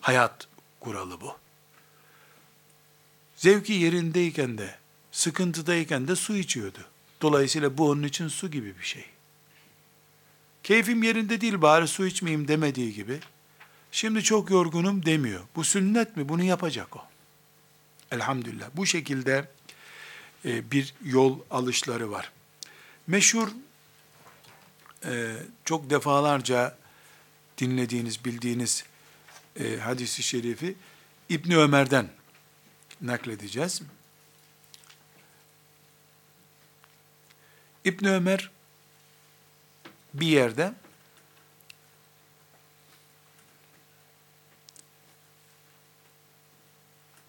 Hayat 0.00 0.48
kuralı 0.80 1.20
bu. 1.20 1.36
Zevki 3.36 3.72
yerindeyken 3.72 4.58
de, 4.58 4.74
sıkıntıdayken 5.12 6.08
de 6.08 6.16
su 6.16 6.36
içiyordu. 6.36 6.78
Dolayısıyla 7.22 7.78
bu 7.78 7.90
onun 7.90 8.02
için 8.02 8.28
su 8.28 8.50
gibi 8.50 8.78
bir 8.78 8.84
şey. 8.84 9.04
Keyfim 10.62 11.02
yerinde 11.02 11.40
değil 11.40 11.62
bari 11.62 11.88
su 11.88 12.06
içmeyeyim 12.06 12.48
demediği 12.48 12.94
gibi, 12.94 13.20
şimdi 13.92 14.22
çok 14.22 14.50
yorgunum 14.50 15.06
demiyor. 15.06 15.42
Bu 15.56 15.64
sünnet 15.64 16.16
mi? 16.16 16.28
Bunu 16.28 16.42
yapacak 16.42 16.96
o. 16.96 17.02
Elhamdülillah. 18.10 18.66
Bu 18.74 18.86
şekilde 18.86 19.48
bir 20.44 20.94
yol 21.04 21.38
alışları 21.50 22.10
var. 22.10 22.32
Meşhur, 23.06 23.48
e, 25.04 25.36
çok 25.64 25.90
defalarca 25.90 26.78
dinlediğiniz, 27.58 28.24
bildiğiniz 28.24 28.84
e, 29.56 29.76
hadisi 29.76 30.22
şerifi 30.22 30.74
İbni 31.28 31.56
Ömer'den 31.56 32.08
nakledeceğiz. 33.00 33.82
İbn 37.84 38.06
Ömer 38.06 38.50
bir 40.14 40.26
yerde 40.26 40.74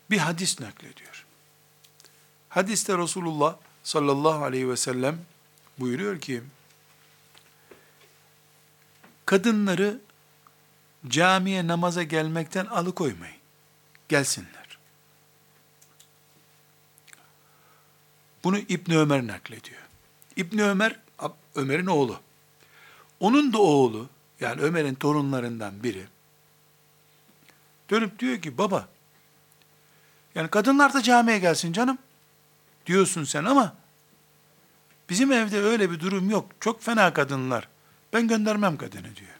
bir 0.09 0.18
hadis 0.18 0.59
naklediyor. 0.59 1.14
Hadiste 2.56 2.97
Resulullah 2.97 3.56
sallallahu 3.84 4.43
aleyhi 4.43 4.70
ve 4.70 4.78
sellem 4.78 5.20
buyuruyor 5.80 6.20
ki, 6.20 6.43
kadınları 9.26 9.99
camiye 11.08 11.68
namaza 11.68 12.03
gelmekten 12.03 12.66
alıkoymayın. 12.66 13.38
Gelsinler. 14.10 14.78
Bunu 18.43 18.58
İbn 18.58 18.91
Ömer 18.91 19.28
naklediyor. 19.28 19.82
İbn 20.36 20.60
Ömer 20.60 20.99
Ömer'in 21.56 21.86
oğlu. 21.86 22.20
Onun 23.20 23.53
da 23.53 23.60
oğlu 23.60 24.10
yani 24.39 24.62
Ömer'in 24.62 24.95
torunlarından 24.95 25.84
biri 25.84 26.06
dönüp 27.89 28.20
diyor 28.20 28.41
ki 28.41 28.58
baba 28.58 28.88
yani 30.36 30.49
kadınlar 30.49 30.93
da 30.93 31.01
camiye 31.01 31.39
gelsin 31.39 31.74
canım 31.74 31.97
diyorsun 32.86 33.24
sen 33.24 33.44
ama 33.44 33.76
bizim 35.10 35.32
evde 35.32 35.62
öyle 35.62 35.92
bir 35.92 36.00
durum 36.00 36.30
yok. 36.30 36.52
Çok 36.60 36.84
fena 36.84 37.14
kadınlar. 37.14 37.68
Ben 38.14 38.28
göndermem 38.28 38.78
kadını 38.78 39.16
diyor. 39.16 39.36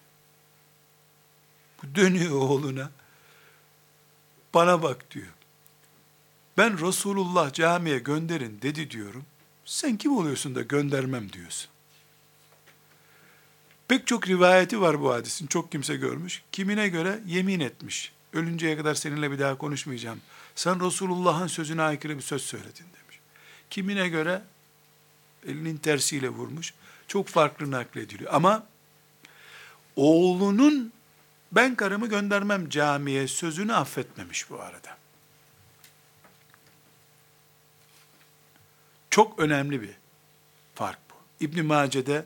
Bu 1.84 1.96
dönüyor 1.96 2.36
oğluna. 2.36 2.92
Bana 4.54 4.84
bak 4.84 5.12
diyor. 5.12 5.34
Ben 6.58 6.88
Resulullah 6.88 7.54
camiye 7.54 8.00
gönderin 8.00 8.62
dedi 8.62 8.92
diyorum. 8.92 9.26
Sen 9.66 9.98
kim 9.98 10.18
oluyorsun 10.18 10.56
da 10.56 10.62
göndermem 10.62 11.34
diyorsun. 11.34 11.70
Pek 13.88 14.08
çok 14.08 14.28
rivayeti 14.28 14.82
var 14.82 15.02
bu 15.02 15.14
hadisin. 15.14 15.48
Çok 15.48 15.72
kimse 15.72 15.96
görmüş. 15.96 16.44
Kimine 16.52 16.90
göre 16.90 17.20
yemin 17.26 17.60
etmiş. 17.60 18.12
Ölünceye 18.34 18.78
kadar 18.78 18.96
seninle 18.96 19.32
bir 19.32 19.40
daha 19.40 19.58
konuşmayacağım. 19.58 20.22
Sen 20.56 20.86
Resulullah'ın 20.86 21.48
sözüne 21.48 21.82
aykırı 21.82 22.18
bir 22.18 22.22
söz 22.22 22.42
söyledin 22.42 22.86
demiş. 23.00 23.05
Kimine 23.70 24.10
göre 24.10 24.42
elinin 25.48 25.78
tersiyle 25.78 26.30
vurmuş. 26.30 26.74
Çok 27.08 27.28
farklı 27.28 27.72
naklediliyor. 27.72 28.34
Ama 28.34 28.66
oğlunun 29.96 30.94
ben 31.52 31.76
karımı 31.76 32.08
göndermem 32.08 32.70
camiye 32.70 33.28
sözünü 33.28 33.74
affetmemiş 33.74 34.50
bu 34.50 34.62
arada. 34.62 34.98
Çok 39.10 39.40
önemli 39.40 39.82
bir 39.82 39.94
fark 40.76 41.00
bu. 41.10 41.46
İbn 41.46 41.66
Mace'de 41.66 42.26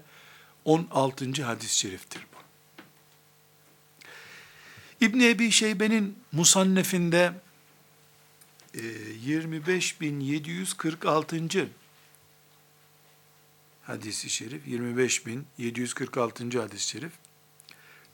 16. 0.65 1.43
hadis-i 1.43 1.77
şeriftir 1.77 2.25
bu. 2.33 2.37
İbn 5.05 5.19
Ebi 5.19 5.51
Şeybe'nin 5.51 6.23
Musannef'inde 6.31 7.33
25746. 8.73 11.59
E, 11.59 11.67
hadisi 13.83 14.29
şerif 14.29 14.67
25746. 14.67 16.61
hadis-i 16.61 16.87
şerif 16.87 17.11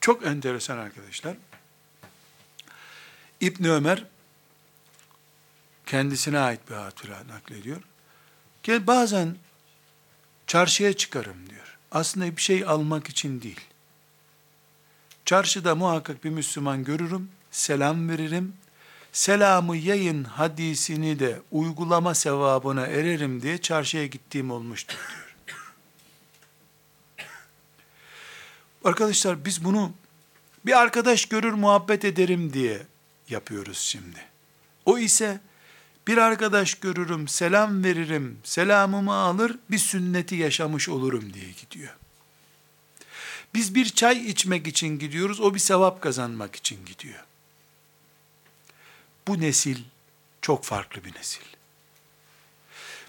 çok 0.01 0.25
enteresan 0.25 0.77
arkadaşlar. 0.77 1.37
İbn 3.41 3.63
Ömer 3.63 4.05
kendisine 5.85 6.39
ait 6.39 6.69
bir 6.69 6.75
hatıra 6.75 7.27
naklediyor. 7.27 7.81
Gel 8.63 8.87
bazen 8.87 9.35
çarşıya 10.47 10.93
çıkarım 10.93 11.49
diyor. 11.49 11.77
Aslında 11.91 12.37
bir 12.37 12.41
şey 12.41 12.65
almak 12.65 13.09
için 13.09 13.41
değil. 13.41 13.61
Çarşıda 15.25 15.75
muhakkak 15.75 16.23
bir 16.23 16.29
Müslüman 16.29 16.83
görürüm, 16.83 17.31
selam 17.51 18.09
veririm. 18.09 18.53
Selamı 19.15 19.77
yayın 19.77 20.23
hadisini 20.23 21.19
de 21.19 21.41
uygulama 21.51 22.15
sevabına 22.15 22.85
ererim 22.87 23.41
diye 23.41 23.57
çarşıya 23.57 24.05
gittiğim 24.05 24.51
olmuştur 24.51 24.97
diyor. 25.47 25.73
Arkadaşlar 28.83 29.45
biz 29.45 29.63
bunu 29.63 29.91
bir 30.65 30.79
arkadaş 30.79 31.25
görür 31.25 31.53
muhabbet 31.53 32.05
ederim 32.05 32.53
diye 32.53 32.81
yapıyoruz 33.29 33.77
şimdi. 33.77 34.19
O 34.85 34.97
ise 34.97 35.39
bir 36.07 36.17
arkadaş 36.17 36.73
görürüm, 36.73 37.27
selam 37.27 37.83
veririm, 37.83 38.39
selamımı 38.43 39.13
alır, 39.13 39.59
bir 39.71 39.77
sünneti 39.77 40.35
yaşamış 40.35 40.89
olurum 40.89 41.33
diye 41.33 41.51
gidiyor. 41.61 41.95
Biz 43.53 43.75
bir 43.75 43.89
çay 43.89 44.29
içmek 44.29 44.67
için 44.67 44.99
gidiyoruz, 44.99 45.39
o 45.41 45.53
bir 45.53 45.59
sevap 45.59 46.01
kazanmak 46.01 46.55
için 46.55 46.85
gidiyor. 46.85 47.24
Bu 49.27 49.41
nesil 49.41 49.83
çok 50.41 50.63
farklı 50.63 51.03
bir 51.03 51.15
nesil. 51.15 51.45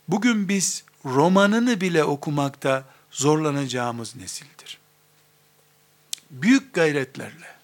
Bugün 0.09 0.49
biz 0.49 0.85
romanını 1.05 1.81
bile 1.81 2.05
okumakta 2.05 2.85
zorlanacağımız 3.11 4.17
nesildir. 4.17 4.79
Büyük 6.31 6.75
gayretlerle, 6.75 7.55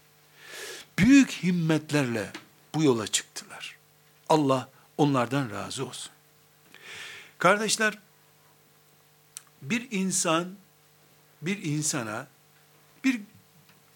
büyük 0.99 1.31
himmetlerle 1.31 2.33
bu 2.75 2.83
yola 2.83 3.07
çıktılar. 3.07 3.77
Allah 4.29 4.69
onlardan 4.99 5.51
razı 5.51 5.87
olsun. 5.87 6.13
Kardeşler, 7.39 7.99
bir 9.63 9.89
insan 9.91 10.55
bir 11.43 11.63
insana 11.63 12.27
bir 13.05 13.21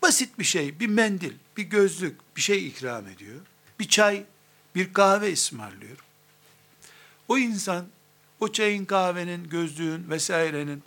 basit 0.03 0.39
bir 0.39 0.45
şey, 0.45 0.81
bir 0.81 0.87
mendil, 0.87 1.33
bir 1.57 1.63
gözlük, 1.63 2.37
bir 2.37 2.41
şey 2.41 2.67
ikram 2.69 3.09
ediyor. 3.09 3.41
Bir 3.79 3.89
çay, 3.89 4.25
bir 4.77 4.93
kahve 4.93 5.33
ısmarlıyor. 5.33 5.99
O 7.29 7.39
insan 7.39 7.87
o 8.41 8.53
çayın, 8.53 8.85
kahvenin, 8.85 9.49
gözlüğün 9.49 10.11
vesairenin 10.11 10.83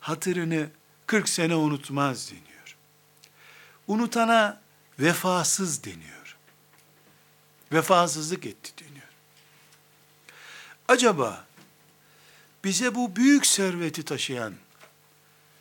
hatırını 0.00 0.70
40 1.06 1.28
sene 1.28 1.54
unutmaz 1.54 2.30
deniyor. 2.30 2.76
Unutana 3.86 4.60
vefasız 4.98 5.84
deniyor. 5.84 6.36
Vefasızlık 7.72 8.46
etti 8.46 8.84
deniyor. 8.84 9.06
Acaba 10.88 11.46
bize 12.64 12.94
bu 12.94 13.16
büyük 13.16 13.46
serveti 13.46 14.04
taşıyan 14.04 14.54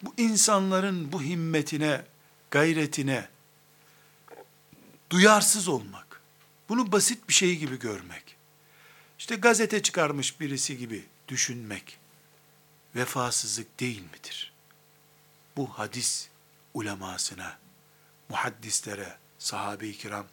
bu 0.02 0.14
insanların 0.18 1.12
bu 1.12 1.22
himmetine, 1.22 2.06
gayretine 2.52 3.30
duyarsız 5.10 5.68
olmak, 5.68 6.11
bunu 6.72 6.92
basit 6.92 7.28
bir 7.30 7.34
şey 7.34 7.58
gibi 7.58 7.80
görmek, 7.80 8.36
işte 9.20 9.36
gazete 9.36 9.82
çıkarmış 9.82 10.40
birisi 10.40 10.78
gibi 10.78 11.06
düşünmek, 11.28 12.00
vefasızlık 12.96 13.80
değil 13.80 14.02
midir? 14.02 14.54
Bu 15.58 15.70
hadis 15.70 16.28
ulemasına, 16.74 17.58
muhaddislere, 18.30 19.18
sahabe-i 19.40 19.98
kiram, 19.98 20.26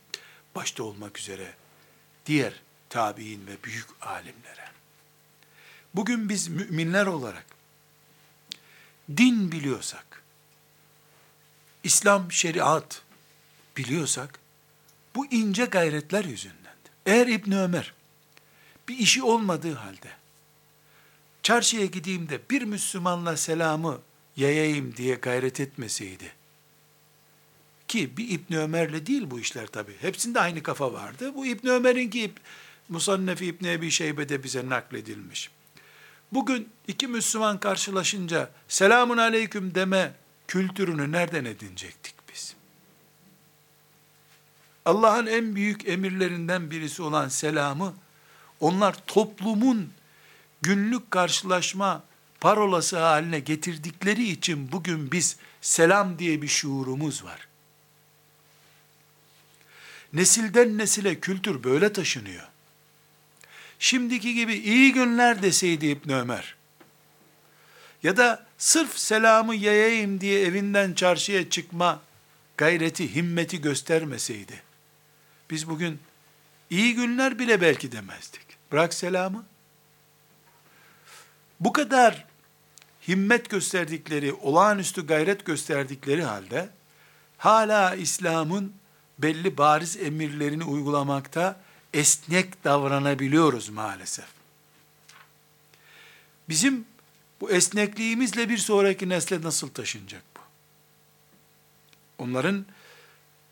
başta 0.54 0.82
olmak 0.82 1.18
üzere, 1.18 1.54
diğer 2.26 2.52
tabi'in 2.88 3.46
ve 3.46 3.62
büyük 3.64 3.86
alimlere, 4.00 4.70
bugün 5.94 6.28
biz 6.28 6.48
müminler 6.48 7.06
olarak, 7.06 7.46
din 9.16 9.52
biliyorsak, 9.52 10.22
İslam 11.82 12.32
şeriat 12.32 13.02
biliyorsak, 13.76 14.40
bu 15.18 15.26
ince 15.26 15.64
gayretler 15.64 16.24
yüzündendir. 16.24 16.92
Eğer 17.06 17.26
İbn 17.26 17.52
Ömer 17.52 17.94
bir 18.88 18.98
işi 18.98 19.22
olmadığı 19.22 19.74
halde 19.74 20.08
çarşıya 21.42 21.86
gideyim 21.86 22.28
de 22.28 22.40
bir 22.50 22.62
Müslümanla 22.62 23.36
selamı 23.36 23.98
yayayım 24.36 24.96
diye 24.96 25.14
gayret 25.14 25.60
etmeseydi 25.60 26.32
ki 27.88 28.16
bir 28.16 28.30
İbn 28.30 28.54
Ömer'le 28.54 29.06
değil 29.06 29.30
bu 29.30 29.40
işler 29.40 29.66
tabi. 29.66 29.92
Hepsinde 30.00 30.40
aynı 30.40 30.62
kafa 30.62 30.92
vardı. 30.92 31.34
Bu 31.34 31.46
İbn 31.46 31.68
Ömer'in 31.68 32.10
ki 32.10 32.32
Musannefi 32.88 33.46
İbn 33.46 33.64
Ebi 33.64 33.90
Şeybe'de 33.90 34.44
bize 34.44 34.68
nakledilmiş. 34.68 35.50
Bugün 36.32 36.68
iki 36.88 37.06
Müslüman 37.06 37.60
karşılaşınca 37.60 38.50
selamun 38.68 39.18
aleyküm 39.18 39.74
deme 39.74 40.12
kültürünü 40.48 41.12
nereden 41.12 41.44
edinecektik? 41.44 42.17
Allah'ın 44.88 45.26
en 45.26 45.54
büyük 45.54 45.88
emirlerinden 45.88 46.70
birisi 46.70 47.02
olan 47.02 47.28
selamı, 47.28 47.94
onlar 48.60 48.96
toplumun 49.06 49.90
günlük 50.62 51.10
karşılaşma 51.10 52.02
parolası 52.40 52.98
haline 52.98 53.40
getirdikleri 53.40 54.28
için 54.28 54.72
bugün 54.72 55.12
biz 55.12 55.36
selam 55.60 56.18
diye 56.18 56.42
bir 56.42 56.48
şuurumuz 56.48 57.24
var. 57.24 57.48
Nesilden 60.12 60.78
nesile 60.78 61.20
kültür 61.20 61.64
böyle 61.64 61.92
taşınıyor 61.92 62.48
şimdiki 63.78 64.34
gibi 64.34 64.54
iyi 64.54 64.92
günler 64.92 65.42
deseydi 65.42 65.86
İbn 65.86 66.12
Ömer, 66.12 66.56
ya 68.02 68.16
da 68.16 68.46
sırf 68.58 68.98
selamı 68.98 69.54
yayayım 69.54 70.20
diye 70.20 70.40
evinden 70.40 70.94
çarşıya 70.94 71.50
çıkma 71.50 72.00
gayreti, 72.56 73.14
himmeti 73.14 73.60
göstermeseydi, 73.60 74.67
biz 75.50 75.68
bugün 75.68 76.00
iyi 76.70 76.94
günler 76.94 77.38
bile 77.38 77.60
belki 77.60 77.92
demezdik. 77.92 78.46
Bırak 78.72 78.94
selamı. 78.94 79.44
Bu 81.60 81.72
kadar 81.72 82.26
himmet 83.08 83.50
gösterdikleri, 83.50 84.32
olağanüstü 84.32 85.06
gayret 85.06 85.44
gösterdikleri 85.44 86.22
halde, 86.22 86.68
hala 87.38 87.94
İslam'ın 87.94 88.72
belli 89.18 89.56
bariz 89.56 89.96
emirlerini 89.96 90.64
uygulamakta 90.64 91.60
esnek 91.94 92.64
davranabiliyoruz 92.64 93.68
maalesef. 93.68 94.26
Bizim 96.48 96.84
bu 97.40 97.50
esnekliğimizle 97.50 98.48
bir 98.48 98.58
sonraki 98.58 99.08
nesle 99.08 99.42
nasıl 99.42 99.68
taşınacak 99.68 100.22
bu? 100.36 100.40
Onların 102.24 102.66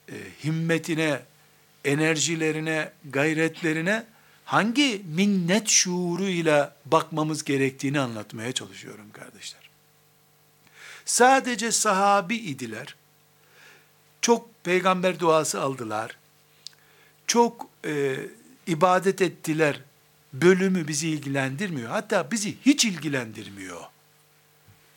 e, 0.09 0.14
himmetine, 0.44 1.22
enerjilerine, 1.87 2.93
gayretlerine 3.05 4.07
hangi 4.45 5.03
minnet 5.14 5.68
şuuruyla 5.68 6.76
bakmamız 6.84 7.45
gerektiğini 7.45 8.01
anlatmaya 8.01 8.53
çalışıyorum 8.53 9.11
kardeşler. 9.12 9.70
Sadece 11.05 11.72
sahabi 11.72 12.37
idiler. 12.37 12.97
Çok 14.20 14.64
peygamber 14.64 15.20
duası 15.20 15.61
aldılar 15.61 16.16
çok 17.26 17.68
e, 17.84 18.16
ibadet 18.66 19.22
ettiler 19.22 19.80
bölümü 20.32 20.89
bizi 20.89 21.09
ilgilendirmiyor. 21.09 21.91
Hatta 21.91 22.30
bizi 22.30 22.57
hiç 22.66 22.84
ilgilendirmiyor. 22.84 23.80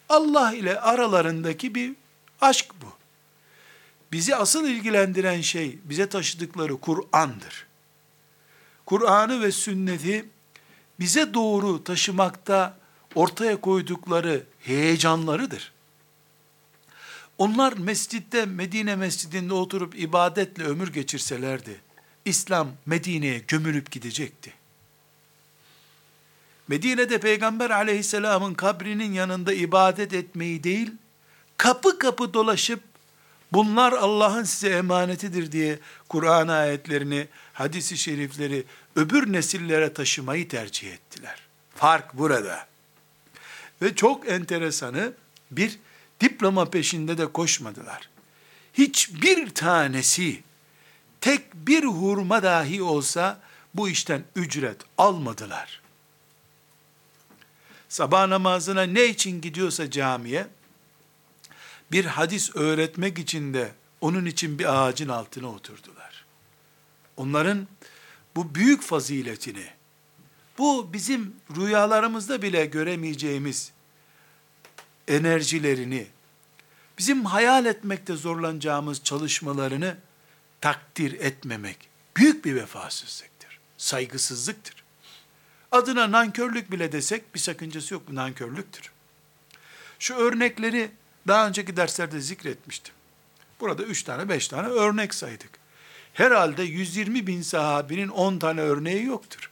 Allah 0.09 0.53
ile 0.53 0.79
aralarındaki 0.79 1.75
bir 1.75 1.95
aşk 2.41 2.65
bu. 2.81 2.98
Bizi 4.11 4.35
asıl 4.35 4.67
ilgilendiren 4.67 5.41
şey, 5.41 5.79
bize 5.83 6.09
taşıdıkları 6.09 6.77
Kur'an'dır. 6.77 7.67
Kur'an'ı 8.85 9.41
ve 9.41 9.51
sünneti 9.51 10.25
bize 10.99 11.33
doğru 11.33 11.83
taşımakta 11.83 12.77
ortaya 13.15 13.61
koydukları 13.61 14.43
heyecanlarıdır. 14.59 15.71
Onlar 17.37 17.73
mescitte, 17.73 18.45
Medine 18.45 18.95
mescidinde 18.95 19.53
oturup 19.53 19.99
ibadetle 19.99 20.63
ömür 20.63 20.93
geçirselerdi, 20.93 21.81
İslam 22.25 22.71
Medine'ye 22.85 23.39
gömülüp 23.47 23.91
gidecekti. 23.91 24.53
Medine'de 26.67 27.19
Peygamber 27.19 27.69
aleyhisselamın 27.69 28.53
kabrinin 28.53 29.13
yanında 29.13 29.53
ibadet 29.53 30.13
etmeyi 30.13 30.63
değil, 30.63 30.91
kapı 31.57 31.99
kapı 31.99 32.33
dolaşıp 32.33 32.88
bunlar 33.53 33.93
Allah'ın 33.93 34.43
size 34.43 34.69
emanetidir 34.69 35.51
diye 35.51 35.79
Kur'an 36.09 36.47
ayetlerini, 36.47 37.27
hadisi 37.53 37.97
şerifleri 37.97 38.63
öbür 38.95 39.33
nesillere 39.33 39.93
taşımayı 39.93 40.47
tercih 40.47 40.93
ettiler. 40.93 41.35
Fark 41.75 42.13
burada. 42.13 42.67
Ve 43.81 43.95
çok 43.95 44.29
enteresanı 44.29 45.13
bir 45.51 45.79
diploma 46.21 46.69
peşinde 46.69 47.17
de 47.17 47.27
koşmadılar. 47.27 48.09
Hiçbir 48.73 49.49
tanesi 49.49 50.43
tek 51.21 51.53
bir 51.53 51.83
hurma 51.83 52.43
dahi 52.43 52.81
olsa 52.81 53.39
bu 53.73 53.89
işten 53.89 54.23
ücret 54.35 54.77
almadılar. 54.97 55.81
Sabah 57.89 58.27
namazına 58.27 58.83
ne 58.83 59.05
için 59.05 59.41
gidiyorsa 59.41 59.91
camiye, 59.91 60.47
bir 61.91 62.05
hadis 62.05 62.55
öğretmek 62.55 63.19
için 63.19 63.53
de 63.53 63.71
onun 64.01 64.25
için 64.25 64.59
bir 64.59 64.83
ağacın 64.83 65.09
altına 65.09 65.47
oturdular. 65.47 66.25
Onların 67.17 67.67
bu 68.35 68.55
büyük 68.55 68.81
faziletini, 68.81 69.67
bu 70.57 70.93
bizim 70.93 71.35
rüyalarımızda 71.55 72.41
bile 72.41 72.65
göremeyeceğimiz 72.65 73.71
enerjilerini, 75.07 76.07
bizim 76.97 77.25
hayal 77.25 77.65
etmekte 77.65 78.15
zorlanacağımız 78.15 79.03
çalışmalarını 79.03 79.97
takdir 80.61 81.11
etmemek 81.11 81.89
büyük 82.17 82.45
bir 82.45 82.55
vefasızlıktır, 82.55 83.59
saygısızlıktır. 83.77 84.83
Adına 85.71 86.11
nankörlük 86.11 86.71
bile 86.71 86.91
desek 86.91 87.35
bir 87.35 87.39
sakıncası 87.39 87.93
yok, 87.93 88.03
bu 88.07 88.15
nankörlüktür. 88.15 88.91
Şu 89.99 90.15
örnekleri 90.15 90.91
daha 91.27 91.47
önceki 91.47 91.77
derslerde 91.77 92.21
zikretmiştim. 92.21 92.93
Burada 93.59 93.83
üç 93.83 94.03
tane, 94.03 94.29
beş 94.29 94.47
tane 94.47 94.67
örnek 94.67 95.13
saydık. 95.13 95.49
Herhalde 96.13 96.63
120 96.63 97.27
bin 97.27 97.41
sahabinin 97.41 98.07
10 98.07 98.39
tane 98.39 98.61
örneği 98.61 99.05
yoktur. 99.05 99.51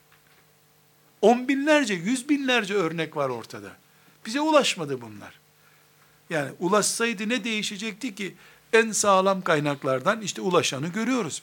On 1.21 1.47
binlerce, 1.47 1.93
yüz 1.93 2.29
binlerce 2.29 2.73
örnek 2.73 3.17
var 3.17 3.29
ortada. 3.29 3.71
Bize 4.25 4.41
ulaşmadı 4.41 5.01
bunlar. 5.01 5.39
Yani 6.29 6.51
ulaşsaydı 6.59 7.29
ne 7.29 7.43
değişecekti 7.43 8.15
ki? 8.15 8.35
En 8.73 8.91
sağlam 8.91 9.41
kaynaklardan 9.41 10.21
işte 10.21 10.41
ulaşanı 10.41 10.87
görüyoruz. 10.87 11.41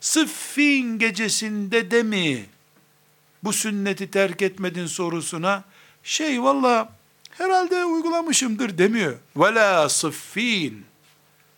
Sıffin 0.00 0.98
gecesinde 0.98 1.90
de 1.90 2.02
mi 2.02 2.46
bu 3.44 3.52
sünneti 3.52 4.10
terk 4.10 4.42
etmedin 4.42 4.86
sorusuna 4.86 5.64
şey 6.02 6.42
valla 6.42 6.92
herhalde 7.38 7.84
uygulamışımdır 7.84 8.78
demiyor. 8.78 9.18
Vela 9.36 9.88
sıffin. 9.88 10.84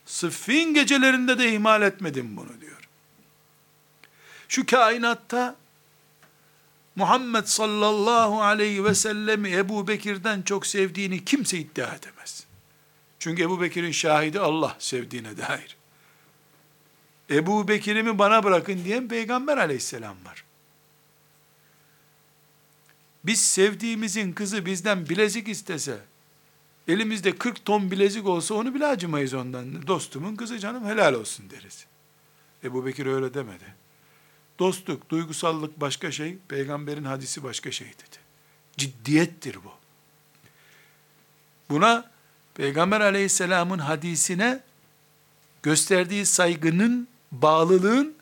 Sıffin 0.06 0.74
gecelerinde 0.74 1.38
de 1.38 1.52
ihmal 1.52 1.82
etmedim 1.82 2.36
bunu 2.36 2.60
diyor. 2.60 2.88
Şu 4.48 4.66
kainatta 4.66 5.56
Muhammed 6.96 7.44
sallallahu 7.44 8.42
aleyhi 8.42 8.84
ve 8.84 8.94
sellemi 8.94 9.50
Ebu 9.50 9.88
Bekir'den 9.88 10.42
çok 10.42 10.66
sevdiğini 10.66 11.24
kimse 11.24 11.58
iddia 11.58 11.94
edemez. 11.94 12.46
Çünkü 13.18 13.42
Ebu 13.42 13.60
Bekir'in 13.60 13.92
şahidi 13.92 14.40
Allah 14.40 14.76
sevdiğine 14.78 15.36
dair. 15.36 15.76
Ebu 17.30 17.68
Bekir'imi 17.68 18.18
bana 18.18 18.44
bırakın 18.44 18.84
diyen 18.84 19.08
Peygamber 19.08 19.56
aleyhisselam 19.56 20.16
var. 20.24 20.44
Biz 23.26 23.42
sevdiğimizin 23.42 24.32
kızı 24.32 24.66
bizden 24.66 25.08
bilezik 25.08 25.48
istese, 25.48 25.98
elimizde 26.88 27.36
40 27.36 27.64
ton 27.64 27.90
bilezik 27.90 28.26
olsa 28.26 28.54
onu 28.54 28.74
bile 28.74 28.86
acımayız 28.86 29.34
ondan. 29.34 29.86
Dostumun 29.86 30.36
kızı 30.36 30.58
canım 30.58 30.86
helal 30.86 31.14
olsun 31.14 31.50
deriz. 31.50 31.86
Ebu 32.64 32.86
Bekir 32.86 33.06
öyle 33.06 33.34
demedi. 33.34 33.74
Dostluk, 34.58 35.10
duygusallık 35.10 35.80
başka 35.80 36.12
şey, 36.12 36.38
peygamberin 36.48 37.04
hadisi 37.04 37.42
başka 37.42 37.70
şey 37.70 37.88
dedi. 37.88 38.18
Ciddiyettir 38.76 39.56
bu. 39.64 39.72
Buna 41.70 42.14
Peygamber 42.54 43.00
aleyhisselamın 43.00 43.78
hadisine 43.78 44.60
gösterdiği 45.62 46.26
saygının, 46.26 47.08
bağlılığın 47.32 48.14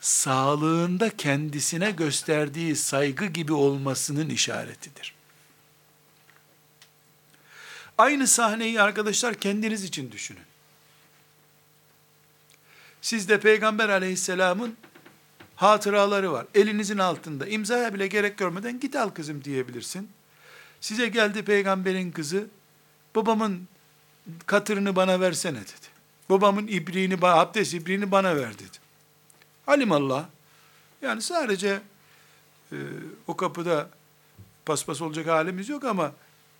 sağlığında 0.00 1.16
kendisine 1.16 1.90
gösterdiği 1.90 2.76
saygı 2.76 3.26
gibi 3.26 3.52
olmasının 3.52 4.28
işaretidir. 4.28 5.14
Aynı 7.98 8.26
sahneyi 8.26 8.80
arkadaşlar 8.80 9.34
kendiniz 9.34 9.84
için 9.84 10.12
düşünün. 10.12 10.42
Sizde 13.02 13.40
Peygamber 13.40 13.88
aleyhisselamın 13.88 14.76
hatıraları 15.56 16.32
var. 16.32 16.46
Elinizin 16.54 16.98
altında. 16.98 17.46
imzaya 17.46 17.94
bile 17.94 18.06
gerek 18.06 18.38
görmeden 18.38 18.80
git 18.80 18.96
al 18.96 19.08
kızım 19.10 19.44
diyebilirsin. 19.44 20.10
Size 20.80 21.08
geldi 21.08 21.44
peygamberin 21.44 22.12
kızı. 22.12 22.46
Babamın 23.14 23.68
katırını 24.46 24.96
bana 24.96 25.20
versene 25.20 25.60
dedi. 25.60 25.90
Babamın 26.30 26.66
ibriğini, 26.66 27.18
abdest 27.22 27.74
ibriğini 27.74 28.10
bana 28.10 28.36
ver 28.36 28.54
dedi. 28.54 28.79
Alimallah. 29.70 30.24
Yani 31.02 31.22
sadece 31.22 31.80
e, 32.72 32.76
o 33.26 33.36
kapıda 33.36 33.90
paspas 34.66 35.02
olacak 35.02 35.26
halimiz 35.26 35.68
yok 35.68 35.84
ama 35.84 36.12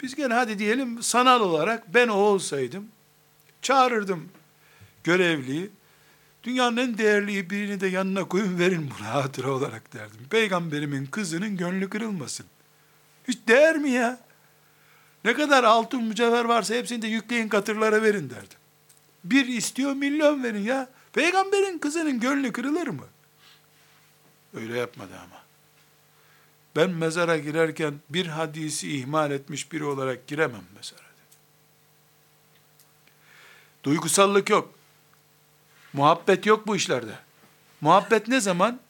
biz 0.02 0.14
gene 0.14 0.34
hadi 0.34 0.58
diyelim 0.58 1.02
sanal 1.02 1.40
olarak 1.40 1.94
ben 1.94 2.08
o 2.08 2.14
olsaydım 2.14 2.88
çağırırdım 3.62 4.28
görevliyi. 5.04 5.70
Dünyanın 6.42 6.76
en 6.76 6.98
değerli 6.98 7.50
birini 7.50 7.80
de 7.80 7.86
yanına 7.86 8.24
koyun 8.24 8.58
verin 8.58 8.90
buna 8.98 9.14
hatıra 9.14 9.50
olarak 9.50 9.92
derdim. 9.94 10.26
Peygamberimin 10.30 11.06
kızının 11.06 11.56
gönlü 11.56 11.88
kırılmasın. 11.88 12.46
Hiç 13.28 13.38
değer 13.48 13.76
mi 13.76 13.90
ya? 13.90 14.20
Ne 15.24 15.34
kadar 15.34 15.64
altın 15.64 16.04
mücevher 16.04 16.44
varsa 16.44 16.74
hepsini 16.74 17.02
de 17.02 17.06
yükleyin 17.06 17.48
katırlara 17.48 18.02
verin 18.02 18.30
derdim. 18.30 18.58
Bir 19.24 19.46
istiyor 19.46 19.92
milyon 19.92 20.42
verin 20.42 20.62
ya. 20.62 20.88
Peygamberin 21.12 21.78
kızının 21.78 22.20
gönlü 22.20 22.52
kırılır 22.52 22.86
mı? 22.86 23.06
Öyle 24.54 24.78
yapmadı 24.78 25.12
ama. 25.16 25.40
Ben 26.76 26.90
mezara 26.90 27.38
girerken 27.38 27.94
bir 28.08 28.26
hadisi 28.26 28.96
ihmal 28.96 29.30
etmiş 29.30 29.72
biri 29.72 29.84
olarak 29.84 30.26
giremem 30.26 30.64
mezara. 30.76 31.11
Duygusallık 33.84 34.50
yok. 34.50 34.74
Muhabbet 35.92 36.46
yok 36.46 36.66
bu 36.66 36.76
işlerde. 36.76 37.18
Muhabbet 37.80 38.28
ne 38.28 38.40
zaman? 38.40 38.80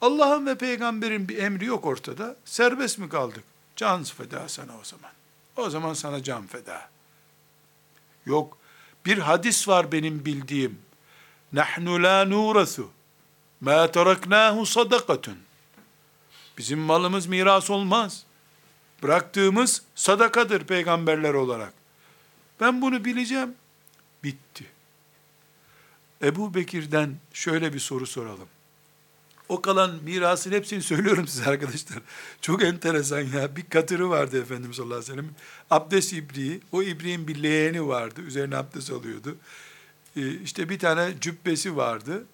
Allah'ın 0.00 0.46
ve 0.46 0.58
peygamberin 0.58 1.28
bir 1.28 1.38
emri 1.38 1.64
yok 1.64 1.86
ortada. 1.86 2.36
Serbest 2.44 2.98
mi 2.98 3.08
kaldık? 3.08 3.44
Can 3.76 4.04
feda 4.04 4.48
sana 4.48 4.72
o 4.80 4.84
zaman. 4.84 5.10
O 5.56 5.70
zaman 5.70 5.94
sana 5.94 6.22
can 6.22 6.46
feda. 6.46 6.88
Yok. 8.26 8.58
Bir 9.06 9.18
hadis 9.18 9.68
var 9.68 9.92
benim 9.92 10.24
bildiğim. 10.24 10.78
Nahnu 11.52 12.02
la 12.02 12.24
nurasu. 12.24 12.90
Ma 13.60 13.90
teraknahu 13.90 14.66
sadakatun. 14.66 15.38
Bizim 16.58 16.78
malımız 16.78 17.26
miras 17.26 17.70
olmaz. 17.70 18.24
Bıraktığımız 19.02 19.82
sadakadır 19.94 20.64
peygamberler 20.64 21.34
olarak. 21.34 21.72
Ben 22.60 22.82
bunu 22.82 23.04
bileceğim. 23.04 23.54
Bitti. 24.24 24.64
Ebu 26.22 26.54
Bekir'den 26.54 27.16
şöyle 27.32 27.72
bir 27.72 27.78
soru 27.78 28.06
soralım. 28.06 28.48
O 29.48 29.62
kalan 29.62 29.98
mirasın 30.04 30.52
hepsini 30.52 30.82
söylüyorum 30.82 31.26
size 31.26 31.50
arkadaşlar. 31.50 31.98
Çok 32.40 32.62
enteresan 32.62 33.20
ya. 33.20 33.56
Bir 33.56 33.64
katırı 33.64 34.10
vardı 34.10 34.42
Efendimiz 34.42 34.76
sallallahu 34.76 34.98
aleyhi 34.98 35.12
ve 35.12 35.16
sellem. 35.16 35.34
Abdest 35.70 36.12
ibriği. 36.12 36.60
O 36.72 36.82
ibriğin 36.82 37.28
bir 37.28 37.42
leğeni 37.42 37.88
vardı. 37.88 38.20
Üzerine 38.20 38.56
abdest 38.56 38.90
alıyordu. 38.90 39.36
Ee, 40.16 40.34
işte 40.34 40.68
bir 40.68 40.78
tane 40.78 41.14
cübbesi 41.20 41.76
vardı. 41.76 42.26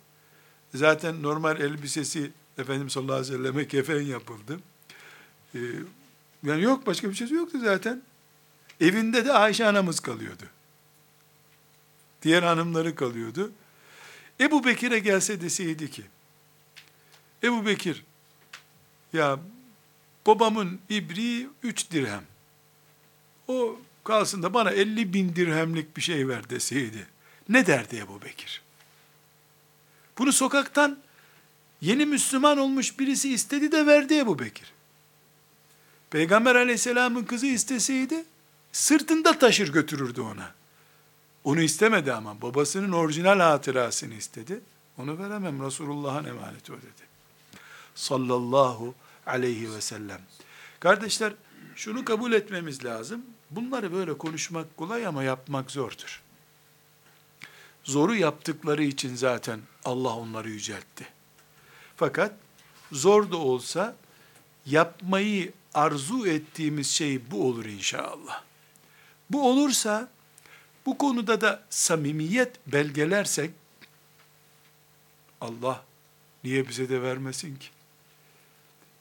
Zaten 0.74 1.22
normal 1.22 1.60
elbisesi 1.60 2.30
Efendimiz 2.58 2.92
sallallahu 2.92 3.16
aleyhi 3.16 3.32
ve 3.32 3.36
selleme 3.36 3.68
kefen 3.68 4.00
yapıldı. 4.00 4.60
Ee, 5.54 5.58
yani 6.42 6.62
yok 6.62 6.86
başka 6.86 7.10
bir 7.10 7.14
şey 7.14 7.28
yoktu 7.28 7.58
zaten. 7.64 8.02
Evinde 8.80 9.24
de 9.24 9.32
Ayşe 9.32 9.66
anamız 9.66 10.00
kalıyordu. 10.00 10.44
Diğer 12.22 12.42
hanımları 12.42 12.94
kalıyordu. 12.94 13.52
Ebu 14.40 14.64
Bekir'e 14.64 14.98
gelse 14.98 15.40
deseydi 15.40 15.90
ki, 15.90 16.02
Ebu 17.42 17.66
Bekir, 17.66 18.04
ya 19.12 19.38
babamın 20.26 20.80
ibriği 20.88 21.48
üç 21.62 21.90
dirhem. 21.90 22.22
o 23.48 23.80
kalsın 24.04 24.42
da 24.42 24.54
bana 24.54 24.70
50 24.70 25.12
bin 25.12 25.36
dirhemlik 25.36 25.96
bir 25.96 26.02
şey 26.02 26.28
ver 26.28 26.50
deseydi, 26.50 27.06
ne 27.48 27.66
derdi 27.66 27.96
Ebu 27.96 28.22
Bekir? 28.22 28.62
Bunu 30.18 30.32
sokaktan 30.32 30.98
yeni 31.80 32.06
Müslüman 32.06 32.58
olmuş 32.58 32.98
birisi 32.98 33.32
istedi 33.32 33.72
de 33.72 33.86
verdi 33.86 34.18
Ebu 34.18 34.38
Bekir. 34.38 34.72
Peygamber 36.10 36.54
aleyhisselamın 36.54 37.24
kızı 37.24 37.46
isteseydi, 37.46 38.24
sırtında 38.72 39.38
taşır 39.38 39.72
götürürdü 39.72 40.20
ona. 40.20 40.54
Onu 41.44 41.62
istemedi 41.62 42.12
ama 42.12 42.42
babasının 42.42 42.92
orijinal 42.92 43.40
hatırasını 43.40 44.14
istedi. 44.14 44.60
Onu 44.98 45.18
veremem 45.18 45.66
Resulullah'ın 45.66 46.24
emaneti 46.24 46.72
o 46.72 46.76
dedi. 46.76 47.06
Sallallahu 47.94 48.94
aleyhi 49.26 49.74
ve 49.74 49.80
sellem. 49.80 50.20
Kardeşler 50.80 51.32
şunu 51.74 52.04
kabul 52.04 52.32
etmemiz 52.32 52.84
lazım. 52.84 53.22
Bunları 53.50 53.92
böyle 53.92 54.18
konuşmak 54.18 54.76
kolay 54.76 55.06
ama 55.06 55.22
yapmak 55.22 55.70
zordur. 55.70 56.22
Zoru 57.86 58.16
yaptıkları 58.16 58.84
için 58.84 59.14
zaten 59.14 59.60
Allah 59.84 60.16
onları 60.16 60.50
yüceltti. 60.50 61.06
Fakat 61.96 62.32
zor 62.92 63.30
da 63.30 63.36
olsa 63.36 63.96
yapmayı 64.66 65.52
arzu 65.74 66.26
ettiğimiz 66.26 66.90
şey 66.90 67.30
bu 67.30 67.48
olur 67.48 67.64
inşallah. 67.64 68.42
Bu 69.30 69.48
olursa 69.50 70.08
bu 70.86 70.98
konuda 70.98 71.40
da 71.40 71.62
samimiyet 71.70 72.52
belgelersek 72.66 73.50
Allah 75.40 75.84
niye 76.44 76.68
bize 76.68 76.88
de 76.88 77.02
vermesin 77.02 77.56
ki? 77.56 77.66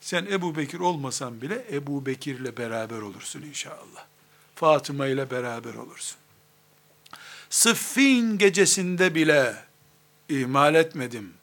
Sen 0.02 0.26
Ebu 0.26 0.56
Bekir 0.56 0.80
olmasan 0.80 1.42
bile 1.42 1.66
Ebu 1.72 2.06
Bekir'le 2.06 2.58
beraber 2.58 2.98
olursun 2.98 3.42
inşallah. 3.42 4.06
Fatıma 4.56 5.08
ile 5.08 5.32
beraber 5.32 5.74
olursun. 5.74 6.18
Sıffin 7.56 8.38
gecesinde 8.38 9.16
bile 9.16 9.66
ihmal 10.30 10.76
etmedim 10.76 11.34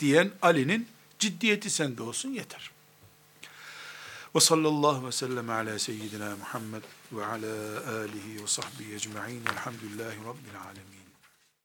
diyen 0.00 0.30
Ali'nin 0.42 0.88
ciddiyeti 1.18 1.70
sende 1.70 2.02
olsun 2.02 2.28
yeter. 2.28 2.70
Ve 4.34 4.40
sallallahu 4.40 5.06
ve 5.06 5.12
sellem 5.12 5.50
ala 5.50 5.78
seyyidina 5.78 6.36
Muhammed 6.36 6.82
ve 7.12 7.26
ala 7.26 7.46
alihi 8.00 8.42
ve 8.42 8.46
sahbihi 8.46 8.94
ecma'in. 8.94 9.42
Elhamdülillahi 9.52 10.16
Rabbil 10.18 10.60
alemin. 10.66 10.97